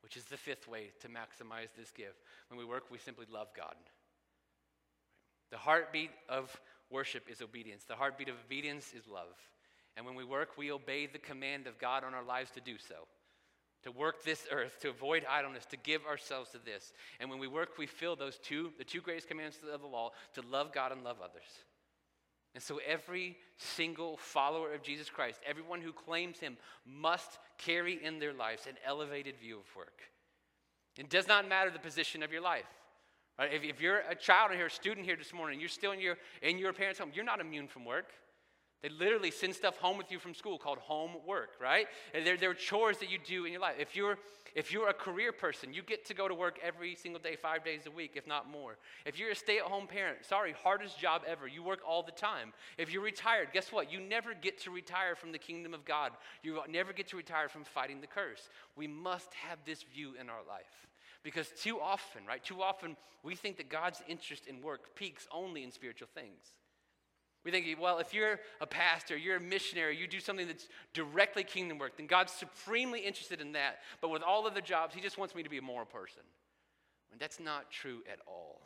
which 0.03 0.17
is 0.17 0.25
the 0.25 0.37
fifth 0.37 0.67
way 0.69 0.91
to 1.01 1.09
maximize 1.09 1.69
this 1.77 1.91
gift. 1.91 2.23
When 2.49 2.59
we 2.59 2.65
work, 2.65 2.85
we 2.91 2.99
simply 2.99 3.27
love 3.31 3.49
God. 3.57 3.75
The 5.51 5.59
heartbeat 5.59 6.11
of 6.29 6.61
worship 6.91 7.29
is 7.31 7.43
obedience, 7.43 7.85
the 7.85 7.97
heartbeat 7.97 8.29
of 8.29 8.37
obedience 8.45 8.93
is 8.97 9.07
love. 9.07 9.37
And 9.97 10.07
when 10.07 10.15
we 10.15 10.25
work, 10.25 10.57
we 10.57 10.73
obey 10.73 11.07
the 11.07 11.19
command 11.19 11.67
of 11.67 11.79
God 11.79 12.05
on 12.05 12.15
our 12.15 12.23
lives 12.23 12.51
to 12.53 12.61
do 12.61 12.79
so. 12.79 13.07
To 13.85 13.91
work 13.91 14.25
this 14.25 14.47
earth, 14.53 14.79
to 14.83 14.91
avoid 14.91 15.25
idleness, 15.29 15.65
to 15.67 15.77
give 15.77 16.05
ourselves 16.05 16.51
to 16.51 16.59
this. 16.59 16.93
And 17.19 17.31
when 17.31 17.39
we 17.39 17.47
work, 17.47 17.79
we 17.79 17.87
fill 17.87 18.15
those 18.15 18.39
two, 18.39 18.73
the 18.79 18.85
two 18.85 19.01
greatest 19.01 19.27
commandments 19.27 19.59
of 19.73 19.81
the 19.81 19.87
law, 19.87 20.11
to 20.35 20.43
love 20.43 20.73
God 20.73 20.93
and 20.93 21.03
love 21.03 21.17
others. 21.23 21.65
And 22.55 22.63
so 22.63 22.81
every 22.87 23.37
single 23.57 24.17
follower 24.17 24.75
of 24.75 24.83
Jesus 24.83 25.09
Christ, 25.09 25.41
everyone 25.49 25.81
who 25.81 25.93
claims 25.93 26.39
him, 26.39 26.57
must 26.85 27.39
carry 27.59 28.03
in 28.05 28.19
their 28.19 28.33
lives 28.33 28.67
an 28.67 28.75
elevated 28.85 29.37
view 29.39 29.59
of 29.59 29.77
work. 29.77 30.03
It 30.99 31.09
does 31.09 31.29
not 31.29 31.49
matter 31.49 31.71
the 31.71 31.79
position 31.79 32.23
of 32.23 32.33
your 32.33 32.43
life. 32.43 32.67
Right? 33.39 33.53
If, 33.53 33.65
if 33.65 33.81
you're 33.81 34.03
a 34.09 34.15
child 34.15 34.53
here, 34.53 34.67
a 34.67 34.71
student 34.71 35.07
here 35.07 35.17
this 35.17 35.33
morning, 35.33 35.61
you're 35.61 35.69
still 35.69 35.93
in 35.93 36.01
your, 36.01 36.17
in 36.43 36.59
your 36.59 36.73
parents' 36.73 36.99
home, 36.99 37.11
you're 37.15 37.25
not 37.25 37.41
immune 37.41 37.69
from 37.69 37.85
work. 37.85 38.13
They 38.83 38.89
literally 38.89 39.31
send 39.31 39.55
stuff 39.55 39.77
home 39.77 39.99
with 39.99 40.11
you 40.11 40.19
from 40.19 40.35
school 40.35 40.57
called 40.57 40.79
homework, 40.79 41.51
right? 41.61 41.87
And 42.15 42.27
there, 42.27 42.39
there 42.39 42.51
are 42.51 42.55
chores 42.55 42.97
that 42.99 43.11
you 43.11 43.19
do 43.19 43.45
in 43.45 43.53
your 43.53 43.61
life. 43.61 43.75
If 43.79 43.95
you're, 43.95 44.17
if 44.55 44.73
you're 44.73 44.89
a 44.89 44.95
career 44.95 45.33
person, 45.33 45.75
you 45.75 45.83
get 45.83 46.07
to 46.07 46.15
go 46.15 46.29
to 46.29 46.35
work 46.35 46.59
every 46.63 46.95
single 46.95 47.21
day, 47.21 47.37
five 47.37 47.63
days 47.63 47.83
a 47.87 47.91
week, 47.91 48.13
if 48.15 48.27
not 48.27 48.51
more. 48.51 48.79
If 49.05 49.19
you're 49.19 49.33
a 49.33 49.35
stay 49.35 49.59
at 49.59 49.65
home 49.65 49.87
parent, 49.87 50.25
sorry, 50.25 50.55
hardest 50.63 50.99
job 50.99 51.23
ever. 51.27 51.47
You 51.47 51.63
work 51.63 51.81
all 51.87 52.03
the 52.03 52.13
time. 52.13 52.55
If 52.79 52.91
you're 52.91 53.03
retired, 53.03 53.49
guess 53.53 53.71
what? 53.71 53.93
You 53.93 54.01
never 54.01 54.33
get 54.33 54.59
to 54.63 54.71
retire 54.71 55.15
from 55.15 55.33
the 55.33 55.39
kingdom 55.39 55.75
of 55.75 55.85
God. 55.85 56.13
You 56.43 56.61
never 56.67 56.95
get 56.95 57.07
to 57.09 57.19
retire 57.19 57.51
from 57.51 57.65
fighting 57.65 58.01
the 58.01 58.07
curse. 58.07 58.49
We 58.77 58.87
must 58.87 59.35
have 59.35 59.59
this 59.67 59.83
view 59.83 60.15
in 60.19 60.31
our 60.31 60.43
life. 60.49 60.89
Because 61.23 61.49
too 61.61 61.81
often, 61.81 62.23
right, 62.27 62.43
too 62.43 62.63
often 62.63 62.97
we 63.23 63.35
think 63.35 63.59
that 63.59 63.69
God's 63.69 64.03
interest 64.09 64.47
in 64.47 64.63
work 64.63 64.95
peaks 64.95 65.29
only 65.31 65.63
in 65.63 65.71
spiritual 65.71 66.09
things. 66.15 66.55
We 67.45 67.51
think, 67.51 67.67
well, 67.81 67.99
if 67.99 68.13
you're 68.13 68.39
a 68.61 68.67
pastor, 68.67 69.17
you're 69.17 69.37
a 69.37 69.41
missionary, 69.41 69.97
you 69.97 70.07
do 70.07 70.21
something 70.21 70.47
that's 70.47 70.69
directly 70.93 71.43
kingdom 71.43 71.79
work, 71.79 71.97
then 71.97 72.07
God's 72.07 72.33
supremely 72.33 73.01
interested 73.01 73.41
in 73.41 73.53
that. 73.53 73.79
But 74.01 74.11
with 74.11 74.23
all 74.23 74.47
other 74.47 74.61
jobs, 74.61 74.95
He 74.95 75.01
just 75.01 75.17
wants 75.17 75.35
me 75.35 75.43
to 75.43 75.49
be 75.49 75.59
a 75.59 75.63
moral 75.63 75.87
person. 75.87 76.23
And 77.11 77.21
that's 77.21 77.41
not 77.41 77.71
true 77.71 78.03
at 78.13 78.19
all. 78.27 78.61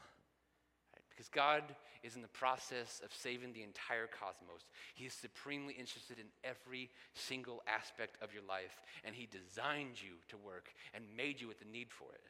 Right? 0.92 1.04
Because 1.08 1.28
God 1.28 1.62
is 2.02 2.16
in 2.16 2.22
the 2.22 2.28
process 2.28 3.00
of 3.04 3.12
saving 3.14 3.52
the 3.52 3.62
entire 3.62 4.08
cosmos. 4.08 4.66
He 4.94 5.06
is 5.06 5.14
supremely 5.14 5.74
interested 5.74 6.18
in 6.18 6.26
every 6.42 6.90
single 7.14 7.62
aspect 7.66 8.18
of 8.20 8.34
your 8.34 8.42
life, 8.48 8.82
and 9.04 9.14
He 9.14 9.26
designed 9.26 10.02
you 10.02 10.14
to 10.28 10.36
work 10.36 10.70
and 10.92 11.04
made 11.16 11.40
you 11.40 11.46
with 11.46 11.60
the 11.60 11.70
need 11.70 11.92
for 11.92 12.12
it. 12.12 12.20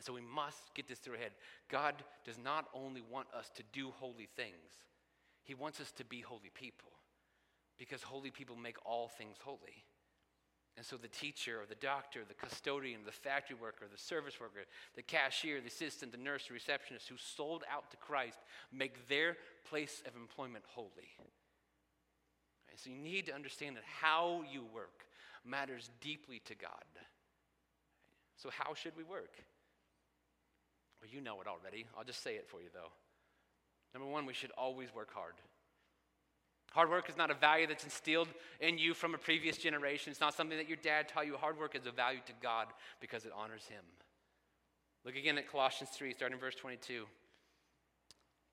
And 0.00 0.04
so 0.06 0.14
we 0.14 0.22
must 0.22 0.72
get 0.72 0.88
this 0.88 0.98
through 0.98 1.16
our 1.16 1.20
head. 1.20 1.32
God 1.68 1.94
does 2.24 2.38
not 2.42 2.68
only 2.72 3.02
want 3.02 3.26
us 3.38 3.50
to 3.56 3.62
do 3.70 3.90
holy 3.90 4.30
things, 4.34 4.80
he 5.44 5.52
wants 5.52 5.78
us 5.78 5.92
to 5.98 6.06
be 6.06 6.22
holy 6.22 6.50
people 6.54 6.88
because 7.78 8.02
holy 8.02 8.30
people 8.30 8.56
make 8.56 8.78
all 8.86 9.08
things 9.08 9.36
holy. 9.44 9.84
And 10.78 10.86
so 10.86 10.96
the 10.96 11.08
teacher 11.08 11.60
or 11.60 11.66
the 11.66 11.74
doctor, 11.74 12.20
the 12.26 12.32
custodian, 12.32 13.00
the 13.04 13.12
factory 13.12 13.58
worker, 13.60 13.84
the 13.92 13.98
service 13.98 14.40
worker, 14.40 14.60
the 14.96 15.02
cashier, 15.02 15.60
the 15.60 15.66
assistant, 15.66 16.12
the 16.12 16.16
nurse, 16.16 16.46
the 16.46 16.54
receptionist 16.54 17.06
who 17.06 17.18
sold 17.18 17.62
out 17.70 17.90
to 17.90 17.98
Christ 17.98 18.38
make 18.72 19.06
their 19.06 19.36
place 19.68 20.02
of 20.06 20.16
employment 20.16 20.64
holy. 20.66 21.12
Right, 21.18 22.78
so 22.78 22.88
you 22.88 22.96
need 22.96 23.26
to 23.26 23.34
understand 23.34 23.76
that 23.76 23.84
how 23.84 24.44
you 24.50 24.64
work 24.74 25.04
matters 25.44 25.90
deeply 26.00 26.40
to 26.46 26.54
God. 26.54 26.70
So, 28.36 28.48
how 28.48 28.72
should 28.72 28.96
we 28.96 29.02
work? 29.02 29.34
Well, 31.00 31.10
you 31.10 31.20
know 31.20 31.40
it 31.40 31.46
already. 31.46 31.86
I'll 31.96 32.04
just 32.04 32.22
say 32.22 32.34
it 32.34 32.48
for 32.48 32.60
you, 32.60 32.68
though. 32.72 32.90
Number 33.94 34.08
one, 34.08 34.26
we 34.26 34.34
should 34.34 34.52
always 34.56 34.94
work 34.94 35.12
hard. 35.12 35.34
Hard 36.72 36.90
work 36.90 37.08
is 37.08 37.16
not 37.16 37.30
a 37.30 37.34
value 37.34 37.66
that's 37.66 37.82
instilled 37.82 38.28
in 38.60 38.78
you 38.78 38.94
from 38.94 39.14
a 39.14 39.18
previous 39.18 39.56
generation. 39.56 40.12
It's 40.12 40.20
not 40.20 40.34
something 40.34 40.56
that 40.56 40.68
your 40.68 40.76
dad 40.76 41.08
taught 41.08 41.26
you. 41.26 41.36
Hard 41.36 41.58
work 41.58 41.74
is 41.74 41.86
a 41.86 41.90
value 41.90 42.20
to 42.26 42.32
God 42.40 42.68
because 43.00 43.24
it 43.24 43.32
honors 43.36 43.64
Him. 43.64 43.82
Look 45.04 45.16
again 45.16 45.38
at 45.38 45.50
Colossians 45.50 45.90
3, 45.90 46.12
starting 46.12 46.36
in 46.36 46.40
verse 46.40 46.54
22. 46.54 47.06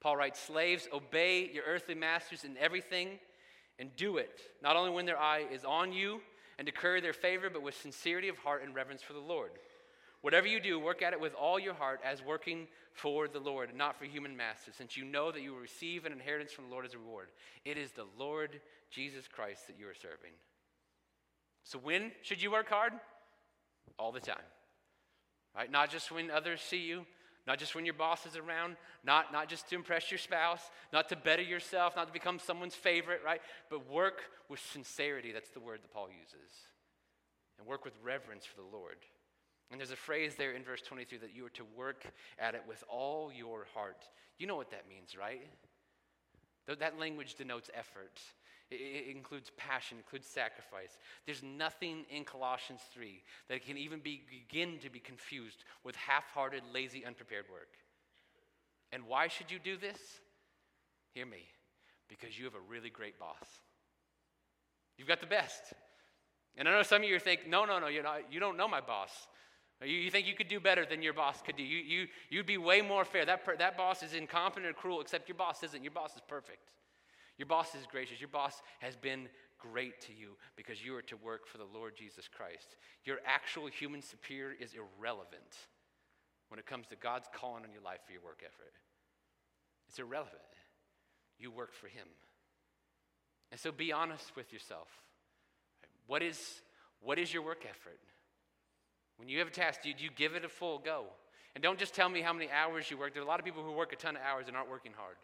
Paul 0.01 0.17
writes 0.17 0.39
Slaves, 0.39 0.87
obey 0.91 1.49
your 1.53 1.63
earthly 1.67 1.95
masters 1.95 2.43
in 2.43 2.57
everything 2.57 3.19
and 3.77 3.95
do 3.95 4.17
it, 4.17 4.41
not 4.63 4.75
only 4.75 4.91
when 4.91 5.05
their 5.05 5.19
eye 5.19 5.45
is 5.51 5.63
on 5.63 5.93
you 5.93 6.21
and 6.57 6.65
to 6.65 6.71
curry 6.71 7.01
their 7.01 7.13
favor, 7.13 7.49
but 7.51 7.61
with 7.61 7.75
sincerity 7.75 8.29
of 8.29 8.37
heart 8.37 8.63
and 8.63 8.73
reverence 8.73 9.01
for 9.03 9.13
the 9.13 9.19
Lord. 9.19 9.51
Whatever 10.21 10.47
you 10.47 10.59
do, 10.59 10.79
work 10.79 11.01
at 11.01 11.13
it 11.13 11.21
with 11.21 11.33
all 11.35 11.59
your 11.59 11.73
heart 11.73 12.01
as 12.03 12.23
working 12.23 12.67
for 12.91 13.27
the 13.27 13.39
Lord, 13.39 13.69
not 13.75 13.97
for 13.97 14.05
human 14.05 14.35
masters, 14.35 14.73
since 14.77 14.97
you 14.97 15.05
know 15.05 15.31
that 15.31 15.41
you 15.41 15.51
will 15.51 15.59
receive 15.59 16.05
an 16.05 16.11
inheritance 16.11 16.51
from 16.51 16.65
the 16.65 16.71
Lord 16.71 16.85
as 16.85 16.93
a 16.93 16.97
reward. 16.97 17.27
It 17.65 17.77
is 17.77 17.91
the 17.91 18.07
Lord 18.17 18.59
Jesus 18.89 19.27
Christ 19.27 19.67
that 19.67 19.77
you 19.79 19.87
are 19.87 19.93
serving. 19.93 20.31
So, 21.63 21.77
when 21.77 22.11
should 22.23 22.41
you 22.41 22.51
work 22.51 22.69
hard? 22.69 22.93
All 23.99 24.11
the 24.11 24.19
time. 24.19 24.37
Right? 25.55 25.71
Not 25.71 25.91
just 25.91 26.11
when 26.11 26.31
others 26.31 26.61
see 26.61 26.85
you, 26.85 27.05
not 27.45 27.59
just 27.59 27.75
when 27.75 27.85
your 27.85 27.93
boss 27.93 28.25
is 28.25 28.35
around, 28.35 28.75
not, 29.05 29.31
not 29.31 29.47
just 29.47 29.69
to 29.69 29.75
impress 29.75 30.11
your 30.11 30.17
spouse, 30.17 30.61
not 30.91 31.09
to 31.09 31.15
better 31.15 31.41
yourself, 31.41 31.95
not 31.95 32.07
to 32.07 32.13
become 32.13 32.39
someone's 32.39 32.75
favorite, 32.75 33.21
right? 33.25 33.41
But 33.69 33.89
work 33.89 34.21
with 34.49 34.59
sincerity. 34.59 35.31
That's 35.31 35.49
the 35.51 35.61
word 35.61 35.79
that 35.81 35.93
Paul 35.93 36.09
uses. 36.09 36.51
And 37.57 37.67
work 37.67 37.85
with 37.85 37.93
reverence 38.03 38.45
for 38.45 38.57
the 38.57 38.67
Lord. 38.77 38.97
And 39.69 39.79
there's 39.79 39.91
a 39.91 39.97
phrase 39.97 40.35
there 40.35 40.53
in 40.53 40.63
verse 40.63 40.81
23 40.81 41.17
that 41.19 41.35
you 41.35 41.45
are 41.45 41.51
to 41.51 41.65
work 41.75 42.05
at 42.39 42.55
it 42.55 42.63
with 42.67 42.83
all 42.89 43.31
your 43.33 43.67
heart. 43.73 44.07
You 44.37 44.47
know 44.47 44.55
what 44.55 44.71
that 44.71 44.87
means, 44.87 45.15
right? 45.17 45.41
That 46.67 46.99
language 46.99 47.35
denotes 47.35 47.69
effort. 47.73 48.19
It 48.69 49.15
includes 49.15 49.51
passion, 49.57 49.97
includes 49.97 50.27
sacrifice. 50.27 50.97
There's 51.25 51.41
nothing 51.41 52.05
in 52.09 52.25
Colossians 52.25 52.81
3 52.93 53.21
that 53.47 53.65
can 53.65 53.77
even 53.77 53.99
be, 53.99 54.23
begin 54.29 54.77
to 54.79 54.89
be 54.89 54.99
confused 54.99 55.63
with 55.85 55.95
half 55.95 56.25
hearted, 56.33 56.63
lazy, 56.73 57.05
unprepared 57.05 57.45
work. 57.49 57.69
And 58.91 59.03
why 59.07 59.29
should 59.29 59.51
you 59.51 59.59
do 59.59 59.77
this? 59.77 59.99
Hear 61.13 61.25
me. 61.25 61.47
Because 62.09 62.37
you 62.37 62.45
have 62.45 62.55
a 62.55 62.69
really 62.69 62.89
great 62.89 63.17
boss. 63.17 63.47
You've 64.97 65.07
got 65.07 65.21
the 65.21 65.27
best. 65.27 65.73
And 66.57 66.67
I 66.67 66.71
know 66.71 66.83
some 66.83 67.03
of 67.03 67.07
you 67.07 67.19
thinking, 67.19 67.49
no, 67.49 67.65
no, 67.65 67.79
no, 67.79 67.87
not, 68.01 68.31
you 68.31 68.39
don't 68.39 68.57
know 68.57 68.67
my 68.67 68.81
boss. 68.81 69.11
You, 69.85 70.09
think 70.09 70.25
you 70.25 70.33
could 70.33 70.47
do 70.47 70.59
better 70.59 70.85
than 70.85 71.03
your 71.03 71.13
boss 71.13 71.41
could 71.41 71.55
do. 71.55 71.63
You, 71.63 71.77
you, 71.77 72.07
you'd 72.29 72.47
be 72.47 72.57
way 72.57 72.81
more 72.81 73.05
fair. 73.05 73.25
That, 73.25 73.41
that 73.59 73.77
boss 73.77 74.01
is 74.01 74.13
incompetent 74.13 74.71
or 74.71 74.73
cruel, 74.73 75.01
except 75.01 75.29
your 75.29 75.37
boss 75.37 75.61
isn't. 75.61 75.83
Your 75.83 75.91
boss 75.91 76.15
is 76.15 76.21
perfect. 76.27 76.71
Your 77.37 77.45
boss 77.45 77.75
is 77.75 77.85
gracious. 77.91 78.19
Your 78.19 78.29
boss 78.29 78.63
has 78.79 78.95
been 78.95 79.29
great 79.59 80.01
to 80.01 80.13
you 80.13 80.31
because 80.55 80.83
you 80.83 80.95
are 80.95 81.03
to 81.03 81.17
work 81.17 81.45
for 81.45 81.59
the 81.59 81.67
Lord 81.71 81.95
Jesus 81.95 82.27
Christ. 82.27 82.75
Your 83.05 83.17
actual 83.25 83.67
human 83.67 84.01
superior 84.01 84.55
is 84.59 84.73
irrelevant 84.73 85.57
when 86.49 86.59
it 86.59 86.65
comes 86.65 86.87
to 86.87 86.95
God's 86.95 87.27
calling 87.33 87.63
on 87.63 87.71
your 87.71 87.81
life 87.83 87.99
for 88.05 88.13
your 88.13 88.23
work 88.23 88.41
effort. 88.43 88.73
It's 89.87 89.99
irrelevant. 89.99 90.41
You 91.37 91.51
work 91.51 91.73
for 91.73 91.87
Him. 91.87 92.07
And 93.51 93.59
so 93.59 93.71
be 93.71 93.91
honest 93.91 94.35
with 94.35 94.51
yourself. 94.51 94.87
What 96.07 96.23
is, 96.23 96.61
what 97.01 97.19
is 97.19 97.31
your 97.31 97.43
work 97.43 97.65
effort? 97.69 97.99
When 99.17 99.27
you 99.27 99.39
have 99.39 99.47
a 99.47 99.51
task, 99.51 99.81
do 99.83 99.89
you, 99.89 99.95
you 99.97 100.09
give 100.15 100.35
it 100.35 100.45
a 100.45 100.49
full 100.49 100.79
go? 100.79 101.05
And 101.55 101.63
don't 101.63 101.79
just 101.79 101.95
tell 101.95 102.07
me 102.07 102.21
how 102.21 102.33
many 102.33 102.49
hours 102.51 102.89
you 102.89 102.97
work. 102.97 103.13
There 103.13 103.21
are 103.21 103.25
a 103.25 103.27
lot 103.27 103.39
of 103.39 103.45
people 103.45 103.63
who 103.63 103.71
work 103.71 103.91
a 103.91 103.95
ton 103.95 104.15
of 104.15 104.21
hours 104.21 104.47
and 104.47 104.55
aren't 104.55 104.69
working 104.69 104.93
hard. 104.95 105.15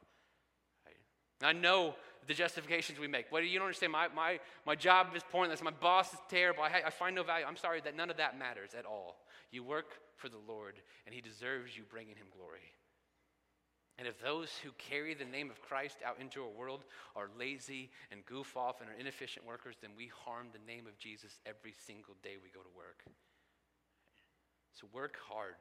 I 1.42 1.54
know 1.54 1.96
the 2.28 2.34
justifications 2.34 3.00
we 3.00 3.08
make. 3.08 3.32
What 3.32 3.42
do 3.42 3.48
you 3.48 3.60
don't 3.60 3.68
understand? 3.68 3.92
My, 3.92 4.08
my, 4.16 4.40
my 4.66 4.76
job 4.76 5.08
is 5.16 5.24
pointless. 5.30 5.62
My 5.62 5.72
boss 5.72 6.14
is 6.14 6.20
terrible. 6.30 6.64
I, 6.64 6.84
I 6.86 6.90
find 6.90 7.16
no 7.16 7.24
value. 7.24 7.46
I'm 7.46 7.58
sorry 7.58 7.82
that 7.82 7.96
none 7.96 8.10
of 8.10 8.18
that 8.18 8.40
matters 8.40 8.72
at 8.78 8.86
all. 8.86 9.18
You 9.52 9.64
work 9.64 10.00
for 10.16 10.30
the 10.30 10.40
Lord, 10.48 10.76
and 11.06 11.14
He 11.14 11.22
deserves 11.22 11.76
you 11.76 11.84
bringing 11.90 12.16
Him 12.16 12.28
glory. 12.36 12.64
And 14.00 14.08
if 14.08 14.20
those 14.22 14.50
who 14.64 14.72
carry 14.78 15.14
the 15.14 15.26
name 15.26 15.52
of 15.52 15.62
Christ 15.62 15.98
out 16.04 16.18
into 16.20 16.42
a 16.42 16.50
world 16.50 16.86
are 17.16 17.30
lazy 17.38 17.92
and 18.12 18.26
goof 18.26 18.58
off 18.58 18.82
and 18.82 18.90
are 18.90 19.00
inefficient 19.00 19.46
workers, 19.46 19.76
then 19.82 19.92
we 19.96 20.10
harm 20.26 20.48
the 20.52 20.72
name 20.72 20.88
of 20.88 20.98
Jesus 20.98 21.38
every 21.46 21.74
single 21.86 22.16
day 22.24 22.36
we 22.42 22.50
go 22.50 22.62
to 22.62 22.76
work. 22.76 23.04
So 24.74 24.88
work 24.94 25.18
hard. 25.28 25.56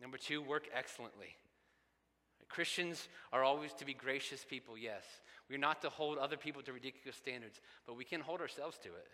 Number 0.00 0.18
two, 0.18 0.42
work 0.42 0.68
excellently. 0.74 1.36
Christians 2.52 3.08
are 3.32 3.42
always 3.42 3.72
to 3.74 3.84
be 3.84 3.94
gracious 3.94 4.44
people, 4.48 4.76
yes. 4.76 5.04
We're 5.48 5.58
not 5.58 5.82
to 5.82 5.88
hold 5.88 6.18
other 6.18 6.36
people 6.36 6.62
to 6.62 6.72
ridiculous 6.72 7.16
standards, 7.16 7.60
but 7.86 7.96
we 7.96 8.04
can 8.04 8.20
hold 8.20 8.40
ourselves 8.40 8.78
to 8.82 8.88
it. 8.88 9.08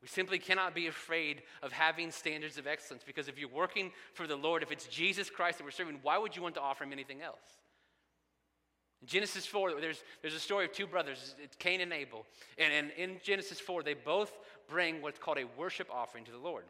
We 0.00 0.08
simply 0.08 0.38
cannot 0.38 0.74
be 0.74 0.86
afraid 0.86 1.42
of 1.62 1.72
having 1.72 2.12
standards 2.12 2.56
of 2.56 2.66
excellence 2.66 3.02
because 3.04 3.26
if 3.26 3.38
you're 3.38 3.48
working 3.48 3.90
for 4.14 4.26
the 4.28 4.36
Lord, 4.36 4.62
if 4.62 4.70
it's 4.70 4.86
Jesus 4.86 5.28
Christ 5.28 5.58
that 5.58 5.64
we're 5.64 5.72
serving, 5.72 5.98
why 6.02 6.18
would 6.18 6.36
you 6.36 6.42
want 6.42 6.54
to 6.54 6.60
offer 6.60 6.84
him 6.84 6.92
anything 6.92 7.20
else? 7.20 7.40
In 9.00 9.08
Genesis 9.08 9.46
4, 9.46 9.80
there's, 9.80 10.02
there's 10.22 10.34
a 10.34 10.40
story 10.40 10.66
of 10.66 10.72
two 10.72 10.86
brothers, 10.86 11.34
Cain 11.58 11.80
and 11.80 11.92
Abel. 11.92 12.26
And, 12.58 12.72
and 12.72 12.90
in 12.96 13.20
Genesis 13.22 13.58
4, 13.58 13.82
they 13.82 13.94
both 13.94 14.32
bring 14.68 15.02
what's 15.02 15.18
called 15.18 15.38
a 15.38 15.46
worship 15.56 15.88
offering 15.92 16.24
to 16.24 16.32
the 16.32 16.38
Lord. 16.38 16.64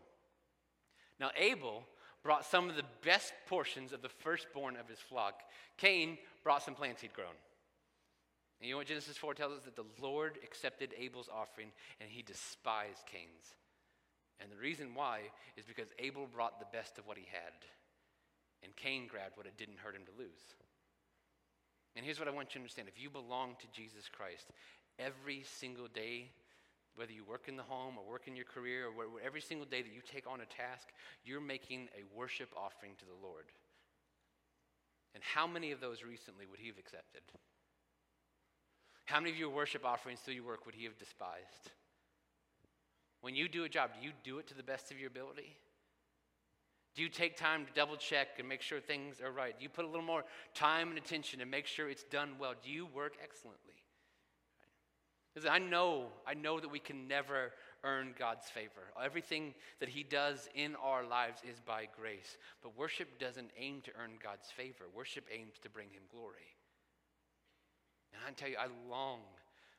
Now, 1.20 1.30
Abel 1.36 1.84
brought 2.22 2.44
some 2.44 2.68
of 2.68 2.76
the 2.76 2.84
best 3.04 3.32
portions 3.46 3.92
of 3.92 4.02
the 4.02 4.08
firstborn 4.08 4.76
of 4.76 4.88
his 4.88 4.98
flock. 4.98 5.42
Cain 5.76 6.18
brought 6.42 6.62
some 6.62 6.74
plants 6.74 7.02
he'd 7.02 7.12
grown. 7.12 7.26
And 8.60 8.68
you 8.68 8.74
know 8.74 8.78
what 8.78 8.86
Genesis 8.88 9.16
4 9.16 9.34
tells 9.34 9.52
us? 9.52 9.64
That 9.64 9.76
the 9.76 9.84
Lord 10.00 10.38
accepted 10.42 10.92
Abel's 10.98 11.28
offering 11.32 11.70
and 12.00 12.10
he 12.10 12.22
despised 12.22 13.06
Cain's. 13.06 13.54
And 14.40 14.50
the 14.50 14.56
reason 14.56 14.94
why 14.94 15.20
is 15.56 15.64
because 15.64 15.88
Abel 15.98 16.26
brought 16.26 16.58
the 16.58 16.76
best 16.76 16.98
of 16.98 17.06
what 17.06 17.18
he 17.18 17.26
had, 17.30 17.54
and 18.62 18.74
Cain 18.76 19.06
grabbed 19.08 19.36
what 19.36 19.46
it 19.46 19.56
didn't 19.56 19.78
hurt 19.78 19.96
him 19.96 20.04
to 20.04 20.18
lose. 20.18 20.54
And 21.96 22.04
here's 22.04 22.20
what 22.20 22.28
I 22.28 22.32
want 22.32 22.50
you 22.50 22.52
to 22.54 22.58
understand 22.60 22.88
if 22.88 23.02
you 23.02 23.10
belong 23.10 23.56
to 23.58 23.66
Jesus 23.72 24.08
Christ, 24.08 24.46
every 24.98 25.42
single 25.42 25.88
day 25.88 26.30
whether 26.98 27.12
you 27.12 27.24
work 27.24 27.46
in 27.46 27.56
the 27.56 27.62
home 27.62 27.94
or 27.96 28.10
work 28.10 28.26
in 28.26 28.34
your 28.34 28.44
career 28.44 28.86
or 28.86 29.04
every 29.24 29.40
single 29.40 29.66
day 29.66 29.82
that 29.82 29.94
you 29.94 30.00
take 30.04 30.26
on 30.26 30.40
a 30.40 30.46
task, 30.46 30.88
you're 31.24 31.40
making 31.40 31.88
a 31.94 32.02
worship 32.18 32.48
offering 32.56 32.92
to 32.98 33.04
the 33.04 33.26
Lord. 33.26 33.44
And 35.14 35.22
how 35.22 35.46
many 35.46 35.70
of 35.70 35.80
those 35.80 36.02
recently 36.02 36.44
would 36.50 36.58
He 36.58 36.66
have 36.66 36.78
accepted? 36.78 37.22
How 39.06 39.20
many 39.20 39.30
of 39.30 39.38
your 39.38 39.50
worship 39.50 39.84
offerings 39.86 40.18
through 40.20 40.34
your 40.34 40.44
work 40.44 40.66
would 40.66 40.74
He 40.74 40.84
have 40.84 40.98
despised? 40.98 41.70
When 43.20 43.36
you 43.36 43.48
do 43.48 43.62
a 43.62 43.68
job, 43.68 43.90
do 43.98 44.04
you 44.04 44.12
do 44.24 44.38
it 44.38 44.48
to 44.48 44.54
the 44.54 44.62
best 44.64 44.90
of 44.90 44.98
your 44.98 45.08
ability? 45.08 45.56
Do 46.96 47.02
you 47.02 47.08
take 47.08 47.36
time 47.36 47.64
to 47.64 47.72
double 47.74 47.96
check 47.96 48.26
and 48.40 48.48
make 48.48 48.60
sure 48.60 48.80
things 48.80 49.20
are 49.20 49.30
right? 49.30 49.56
Do 49.56 49.62
you 49.62 49.68
put 49.68 49.84
a 49.84 49.88
little 49.88 50.02
more 50.02 50.24
time 50.52 50.88
and 50.88 50.98
attention 50.98 51.40
and 51.40 51.48
make 51.48 51.66
sure 51.66 51.88
it's 51.88 52.02
done 52.02 52.30
well? 52.40 52.54
Do 52.60 52.70
you 52.70 52.86
work 52.86 53.14
excellently? 53.22 53.74
Because 55.38 55.54
I 55.54 55.60
know, 55.60 56.06
I 56.26 56.34
know 56.34 56.58
that 56.58 56.68
we 56.68 56.80
can 56.80 57.06
never 57.06 57.52
earn 57.84 58.12
God's 58.18 58.50
favor. 58.50 58.90
Everything 59.00 59.54
that 59.78 59.88
He 59.88 60.02
does 60.02 60.48
in 60.52 60.74
our 60.82 61.06
lives 61.06 61.42
is 61.48 61.60
by 61.60 61.86
grace. 61.96 62.38
But 62.60 62.76
worship 62.76 63.20
doesn't 63.20 63.52
aim 63.56 63.80
to 63.82 63.92
earn 64.02 64.18
God's 64.20 64.50
favor, 64.50 64.86
worship 64.92 65.26
aims 65.32 65.54
to 65.62 65.70
bring 65.70 65.90
Him 65.90 66.02
glory. 66.10 66.58
And 68.12 68.20
I 68.26 68.32
tell 68.32 68.48
you, 68.48 68.56
I 68.58 68.66
long 68.90 69.20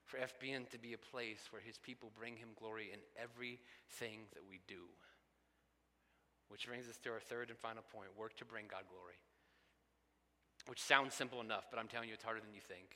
for 0.05 0.15
FBN 0.15 0.69
to 0.69 0.79
be 0.79 0.93
a 0.93 0.97
place 0.97 1.51
where 1.51 1.61
His 1.61 1.77
people 1.77 2.09
bring 2.17 2.37
Him 2.37 2.55
glory 2.57 2.91
in 2.93 2.99
everything 3.21 4.31
that 4.35 4.47
we 4.49 4.61
do. 4.65 4.87
Which 6.47 6.67
brings 6.67 6.87
us 6.87 6.99
to 7.03 7.09
our 7.11 7.19
third 7.19 7.49
and 7.49 7.59
final 7.59 7.83
point 7.91 8.15
work 8.17 8.37
to 8.37 8.45
bring 8.45 8.63
God 8.71 8.87
glory. 8.87 9.19
Which 10.67 10.81
sounds 10.81 11.15
simple 11.15 11.41
enough, 11.41 11.65
but 11.69 11.79
I'm 11.79 11.89
telling 11.89 12.07
you, 12.07 12.13
it's 12.13 12.23
harder 12.23 12.39
than 12.39 12.53
you 12.55 12.63
think. 12.63 12.95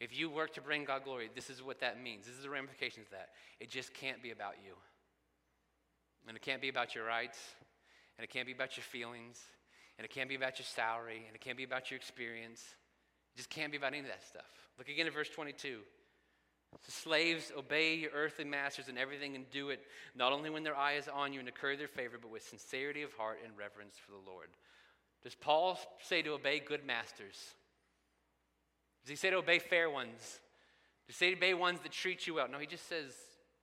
If 0.00 0.18
you 0.18 0.30
work 0.30 0.54
to 0.54 0.62
bring 0.62 0.84
God 0.84 1.04
glory, 1.04 1.28
this 1.34 1.50
is 1.50 1.62
what 1.62 1.80
that 1.80 2.02
means. 2.02 2.26
This 2.26 2.36
is 2.36 2.42
the 2.42 2.50
ramifications 2.50 3.06
of 3.06 3.12
that. 3.12 3.28
It 3.60 3.70
just 3.70 3.92
can't 3.92 4.22
be 4.22 4.30
about 4.30 4.54
you. 4.64 4.72
And 6.26 6.36
it 6.36 6.42
can't 6.42 6.62
be 6.62 6.68
about 6.68 6.94
your 6.94 7.04
rights, 7.04 7.38
and 8.16 8.24
it 8.24 8.30
can't 8.30 8.46
be 8.46 8.52
about 8.52 8.76
your 8.76 8.84
feelings, 8.84 9.38
and 9.98 10.04
it 10.04 10.10
can't 10.10 10.28
be 10.28 10.34
about 10.34 10.58
your 10.58 10.66
salary, 10.66 11.24
and 11.26 11.34
it 11.34 11.40
can't 11.40 11.56
be 11.56 11.64
about 11.64 11.90
your 11.90 11.96
experience. 11.96 12.62
It 13.34 13.36
just 13.36 13.50
can't 13.50 13.70
be 13.70 13.76
about 13.78 13.88
any 13.88 14.00
of 14.00 14.06
that 14.06 14.24
stuff. 14.26 14.50
Look 14.78 14.88
again 14.88 15.06
at 15.06 15.12
verse 15.12 15.28
22. 15.28 15.80
So 16.72 16.78
slaves, 16.88 17.52
obey 17.56 17.96
your 17.96 18.12
earthly 18.12 18.44
masters 18.44 18.88
in 18.88 18.96
everything 18.96 19.34
and 19.34 19.50
do 19.50 19.70
it 19.70 19.80
not 20.14 20.32
only 20.32 20.50
when 20.50 20.62
their 20.62 20.76
eye 20.76 20.94
is 20.94 21.08
on 21.08 21.32
you 21.32 21.40
and 21.40 21.48
incur 21.48 21.76
their 21.76 21.88
favor, 21.88 22.16
but 22.20 22.30
with 22.30 22.42
sincerity 22.42 23.02
of 23.02 23.12
heart 23.14 23.38
and 23.44 23.52
reverence 23.58 23.96
for 23.98 24.12
the 24.12 24.30
Lord. 24.30 24.48
Does 25.22 25.34
Paul 25.34 25.78
say 26.00 26.22
to 26.22 26.30
obey 26.30 26.60
good 26.60 26.86
masters? 26.86 27.54
Does 29.02 29.10
he 29.10 29.16
say 29.16 29.30
to 29.30 29.36
obey 29.36 29.58
fair 29.58 29.90
ones? 29.90 30.40
Does 31.06 31.06
he 31.06 31.12
say 31.12 31.30
to 31.30 31.36
obey 31.36 31.54
ones 31.54 31.80
that 31.82 31.92
treat 31.92 32.26
you 32.26 32.34
well? 32.34 32.48
No, 32.48 32.58
he 32.58 32.66
just 32.66 32.88
says 32.88 33.12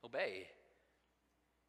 obey. 0.03 0.47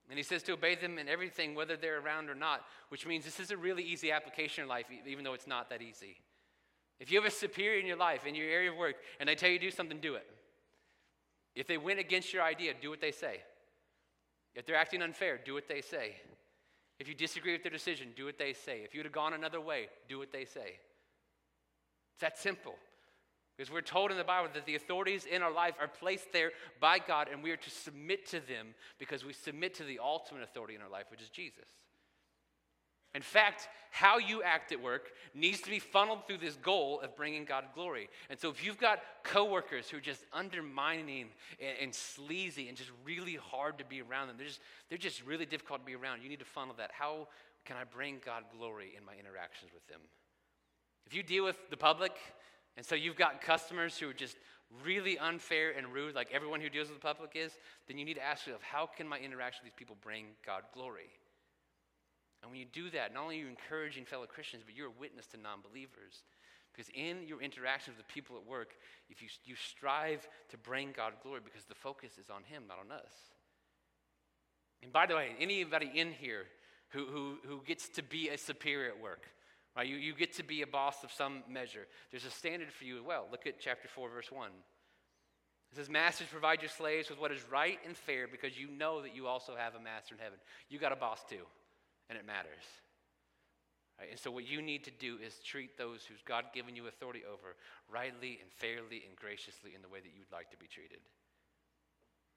And 0.09 0.17
he 0.17 0.23
says 0.23 0.43
to 0.45 0.53
obey 0.53 0.75
them 0.75 0.99
in 0.99 1.09
everything, 1.09 1.55
whether 1.55 1.77
they're 1.77 2.01
around 2.01 2.31
or 2.31 2.35
not, 2.35 2.63
which 2.89 3.07
means 3.07 3.25
this 3.25 3.41
is 3.41 3.51
a 3.51 3.57
really 3.57 3.83
easy 3.83 4.11
application 4.11 4.63
in 4.63 4.69
life, 4.69 4.87
even 5.07 5.23
though 5.23 5.35
it's 5.35 5.47
not 5.47 5.69
that 5.69 5.83
easy. 5.83 6.17
If 6.99 7.13
you 7.13 7.21
have 7.21 7.31
a 7.31 7.35
superior 7.35 7.79
in 7.79 7.87
your 7.87 7.97
life, 7.97 8.27
in 8.27 8.35
your 8.35 8.49
area 8.49 8.73
of 8.73 8.79
work, 8.79 8.97
and 9.21 9.29
they 9.29 9.35
tell 9.35 9.51
you 9.51 9.59
to 9.59 9.67
do 9.67 9.71
something, 9.71 9.99
do 10.01 10.15
it. 10.15 10.27
If 11.55 11.67
they 11.67 11.77
went 11.77 11.99
against 11.99 12.33
your 12.33 12.43
idea, 12.43 12.73
do 12.81 12.89
what 12.89 13.01
they 13.01 13.13
say. 13.13 13.43
If 14.55 14.65
they're 14.65 14.77
acting 14.77 15.03
unfair, 15.03 15.39
do 15.45 15.55
what 15.55 15.69
they 15.69 15.83
say. 15.83 16.17
If 16.99 17.07
you 17.07 17.15
disagree 17.15 17.53
with 17.53 17.63
their 17.63 17.71
decision, 17.71 18.09
do 18.17 18.25
what 18.25 18.39
they 18.39 18.53
say. 18.53 18.81
If 18.85 18.95
you 18.95 19.01
would 19.01 19.07
have 19.07 19.13
gone 19.13 19.35
another 19.35 19.61
way, 19.61 19.89
do 20.09 20.19
what 20.19 20.33
they 20.33 20.45
say. 20.45 20.79
It's 22.15 22.23
that 22.23 22.39
simple. 22.39 22.75
Because 23.59 23.73
we're 23.73 23.81
told 23.81 24.13
in 24.13 24.17
the 24.17 24.23
Bible 24.23 24.49
that 24.55 24.67
the 24.67 24.77
authorities 24.77 25.27
in 25.27 25.43
our 25.43 25.53
life 25.53 25.75
are 25.81 25.89
placed 25.89 26.33
there 26.33 26.53
by 26.79 27.01
God, 27.01 27.27
and 27.31 27.43
we 27.43 27.51
are 27.51 27.57
to 27.57 27.71
submit 27.71 28.25
to 28.27 28.39
them 28.39 28.69
because 29.01 29.25
we 29.25 29.33
submit 29.33 29.75
to 29.75 29.85
the 29.85 29.99
ultimate 29.99 30.45
authority 30.45 30.77
in 30.77 30.81
our 30.81 30.89
life, 30.89 31.07
which 31.11 31.21
is 31.21 31.29
Jesus. 31.29 31.65
In 33.17 33.23
fact, 33.23 33.69
how 33.91 34.19
you 34.19 34.45
act 34.45 34.71
at 34.71 34.81
work 34.81 35.11
needs 35.35 35.61
to 35.63 35.71
be 35.71 35.81
funneled 35.81 36.27
through 36.27 36.39
this 36.39 36.55
goal 36.57 37.01
of 37.01 37.17
bringing 37.17 37.45
God 37.45 37.65
glory. 37.75 38.09
And 38.31 38.39
so, 38.39 38.49
if 38.49 38.65
you've 38.65 38.79
got 38.79 39.01
coworkers 39.25 39.89
who 39.89 39.97
are 39.97 40.01
just 40.01 40.25
undermining 40.33 41.27
and, 41.59 41.77
and, 41.81 41.95
sleazy 41.95 42.69
and 42.69 42.77
just 42.77 42.91
really 43.05 43.35
hard 43.35 43.79
to 43.79 43.85
be 43.85 44.03
around 44.03 44.29
them, 44.29 44.37
they're 44.37 44.47
just, 44.47 44.61
they're 44.89 44.99
just 44.99 45.25
really 45.27 45.47
difficult 45.47 45.81
to 45.81 45.87
be 45.87 45.97
around, 45.97 46.23
you 46.23 46.29
need 46.29 46.39
to 46.39 46.45
funnel 46.45 46.75
that. 46.79 46.93
How 46.93 47.27
can 47.65 47.77
I 47.77 47.83
bring 47.83 48.21
God 48.25 48.45
glory 48.57 48.93
in 48.97 49.05
my 49.05 49.15
interactions 49.19 49.73
with 49.75 49.87
them? 49.89 50.01
If 51.07 51.15
you 51.15 51.25
deal 51.25 51.45
with 51.45 51.57
the 51.71 51.77
public, 51.77 52.13
and 52.79 52.87
so 52.87 52.95
you've 52.95 53.17
got 53.17 53.41
customers 53.41 53.99
who 53.99 54.09
are 54.09 54.15
just 54.15 54.37
really 54.85 55.19
unfair 55.19 55.73
and 55.77 55.93
rude, 55.93 56.15
like 56.15 56.31
everyone 56.33 56.61
who 56.61 56.69
deals 56.69 56.87
with 56.87 56.97
the 56.97 57.05
public 57.05 57.33
is, 57.35 57.51
then 57.89 57.99
you 57.99 58.05
need 58.05 58.15
to 58.15 58.25
ask 58.25 58.47
yourself, 58.47 58.63
how 58.63 58.87
can 58.87 59.09
my 59.09 59.19
interaction 59.19 59.63
with 59.65 59.73
these 59.73 59.79
people 59.79 59.97
bring 60.01 60.27
God 60.47 60.63
glory? 60.73 61.11
And 62.41 62.53
when 62.53 62.61
you 62.61 62.67
do 62.73 62.89
that, 62.91 63.13
not 63.13 63.25
only 63.25 63.39
are 63.39 63.43
you 63.43 63.49
encouraging 63.49 64.05
fellow 64.05 64.27
Christians, 64.27 64.63
but 64.65 64.77
you're 64.77 64.87
a 64.87 65.01
witness 65.01 65.27
to 65.33 65.37
non 65.37 65.59
believers. 65.61 66.23
Because 66.73 66.89
in 66.95 67.27
your 67.27 67.43
interactions 67.43 67.97
with 67.97 68.07
the 68.07 68.13
people 68.13 68.37
at 68.37 68.47
work, 68.47 68.75
if 69.11 69.21
you, 69.21 69.29
you 69.45 69.57
strive 69.57 70.29
to 70.51 70.57
bring 70.57 70.93
God 70.97 71.15
glory 71.21 71.41
because 71.43 71.65
the 71.65 71.75
focus 71.75 72.13
is 72.17 72.31
on 72.31 72.45
Him, 72.45 72.63
not 72.69 72.79
on 72.79 72.97
us. 72.97 73.11
And 74.85 74.93
by 74.93 75.07
the 75.07 75.17
way, 75.17 75.31
anybody 75.41 75.91
in 75.93 76.13
here 76.13 76.45
who, 76.91 77.07
who, 77.07 77.39
who 77.45 77.61
gets 77.67 77.89
to 77.89 78.05
be 78.05 78.29
a 78.29 78.39
superior 78.39 78.91
at 78.91 79.03
work, 79.03 79.27
right? 79.79 79.87
You, 79.87 79.97
you 79.97 80.15
get 80.15 80.35
to 80.35 80.43
be 80.43 80.63
a 80.63 80.67
boss 80.67 81.05
of 81.05 81.13
some 81.13 81.45
measure. 81.49 81.87
There's 82.11 82.25
a 82.25 82.31
standard 82.31 82.73
for 82.73 82.85
you 82.85 82.99
as 82.99 83.05
well. 83.05 83.27
Look 83.31 83.47
at 83.47 83.61
chapter 83.61 83.89
4, 83.89 84.11
verse 84.11 84.31
1. 84.31 84.51
It 85.71 85.77
says, 85.77 85.89
Masters, 85.89 86.27
provide 86.31 86.63
your 86.63 86.71
slaves 86.71 87.09
with 87.11 87.21
what 87.21 87.31
is 87.31 87.41
right 87.51 87.79
and 87.87 87.97
fair 87.97 88.27
because 88.27 88.59
you 88.59 88.69
know 88.69 89.03
that 89.03 89.15
you 89.15 89.27
also 89.27 89.55
have 89.57 89.75
a 89.75 89.81
master 89.81 90.15
in 90.15 90.21
heaven. 90.21 90.39
You 90.69 90.79
got 90.79 90.93
a 90.93 90.97
boss 90.97 91.21
too 91.29 91.47
and 92.09 92.19
it 92.19 92.27
matters. 92.27 92.65
Right? 94.01 94.09
And 94.11 94.19
so, 94.19 94.31
what 94.31 94.49
you 94.49 94.63
need 94.63 94.85
to 94.85 94.91
do 94.91 95.19
is 95.25 95.35
treat 95.45 95.77
those 95.77 96.05
who's 96.09 96.23
God 96.25 96.47
given 96.55 96.75
you 96.75 96.87
authority 96.87 97.23
over 97.27 97.57
rightly 97.93 98.39
and 98.41 98.51
fairly 98.51 99.05
and 99.07 99.17
graciously 99.17 99.75
in 99.75 99.83
the 99.83 99.89
way 99.89 100.01
that 100.01 100.13
you'd 100.17 100.33
like 100.33 100.51
to 100.51 100.57
be 100.57 100.67
treated. 100.67 101.01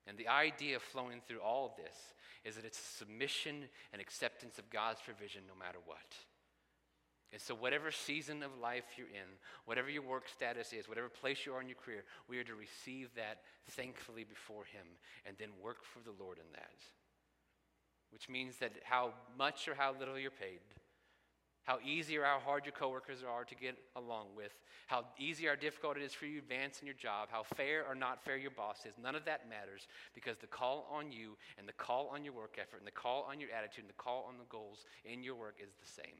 And 0.07 0.17
the 0.17 0.27
idea 0.27 0.79
flowing 0.79 1.21
through 1.27 1.39
all 1.39 1.65
of 1.65 1.75
this 1.77 1.95
is 2.43 2.55
that 2.55 2.65
it's 2.65 2.79
submission 2.79 3.69
and 3.93 4.01
acceptance 4.01 4.57
of 4.57 4.69
God's 4.71 4.99
provision 4.99 5.43
no 5.47 5.53
matter 5.57 5.77
what. 5.85 6.15
And 7.33 7.41
so, 7.41 7.55
whatever 7.55 7.91
season 7.91 8.43
of 8.43 8.51
life 8.61 8.83
you're 8.97 9.07
in, 9.07 9.39
whatever 9.65 9.89
your 9.89 10.03
work 10.03 10.27
status 10.27 10.73
is, 10.73 10.89
whatever 10.89 11.07
place 11.07 11.45
you 11.45 11.53
are 11.53 11.61
in 11.61 11.69
your 11.69 11.77
career, 11.77 12.03
we 12.27 12.37
are 12.39 12.43
to 12.43 12.55
receive 12.55 13.09
that 13.15 13.39
thankfully 13.69 14.25
before 14.25 14.65
Him 14.65 14.85
and 15.25 15.37
then 15.39 15.49
work 15.63 15.83
for 15.83 15.99
the 15.99 16.15
Lord 16.21 16.37
in 16.37 16.51
that 16.53 16.75
which 18.11 18.29
means 18.29 18.57
that 18.57 18.71
how 18.83 19.13
much 19.37 19.67
or 19.67 19.75
how 19.75 19.95
little 19.97 20.19
you're 20.19 20.31
paid, 20.31 20.59
how 21.63 21.79
easy 21.85 22.17
or 22.17 22.23
how 22.23 22.39
hard 22.39 22.65
your 22.65 22.73
coworkers 22.73 23.23
are 23.23 23.45
to 23.45 23.55
get 23.55 23.77
along 23.95 24.27
with, 24.35 24.51
how 24.87 25.05
easy 25.17 25.47
or 25.47 25.55
difficult 25.55 25.95
it 25.95 26.03
is 26.03 26.13
for 26.13 26.25
you 26.25 26.33
to 26.33 26.39
advance 26.39 26.81
in 26.81 26.85
your 26.87 26.95
job, 26.95 27.29
how 27.31 27.43
fair 27.55 27.85
or 27.87 27.95
not 27.95 28.21
fair 28.23 28.35
your 28.35 28.51
boss 28.51 28.85
is, 28.85 28.95
none 29.01 29.15
of 29.15 29.25
that 29.25 29.49
matters 29.49 29.87
because 30.13 30.37
the 30.37 30.47
call 30.47 30.87
on 30.91 31.11
you 31.11 31.37
and 31.57 31.67
the 31.67 31.73
call 31.73 32.09
on 32.13 32.23
your 32.23 32.33
work 32.33 32.57
effort 32.61 32.79
and 32.79 32.87
the 32.87 32.91
call 32.91 33.25
on 33.29 33.39
your 33.39 33.49
attitude 33.51 33.85
and 33.85 33.89
the 33.89 34.03
call 34.03 34.25
on 34.27 34.37
the 34.37 34.49
goals 34.49 34.85
in 35.05 35.23
your 35.23 35.35
work 35.35 35.55
is 35.63 35.71
the 35.79 36.01
same. 36.01 36.19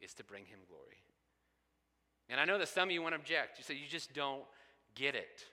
Is 0.00 0.14
to 0.14 0.24
bring 0.24 0.44
him 0.44 0.60
glory. 0.68 1.02
And 2.28 2.40
I 2.40 2.44
know 2.44 2.58
that 2.58 2.68
some 2.68 2.88
of 2.88 2.92
you 2.92 3.02
want 3.02 3.14
to 3.14 3.20
object. 3.20 3.58
You 3.58 3.64
say 3.64 3.74
you 3.74 3.88
just 3.88 4.12
don't 4.12 4.42
get 4.94 5.14
it. 5.14 5.44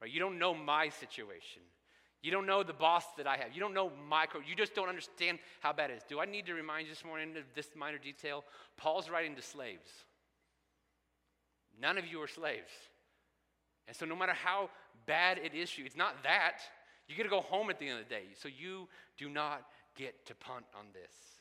Right? 0.00 0.10
You 0.10 0.20
don't 0.20 0.38
know 0.38 0.54
my 0.54 0.88
situation. 0.88 1.62
You 2.22 2.30
don't 2.30 2.46
know 2.46 2.62
the 2.62 2.72
boss 2.72 3.04
that 3.16 3.26
I 3.26 3.36
have. 3.36 3.52
You 3.52 3.60
don't 3.60 3.74
know 3.74 3.90
micro. 4.08 4.40
You 4.40 4.54
just 4.54 4.74
don't 4.74 4.88
understand 4.88 5.38
how 5.60 5.72
bad 5.72 5.90
it 5.90 5.94
is. 5.94 6.02
Do 6.08 6.20
I 6.20 6.24
need 6.24 6.46
to 6.46 6.54
remind 6.54 6.86
you 6.86 6.92
this 6.92 7.04
morning 7.04 7.36
of 7.36 7.44
this 7.54 7.68
minor 7.76 7.98
detail? 7.98 8.44
Paul's 8.76 9.10
writing 9.10 9.34
to 9.36 9.42
slaves. 9.42 9.90
None 11.80 11.98
of 11.98 12.06
you 12.06 12.22
are 12.22 12.28
slaves. 12.28 12.70
And 13.88 13.96
so, 13.96 14.06
no 14.06 14.14
matter 14.14 14.34
how 14.34 14.70
bad 15.06 15.38
it 15.38 15.54
is 15.54 15.76
you, 15.76 15.84
it's 15.84 15.96
not 15.96 16.22
that. 16.22 16.58
You 17.08 17.16
get 17.16 17.24
to 17.24 17.28
go 17.28 17.40
home 17.40 17.70
at 17.70 17.80
the 17.80 17.88
end 17.88 17.98
of 17.98 18.08
the 18.08 18.14
day. 18.14 18.24
So, 18.40 18.48
you 18.48 18.88
do 19.18 19.28
not 19.28 19.62
get 19.96 20.24
to 20.26 20.34
punt 20.36 20.64
on 20.78 20.86
this. 20.92 21.31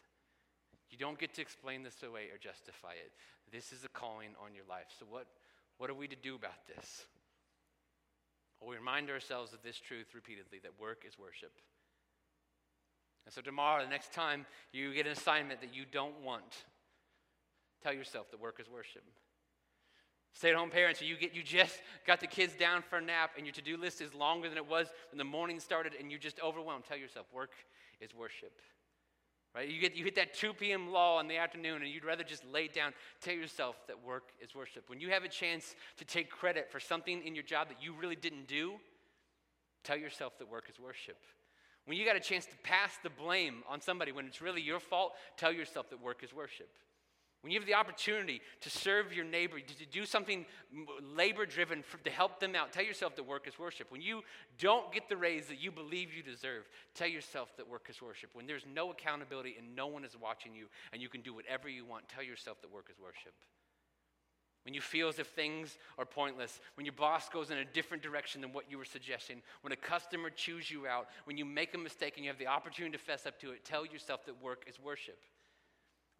You 0.92 0.98
don't 0.98 1.18
get 1.18 1.34
to 1.36 1.42
explain 1.42 1.84
this 1.84 2.04
away 2.04 2.28
or 2.32 2.38
justify 2.38 2.92
it. 2.94 3.12
This 3.52 3.72
is 3.72 3.86
a 3.86 3.90
calling 3.90 4.30
on 4.44 4.54
your 4.54 4.66
life. 4.70 4.88
So, 5.00 5.06
what, 5.10 5.26
what 5.78 5.90
are 5.90 5.94
we 5.94 6.08
to 6.08 6.16
do 6.16 6.36
about 6.36 6.68
this? 6.68 7.06
Well, 8.60 8.70
we 8.70 8.76
remind 8.76 9.10
ourselves 9.10 9.54
of 9.54 9.64
this 9.64 9.80
truth 9.80 10.14
repeatedly 10.14 10.60
that 10.64 10.80
work 10.80 11.04
is 11.08 11.18
worship. 11.18 11.52
And 13.26 13.34
so, 13.34 13.42
tomorrow, 13.42 13.84
the 13.84 13.90
next 13.90 14.14
time 14.14 14.46
you 14.74 14.94
get 14.94 15.06
an 15.06 15.14
assignment 15.14 15.62
that 15.62 15.74
you 15.74 15.86
don't 15.90 16.22
want, 16.22 16.66
tell 17.82 17.94
yourself 17.94 18.30
that 18.32 18.42
work 18.42 18.60
is 18.60 18.70
worship. 18.70 19.04
Stay 20.34 20.50
at 20.50 20.56
home 20.56 20.70
parents, 20.70 21.02
you, 21.02 21.18
get, 21.18 21.36
you 21.36 21.44
just 21.44 21.82
got 22.08 22.22
the 22.22 22.28
kids 22.28 22.54
down 22.56 22.82
for 22.82 22.98
a 22.98 23.02
nap 23.02 23.32
and 23.38 23.46
your 23.46 23.54
to 23.54 23.62
do 23.62 23.76
list 23.76 24.00
is 24.00 24.14
longer 24.14 24.48
than 24.48 24.58
it 24.58 24.66
was 24.66 24.88
when 25.12 25.18
the 25.18 25.26
morning 25.26 25.60
started 25.60 25.94
and 26.00 26.10
you're 26.10 26.20
just 26.20 26.40
overwhelmed. 26.42 26.86
Tell 26.86 26.98
yourself, 26.98 27.26
work 27.34 27.52
is 28.00 28.16
worship. 28.16 28.54
Right? 29.54 29.70
You, 29.70 29.82
get, 29.82 29.96
you 29.96 30.06
hit 30.06 30.16
that 30.16 30.34
2 30.34 30.54
p.m. 30.54 30.92
law 30.92 31.20
in 31.20 31.28
the 31.28 31.38
afternoon 31.38 31.82
and 31.82 31.92
you'd 31.92 32.06
rather 32.06 32.24
just 32.24 32.46
lay 32.46 32.68
down. 32.68 32.94
Tell 33.20 33.34
yourself 33.34 33.76
that 33.88 34.02
work 34.02 34.30
is 34.42 34.56
worship. 34.56 34.90
When 34.90 35.02
you 35.02 35.10
have 35.10 35.24
a 35.24 35.30
chance 35.30 35.76
to 35.98 36.06
take 36.06 36.30
credit 36.30 36.72
for 36.72 36.80
something 36.80 37.22
in 37.26 37.36
your 37.36 37.44
job 37.44 37.68
that 37.68 37.84
you 37.84 37.94
really 37.94 38.16
didn't 38.16 38.48
do, 38.48 38.76
tell 39.84 39.98
yourself 39.98 40.38
that 40.40 40.50
work 40.50 40.70
is 40.70 40.80
worship. 40.80 41.18
When 41.86 41.98
you 41.98 42.06
got 42.06 42.16
a 42.16 42.22
chance 42.22 42.46
to 42.46 42.56
pass 42.64 42.92
the 43.04 43.10
blame 43.10 43.64
on 43.68 43.82
somebody 43.82 44.12
when 44.12 44.26
it's 44.26 44.42
really 44.42 44.62
your 44.62 44.80
fault, 44.80 45.14
tell 45.36 45.52
yourself 45.52 45.90
that 45.90 46.02
work 46.02 46.24
is 46.24 46.34
worship. 46.34 46.70
When 47.42 47.52
you 47.52 47.60
have 47.60 47.68
the 47.68 47.74
opportunity 47.74 48.40
to 48.62 48.70
serve 48.70 49.14
your 49.14 49.26
neighbor, 49.26 49.60
to 49.60 49.86
do 49.88 50.06
something 50.06 50.46
labor 51.02 51.48
driven 51.48 51.84
to 52.04 52.10
help 52.12 52.40
them 52.40 52.56
out, 52.56 52.72
tell 52.72 52.84
yourself 52.84 53.16
that 53.16 53.24
work 53.24 53.48
is 53.48 53.58
worship. 53.58 53.92
When 53.92 54.02
you 54.02 54.22
don't 54.60 54.92
get 54.94 55.10
the 55.10 55.18
raise 55.18 55.48
that 55.48 55.60
you 55.60 55.72
believe 55.72 56.14
you 56.14 56.22
deserve, 56.22 56.70
tell 56.94 57.08
yourself 57.08 57.50
that 57.58 57.68
work 57.68 57.88
is 57.90 58.00
worship. 58.00 58.30
When 58.34 58.46
there's 58.46 58.66
no 58.72 58.92
accountability 58.92 59.56
and 59.58 59.76
no 59.76 59.88
one 59.88 60.06
is 60.06 60.16
watching 60.22 60.54
you 60.54 60.68
and 60.94 61.02
you 61.02 61.10
can 61.10 61.22
do 61.22 61.34
whatever 61.34 61.68
you 61.68 61.84
want, 61.84 62.08
tell 62.08 62.24
yourself 62.24 62.62
that 62.62 62.72
work 62.72 62.90
is 62.92 63.00
worship. 63.00 63.34
When 64.64 64.76
you 64.76 64.82
feel 64.82 65.08
as 65.08 65.18
if 65.18 65.26
things 65.28 65.80
are 65.98 66.06
pointless, 66.06 66.60
when 66.76 66.86
your 66.86 66.94
boss 66.94 67.28
goes 67.28 67.50
in 67.50 67.58
a 67.58 67.66
different 67.66 68.04
direction 68.04 68.42
than 68.42 68.54
what 68.54 68.70
you 68.70 68.78
were 68.78 68.86
suggesting, 68.86 69.42
when 69.62 69.74
a 69.74 69.76
customer 69.76 70.30
chews 70.30 70.70
you 70.70 70.86
out, 70.86 71.08
when 71.26 71.38
you 71.38 71.46
make 71.46 71.74
a 71.74 71.80
mistake 71.80 72.14
and 72.18 72.24
you 72.24 72.30
have 72.30 72.38
the 72.38 72.46
opportunity 72.46 72.96
to 72.96 73.04
fess 73.04 73.26
up 73.26 73.40
to 73.40 73.50
it, 73.50 73.66
tell 73.66 73.84
yourself 73.84 74.24
that 74.28 74.40
work 74.44 74.66
is 74.68 74.80
worship. 74.80 75.18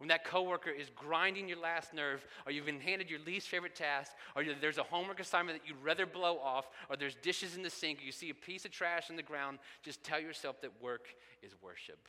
When 0.02 0.08
that 0.08 0.24
coworker 0.24 0.70
is 0.70 0.90
grinding 0.96 1.48
your 1.48 1.60
last 1.60 1.94
nerve, 1.94 2.26
or 2.44 2.50
you've 2.50 2.66
been 2.66 2.80
handed 2.80 3.08
your 3.08 3.20
least 3.20 3.46
favorite 3.46 3.76
task, 3.76 4.10
or 4.34 4.42
there's 4.60 4.78
a 4.78 4.82
homework 4.82 5.20
assignment 5.20 5.60
that 5.60 5.68
you'd 5.68 5.80
rather 5.80 6.06
blow 6.06 6.40
off, 6.40 6.70
or 6.90 6.96
there's 6.96 7.14
dishes 7.14 7.54
in 7.54 7.62
the 7.62 7.70
sink, 7.70 8.00
or 8.00 8.02
you 8.02 8.10
see 8.10 8.28
a 8.28 8.34
piece 8.34 8.64
of 8.64 8.72
trash 8.72 9.10
on 9.10 9.16
the 9.16 9.22
ground, 9.22 9.60
just 9.84 10.02
tell 10.02 10.18
yourself 10.18 10.60
that 10.62 10.72
work 10.82 11.06
is 11.40 11.52
worship. 11.62 12.08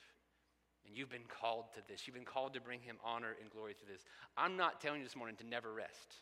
And 0.88 0.98
you've 0.98 1.12
been 1.12 1.28
called 1.40 1.66
to 1.76 1.82
this. 1.88 2.08
You've 2.08 2.16
been 2.16 2.26
called 2.26 2.56
to 2.56 2.62
bring 2.62 2.80
him 2.80 2.96
honor 3.06 3.36
and 3.40 3.52
glory 3.52 3.76
through 3.76 3.94
this. 3.94 4.06
I'm 4.36 4.58
not 4.58 4.82
telling 4.82 5.02
you 5.02 5.06
this 5.06 5.16
morning 5.16 5.36
to 5.36 5.46
never 5.46 5.72
rest. 5.72 6.16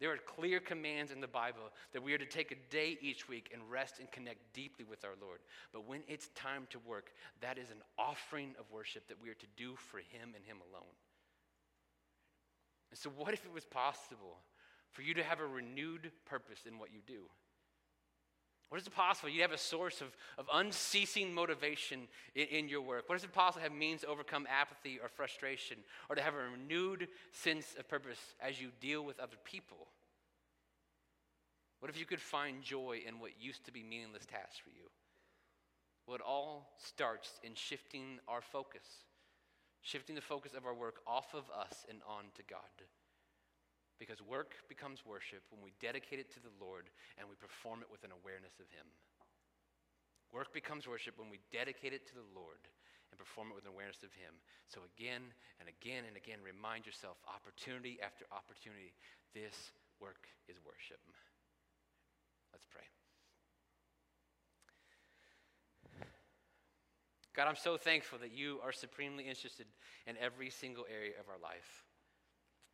There 0.00 0.12
are 0.12 0.18
clear 0.18 0.60
commands 0.60 1.10
in 1.10 1.20
the 1.20 1.26
Bible 1.26 1.72
that 1.92 2.02
we 2.02 2.14
are 2.14 2.18
to 2.18 2.26
take 2.26 2.52
a 2.52 2.72
day 2.72 2.96
each 3.00 3.28
week 3.28 3.50
and 3.52 3.62
rest 3.68 3.98
and 3.98 4.10
connect 4.12 4.52
deeply 4.52 4.84
with 4.84 5.04
our 5.04 5.14
Lord. 5.20 5.40
But 5.72 5.88
when 5.88 6.02
it's 6.06 6.28
time 6.28 6.68
to 6.70 6.78
work, 6.80 7.10
that 7.40 7.58
is 7.58 7.70
an 7.70 7.82
offering 7.98 8.54
of 8.60 8.70
worship 8.70 9.08
that 9.08 9.20
we 9.20 9.28
are 9.28 9.34
to 9.34 9.46
do 9.56 9.74
for 9.74 9.98
Him 9.98 10.34
and 10.36 10.44
Him 10.44 10.58
alone. 10.70 10.94
And 12.90 12.98
so, 12.98 13.10
what 13.10 13.34
if 13.34 13.44
it 13.44 13.52
was 13.52 13.64
possible 13.64 14.38
for 14.92 15.02
you 15.02 15.14
to 15.14 15.22
have 15.22 15.40
a 15.40 15.46
renewed 15.46 16.12
purpose 16.24 16.60
in 16.66 16.78
what 16.78 16.92
you 16.92 17.00
do? 17.06 17.24
What 18.68 18.80
is 18.80 18.86
it 18.86 18.94
possible? 18.94 19.30
You 19.30 19.42
have 19.42 19.52
a 19.52 19.58
source 19.58 20.02
of, 20.02 20.08
of 20.36 20.46
unceasing 20.52 21.32
motivation 21.32 22.06
in, 22.34 22.46
in, 22.48 22.68
your 22.68 22.82
work. 22.82 23.08
What 23.08 23.16
is 23.16 23.24
it 23.24 23.32
possible 23.32 23.62
to 23.62 23.68
have 23.68 23.76
means 23.76 24.02
to 24.02 24.08
overcome 24.08 24.46
apathy 24.46 24.98
or 25.02 25.08
frustration 25.08 25.78
or 26.10 26.16
to 26.16 26.22
have 26.22 26.34
a 26.34 26.50
renewed 26.52 27.08
sense 27.32 27.74
of 27.78 27.88
purpose 27.88 28.18
as 28.40 28.60
you 28.60 28.68
deal 28.80 29.04
with 29.04 29.20
other 29.20 29.36
people? 29.44 29.88
What 31.80 31.90
if 31.90 31.98
you 31.98 32.04
could 32.04 32.20
find 32.20 32.62
joy 32.62 33.00
in 33.06 33.20
what 33.20 33.30
used 33.40 33.64
to 33.64 33.72
be 33.72 33.82
meaningless 33.82 34.26
tasks 34.26 34.58
for 34.62 34.70
you? 34.70 34.90
Well, 36.06 36.16
it 36.16 36.22
all 36.22 36.74
starts 36.78 37.38
in 37.42 37.54
shifting 37.54 38.18
our 38.26 38.40
focus, 38.42 38.84
shifting 39.82 40.14
the 40.14 40.20
focus 40.20 40.52
of 40.54 40.66
our 40.66 40.74
work 40.74 40.96
off 41.06 41.34
of 41.34 41.44
us 41.50 41.86
and 41.88 42.00
on 42.06 42.24
to 42.36 42.42
God. 42.48 42.60
Because 43.98 44.22
work 44.22 44.54
becomes 44.70 45.02
worship 45.02 45.42
when 45.50 45.58
we 45.58 45.74
dedicate 45.82 46.22
it 46.22 46.30
to 46.38 46.40
the 46.40 46.54
Lord 46.62 46.86
and 47.18 47.26
we 47.26 47.34
perform 47.34 47.82
it 47.82 47.90
with 47.90 48.06
an 48.06 48.14
awareness 48.14 48.62
of 48.62 48.70
Him. 48.70 48.86
Work 50.30 50.54
becomes 50.54 50.86
worship 50.86 51.18
when 51.18 51.30
we 51.30 51.42
dedicate 51.50 51.92
it 51.92 52.06
to 52.08 52.14
the 52.14 52.30
Lord 52.30 52.62
and 53.10 53.18
perform 53.18 53.50
it 53.50 53.56
with 53.56 53.64
an 53.64 53.72
awareness 53.72 54.04
of 54.06 54.12
Him. 54.14 54.38
So, 54.68 54.84
again 54.94 55.34
and 55.58 55.66
again 55.66 56.04
and 56.06 56.14
again, 56.14 56.38
remind 56.44 56.86
yourself 56.86 57.16
opportunity 57.26 57.98
after 57.98 58.28
opportunity 58.30 58.94
this 59.34 59.72
work 59.98 60.28
is 60.46 60.60
worship. 60.62 61.00
Let's 62.52 62.68
pray. 62.70 62.86
God, 67.34 67.46
I'm 67.46 67.56
so 67.56 67.76
thankful 67.76 68.18
that 68.18 68.32
you 68.32 68.58
are 68.64 68.72
supremely 68.72 69.24
interested 69.24 69.66
in 70.06 70.16
every 70.20 70.50
single 70.50 70.84
area 70.90 71.12
of 71.20 71.28
our 71.28 71.38
life. 71.40 71.84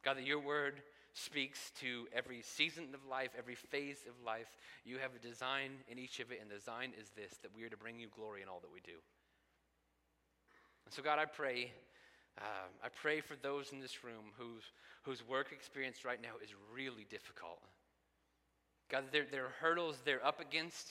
God, 0.02 0.16
that 0.16 0.26
your 0.26 0.40
word 0.40 0.80
speaks 1.14 1.70
to 1.80 2.06
every 2.12 2.42
season 2.42 2.88
of 2.92 3.06
life, 3.08 3.30
every 3.38 3.54
phase 3.54 3.98
of 4.08 4.14
life. 4.24 4.48
You 4.84 4.98
have 4.98 5.12
a 5.14 5.18
design 5.18 5.70
in 5.88 5.98
each 5.98 6.20
of 6.20 6.30
it, 6.30 6.40
and 6.42 6.50
the 6.50 6.56
design 6.56 6.92
is 7.00 7.10
this 7.16 7.38
that 7.42 7.50
we 7.56 7.62
are 7.64 7.70
to 7.70 7.76
bring 7.76 7.98
you 7.98 8.08
glory 8.14 8.42
in 8.42 8.48
all 8.48 8.60
that 8.60 8.72
we 8.72 8.80
do. 8.80 8.98
And 10.84 10.92
so, 10.92 11.02
God, 11.02 11.18
I 11.18 11.24
pray. 11.24 11.72
Uh, 12.36 12.66
I 12.82 12.88
pray 12.88 13.20
for 13.20 13.36
those 13.36 13.72
in 13.72 13.78
this 13.80 14.02
room 14.02 14.34
whose, 14.36 14.64
whose 15.02 15.26
work 15.26 15.52
experience 15.52 16.04
right 16.04 16.20
now 16.20 16.34
is 16.42 16.50
really 16.74 17.06
difficult. 17.08 17.60
God, 18.90 19.04
there, 19.12 19.26
there 19.30 19.44
are 19.44 19.54
hurdles 19.60 20.02
they're 20.04 20.24
up 20.26 20.40
against, 20.40 20.88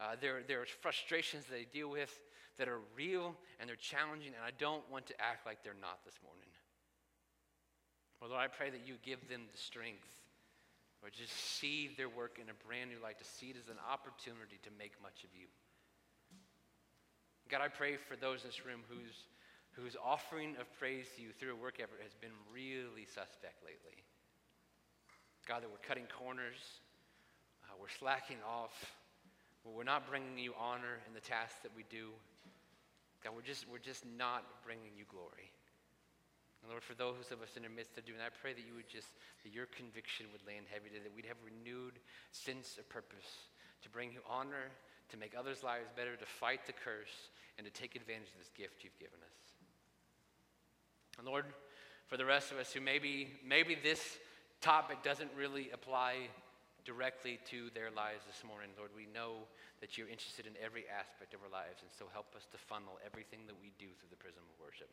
uh, 0.00 0.16
there, 0.20 0.40
there 0.46 0.62
are 0.62 0.66
frustrations 0.80 1.44
they 1.50 1.66
deal 1.70 1.90
with 1.90 2.18
that 2.58 2.66
are 2.66 2.80
real 2.96 3.36
and 3.58 3.68
they're 3.68 3.76
challenging, 3.76 4.32
and 4.34 4.42
I 4.44 4.52
don't 4.58 4.82
want 4.90 5.06
to 5.06 5.14
act 5.20 5.46
like 5.46 5.62
they're 5.62 5.74
not 5.80 6.04
this 6.04 6.18
morning. 6.24 6.49
Well, 8.20 8.30
Lord, 8.30 8.44
I 8.44 8.48
pray 8.48 8.68
that 8.68 8.86
you 8.86 8.94
give 9.02 9.28
them 9.28 9.48
the 9.50 9.58
strength 9.58 10.04
or 11.02 11.08
just 11.08 11.32
see 11.32 11.88
their 11.96 12.08
work 12.08 12.36
in 12.36 12.52
a 12.52 12.56
brand 12.68 12.92
new 12.92 13.00
light, 13.00 13.18
to 13.18 13.24
see 13.24 13.48
it 13.48 13.56
as 13.56 13.72
an 13.72 13.80
opportunity 13.80 14.60
to 14.60 14.70
make 14.76 14.92
much 15.00 15.24
of 15.24 15.32
you. 15.32 15.48
God, 17.48 17.64
I 17.64 17.68
pray 17.68 17.96
for 17.96 18.16
those 18.20 18.44
in 18.44 18.52
this 18.52 18.64
room 18.64 18.84
whose, 18.84 19.24
whose 19.72 19.96
offering 19.96 20.60
of 20.60 20.68
praise 20.78 21.08
to 21.16 21.22
you 21.22 21.32
through 21.32 21.56
a 21.56 21.56
work 21.56 21.80
effort 21.80 22.04
has 22.04 22.12
been 22.20 22.36
really 22.52 23.08
suspect 23.08 23.64
lately. 23.64 24.04
God, 25.48 25.64
that 25.64 25.72
we're 25.72 25.82
cutting 25.88 26.06
corners, 26.12 26.60
uh, 27.64 27.74
we're 27.80 27.90
slacking 27.98 28.38
off, 28.46 28.76
we're 29.64 29.88
not 29.88 30.08
bringing 30.08 30.38
you 30.38 30.52
honor 30.60 31.00
in 31.08 31.14
the 31.16 31.20
tasks 31.24 31.58
that 31.64 31.72
we 31.74 31.84
do. 31.88 32.12
God, 33.24 33.32
we're 33.34 33.42
just, 33.42 33.66
we're 33.68 33.80
just 33.80 34.04
not 34.04 34.44
bringing 34.64 34.92
you 34.96 35.04
glory. 35.08 35.48
And 36.62 36.68
Lord, 36.68 36.84
for 36.84 36.94
those 36.94 37.32
of 37.32 37.40
us 37.40 37.56
in 37.56 37.64
the 37.64 37.72
midst 37.72 37.96
of 37.96 38.04
doing 38.04 38.20
I 38.20 38.28
pray 38.28 38.52
that 38.52 38.66
you 38.66 38.76
would 38.76 38.88
just, 38.88 39.16
that 39.44 39.52
your 39.52 39.64
conviction 39.72 40.28
would 40.32 40.44
land 40.44 40.68
heavy 40.68 40.92
today, 40.92 41.08
that 41.08 41.16
we'd 41.16 41.28
have 41.28 41.40
renewed 41.40 41.96
sense 42.32 42.76
of 42.76 42.88
purpose 42.88 43.48
to 43.80 43.88
bring 43.88 44.12
you 44.12 44.20
honor, 44.28 44.68
to 45.08 45.16
make 45.16 45.32
others' 45.32 45.64
lives 45.64 45.88
better, 45.96 46.16
to 46.16 46.28
fight 46.28 46.68
the 46.68 46.76
curse, 46.76 47.32
and 47.56 47.64
to 47.64 47.72
take 47.72 47.96
advantage 47.96 48.28
of 48.28 48.38
this 48.38 48.52
gift 48.52 48.84
you've 48.84 49.00
given 49.00 49.18
us. 49.24 49.40
And 51.16 51.26
Lord, 51.26 51.48
for 52.08 52.16
the 52.16 52.28
rest 52.28 52.52
of 52.52 52.58
us 52.58 52.72
who 52.72 52.80
maybe, 52.80 53.32
maybe 53.40 53.76
this 53.76 54.18
topic 54.60 55.02
doesn't 55.02 55.30
really 55.36 55.70
apply 55.72 56.28
directly 56.84 57.38
to 57.48 57.68
their 57.72 57.90
lives 57.90 58.24
this 58.28 58.44
morning, 58.44 58.70
Lord, 58.76 58.90
we 58.96 59.08
know 59.12 59.48
that 59.80 59.96
you're 59.96 60.08
interested 60.08 60.44
in 60.44 60.52
every 60.60 60.84
aspect 60.88 61.32
of 61.32 61.40
our 61.40 61.52
lives, 61.52 61.80
and 61.80 61.92
so 61.92 62.04
help 62.12 62.32
us 62.36 62.44
to 62.52 62.58
funnel 62.58 63.00
everything 63.04 63.48
that 63.48 63.56
we 63.56 63.72
do 63.80 63.88
through 63.96 64.12
the 64.12 64.20
prism 64.20 64.44
of 64.44 64.56
worship. 64.60 64.88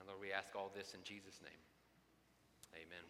And 0.00 0.08
Lord, 0.08 0.20
we 0.20 0.32
ask 0.32 0.56
all 0.56 0.72
this 0.74 0.94
in 0.94 1.04
Jesus' 1.04 1.38
name. 1.44 1.60
Amen. 2.74 3.04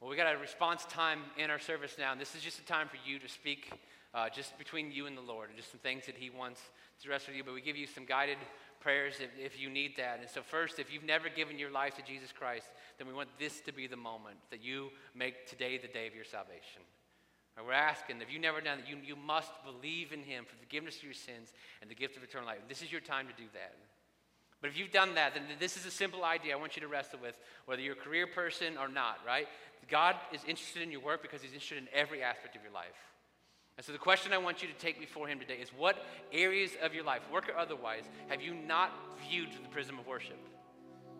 Well, 0.00 0.08
we 0.08 0.16
got 0.16 0.32
a 0.32 0.38
response 0.38 0.86
time 0.86 1.20
in 1.36 1.50
our 1.50 1.58
service 1.58 1.96
now, 1.98 2.12
and 2.12 2.20
this 2.20 2.36
is 2.36 2.40
just 2.40 2.60
a 2.60 2.64
time 2.64 2.88
for 2.88 2.96
you 3.04 3.18
to 3.18 3.28
speak 3.28 3.72
uh, 4.14 4.28
just 4.30 4.56
between 4.58 4.92
you 4.92 5.06
and 5.06 5.16
the 5.16 5.22
Lord, 5.22 5.48
and 5.48 5.58
just 5.58 5.70
some 5.70 5.80
things 5.80 6.06
that 6.06 6.16
He 6.16 6.30
wants 6.30 6.60
to 7.02 7.08
rest 7.10 7.26
with 7.26 7.36
you. 7.36 7.44
But 7.44 7.54
we 7.54 7.60
give 7.60 7.76
you 7.76 7.86
some 7.86 8.06
guided 8.06 8.38
prayers 8.80 9.16
if, 9.20 9.30
if 9.38 9.60
you 9.60 9.68
need 9.68 9.96
that. 9.98 10.20
And 10.20 10.30
so, 10.30 10.40
first, 10.40 10.78
if 10.78 10.92
you've 10.92 11.04
never 11.04 11.28
given 11.28 11.58
your 11.58 11.70
life 11.70 11.96
to 11.96 12.02
Jesus 12.02 12.32
Christ, 12.32 12.66
then 12.96 13.08
we 13.08 13.12
want 13.12 13.28
this 13.38 13.60
to 13.62 13.72
be 13.72 13.86
the 13.86 13.96
moment 13.96 14.38
that 14.50 14.62
you 14.62 14.90
make 15.14 15.46
today 15.46 15.78
the 15.78 15.88
day 15.88 16.06
of 16.06 16.14
your 16.14 16.24
salvation. 16.24 16.82
And 17.56 17.66
we're 17.66 17.72
asking, 17.72 18.22
if 18.22 18.32
you've 18.32 18.40
never 18.40 18.60
done 18.60 18.78
that, 18.78 18.88
you, 18.88 18.96
you 19.04 19.16
must 19.16 19.52
believe 19.64 20.12
in 20.12 20.22
Him 20.22 20.44
for 20.48 20.56
forgiveness 20.56 20.96
of 20.98 21.04
your 21.04 21.14
sins 21.14 21.52
and 21.82 21.90
the 21.90 21.94
gift 21.94 22.16
of 22.16 22.22
eternal 22.22 22.46
life. 22.46 22.58
This 22.68 22.82
is 22.82 22.90
your 22.90 23.02
time 23.02 23.26
to 23.26 23.34
do 23.34 23.48
that. 23.52 23.74
But 24.60 24.70
if 24.70 24.78
you've 24.78 24.92
done 24.92 25.14
that, 25.14 25.34
then 25.34 25.44
this 25.58 25.76
is 25.76 25.86
a 25.86 25.90
simple 25.90 26.24
idea 26.24 26.52
I 26.52 26.56
want 26.56 26.76
you 26.76 26.82
to 26.82 26.88
wrestle 26.88 27.18
with, 27.22 27.38
whether 27.64 27.80
you're 27.80 27.94
a 27.94 27.96
career 27.96 28.26
person 28.26 28.76
or 28.78 28.88
not, 28.88 29.18
right? 29.26 29.48
God 29.88 30.16
is 30.32 30.40
interested 30.46 30.82
in 30.82 30.92
your 30.92 31.00
work 31.00 31.22
because 31.22 31.42
He's 31.42 31.52
interested 31.52 31.78
in 31.78 31.88
every 31.92 32.22
aspect 32.22 32.56
of 32.56 32.62
your 32.62 32.72
life. 32.72 32.96
And 33.76 33.84
so 33.84 33.92
the 33.92 33.98
question 33.98 34.32
I 34.32 34.38
want 34.38 34.62
you 34.62 34.68
to 34.68 34.74
take 34.74 35.00
before 35.00 35.26
Him 35.26 35.38
today 35.38 35.56
is 35.56 35.70
what 35.70 36.04
areas 36.32 36.72
of 36.82 36.94
your 36.94 37.04
life, 37.04 37.22
work 37.32 37.48
or 37.48 37.56
otherwise, 37.56 38.04
have 38.28 38.42
you 38.42 38.54
not 38.54 38.92
viewed 39.28 39.50
through 39.50 39.62
the 39.62 39.70
prism 39.70 39.98
of 39.98 40.06
worship? 40.06 40.38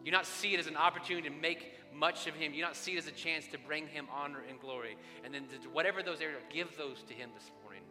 You 0.04 0.12
not 0.12 0.26
see 0.26 0.54
it 0.54 0.60
as 0.60 0.66
an 0.66 0.76
opportunity 0.76 1.28
to 1.28 1.34
make 1.34 1.74
much 1.94 2.26
of 2.26 2.34
Him. 2.34 2.54
You 2.54 2.62
not 2.62 2.76
see 2.76 2.92
it 2.92 2.98
as 2.98 3.06
a 3.06 3.12
chance 3.12 3.46
to 3.48 3.58
bring 3.58 3.86
Him 3.86 4.06
honor 4.12 4.42
and 4.48 4.60
glory. 4.60 4.96
And 5.24 5.34
then 5.34 5.44
whatever 5.72 6.02
those 6.02 6.20
areas 6.20 6.38
are, 6.38 6.54
give 6.54 6.76
those 6.76 7.02
to 7.08 7.14
Him 7.14 7.30
this 7.34 7.50
morning. 7.62 7.82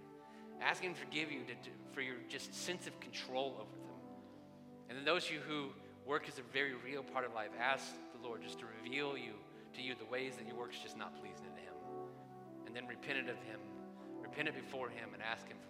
Ask 0.62 0.84
Him 0.84 0.93
to 0.93 1.00
forgive 1.00 1.32
you 1.32 1.41
to, 1.41 1.54
to, 1.54 1.70
for 1.91 2.02
your 2.02 2.16
just 2.28 2.54
sense 2.54 2.88
of 2.88 3.00
control 3.00 3.58
over 3.60 3.76
them. 3.80 3.89
And 4.90 4.98
then 4.98 5.06
those 5.06 5.26
of 5.26 5.32
you 5.32 5.40
who 5.48 5.70
work 6.06 6.28
is 6.28 6.40
a 6.40 6.54
very 6.54 6.74
real 6.74 7.04
part 7.04 7.26
of 7.26 7.34
life, 7.34 7.50
ask 7.62 7.86
the 8.20 8.28
Lord 8.28 8.42
just 8.42 8.60
to 8.60 8.66
reveal 8.84 9.18
you 9.18 9.34
to 9.76 9.82
you 9.82 9.94
the 9.94 10.12
ways 10.12 10.36
that 10.38 10.48
your 10.48 10.58
work's 10.58 10.80
just 10.80 10.98
not 10.98 11.14
pleasing 11.22 11.46
to 11.56 11.62
Him. 11.62 11.76
And 12.66 12.76
then 12.76 12.88
repent 12.88 13.20
it 13.20 13.30
of 13.30 13.38
Him. 13.38 13.60
Repent 14.22 14.48
it 14.48 14.56
before 14.56 14.90
Him 14.90 15.14
and 15.14 15.22
ask 15.22 15.48
Him 15.48 15.58
for 15.62 15.70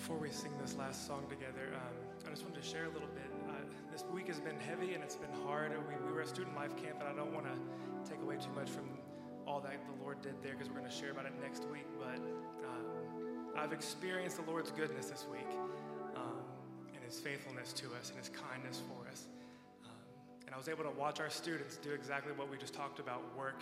Before 0.00 0.16
we 0.16 0.30
sing 0.30 0.52
this 0.58 0.76
last 0.76 1.06
song 1.06 1.28
together, 1.28 1.76
um, 1.76 1.92
I 2.26 2.30
just 2.30 2.42
wanted 2.42 2.62
to 2.62 2.66
share 2.66 2.84
a 2.84 2.88
little 2.88 3.12
bit. 3.12 3.28
Uh, 3.46 3.52
this 3.92 4.02
week 4.10 4.28
has 4.28 4.40
been 4.40 4.58
heavy 4.58 4.94
and 4.94 5.04
it's 5.04 5.14
been 5.14 5.30
hard. 5.44 5.72
We, 5.76 5.94
we 6.06 6.10
were 6.10 6.22
at 6.22 6.28
student 6.28 6.56
life 6.56 6.74
camp, 6.74 7.04
and 7.04 7.06
I 7.06 7.12
don't 7.12 7.34
want 7.34 7.44
to 7.44 8.10
take 8.10 8.18
away 8.22 8.36
too 8.36 8.48
much 8.56 8.70
from 8.70 8.88
all 9.46 9.60
that 9.60 9.76
the 9.84 10.02
Lord 10.02 10.22
did 10.22 10.40
there 10.42 10.52
because 10.56 10.72
we're 10.72 10.80
going 10.80 10.90
to 10.90 10.96
share 10.96 11.10
about 11.10 11.26
it 11.26 11.34
next 11.42 11.68
week. 11.68 11.84
But 12.00 12.16
um, 12.64 13.52
I've 13.54 13.74
experienced 13.74 14.42
the 14.42 14.50
Lord's 14.50 14.70
goodness 14.70 15.12
this 15.12 15.26
week 15.30 15.52
um, 16.16 16.40
and 16.94 17.04
His 17.04 17.20
faithfulness 17.20 17.74
to 17.74 17.92
us 18.00 18.08
and 18.08 18.16
His 18.16 18.30
kindness 18.30 18.80
for 18.88 19.06
us. 19.12 19.28
Um, 19.84 19.92
and 20.46 20.54
I 20.54 20.56
was 20.56 20.70
able 20.70 20.84
to 20.84 20.96
watch 20.96 21.20
our 21.20 21.28
students 21.28 21.76
do 21.76 21.92
exactly 21.92 22.32
what 22.32 22.50
we 22.50 22.56
just 22.56 22.72
talked 22.72 23.00
about 23.00 23.20
work 23.36 23.60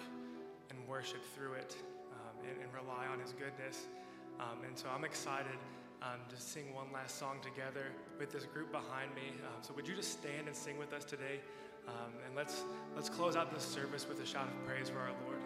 and 0.70 0.78
worship 0.86 1.24
through 1.34 1.55
it 1.55 1.74
um, 2.12 2.47
and, 2.47 2.62
and, 2.62 2.70
rely 2.72 3.11
on 3.11 3.18
His 3.18 3.32
goodness. 3.32 3.91
Um, 4.39 4.62
and 4.64 4.78
so 4.78 4.86
I'm 4.95 5.03
excited 5.03 5.59
um, 6.03 6.20
to 6.28 6.40
sing 6.40 6.74
one 6.74 6.86
last 6.92 7.18
song 7.18 7.38
together 7.42 7.86
with 8.18 8.30
this 8.32 8.44
group 8.44 8.70
behind 8.72 9.14
me. 9.14 9.32
Um, 9.44 9.62
so 9.62 9.72
would 9.74 9.88
you 9.88 9.96
just 9.96 10.12
stand 10.12 10.46
and 10.46 10.55
sing 10.55 10.78
with 10.78 10.92
us 10.92 11.05
today? 11.05 11.40
Um, 11.86 12.12
and 12.26 12.36
let's 12.36 12.62
let's 12.94 13.09
close 13.09 13.34
out 13.34 13.53
this 13.53 13.64
service 13.64 14.07
with 14.09 14.22
a 14.22 14.26
shout 14.26 14.46
of 14.46 14.66
praise 14.66 14.88
for 14.88 14.99
our 14.99 15.12
Lord. 15.26 15.38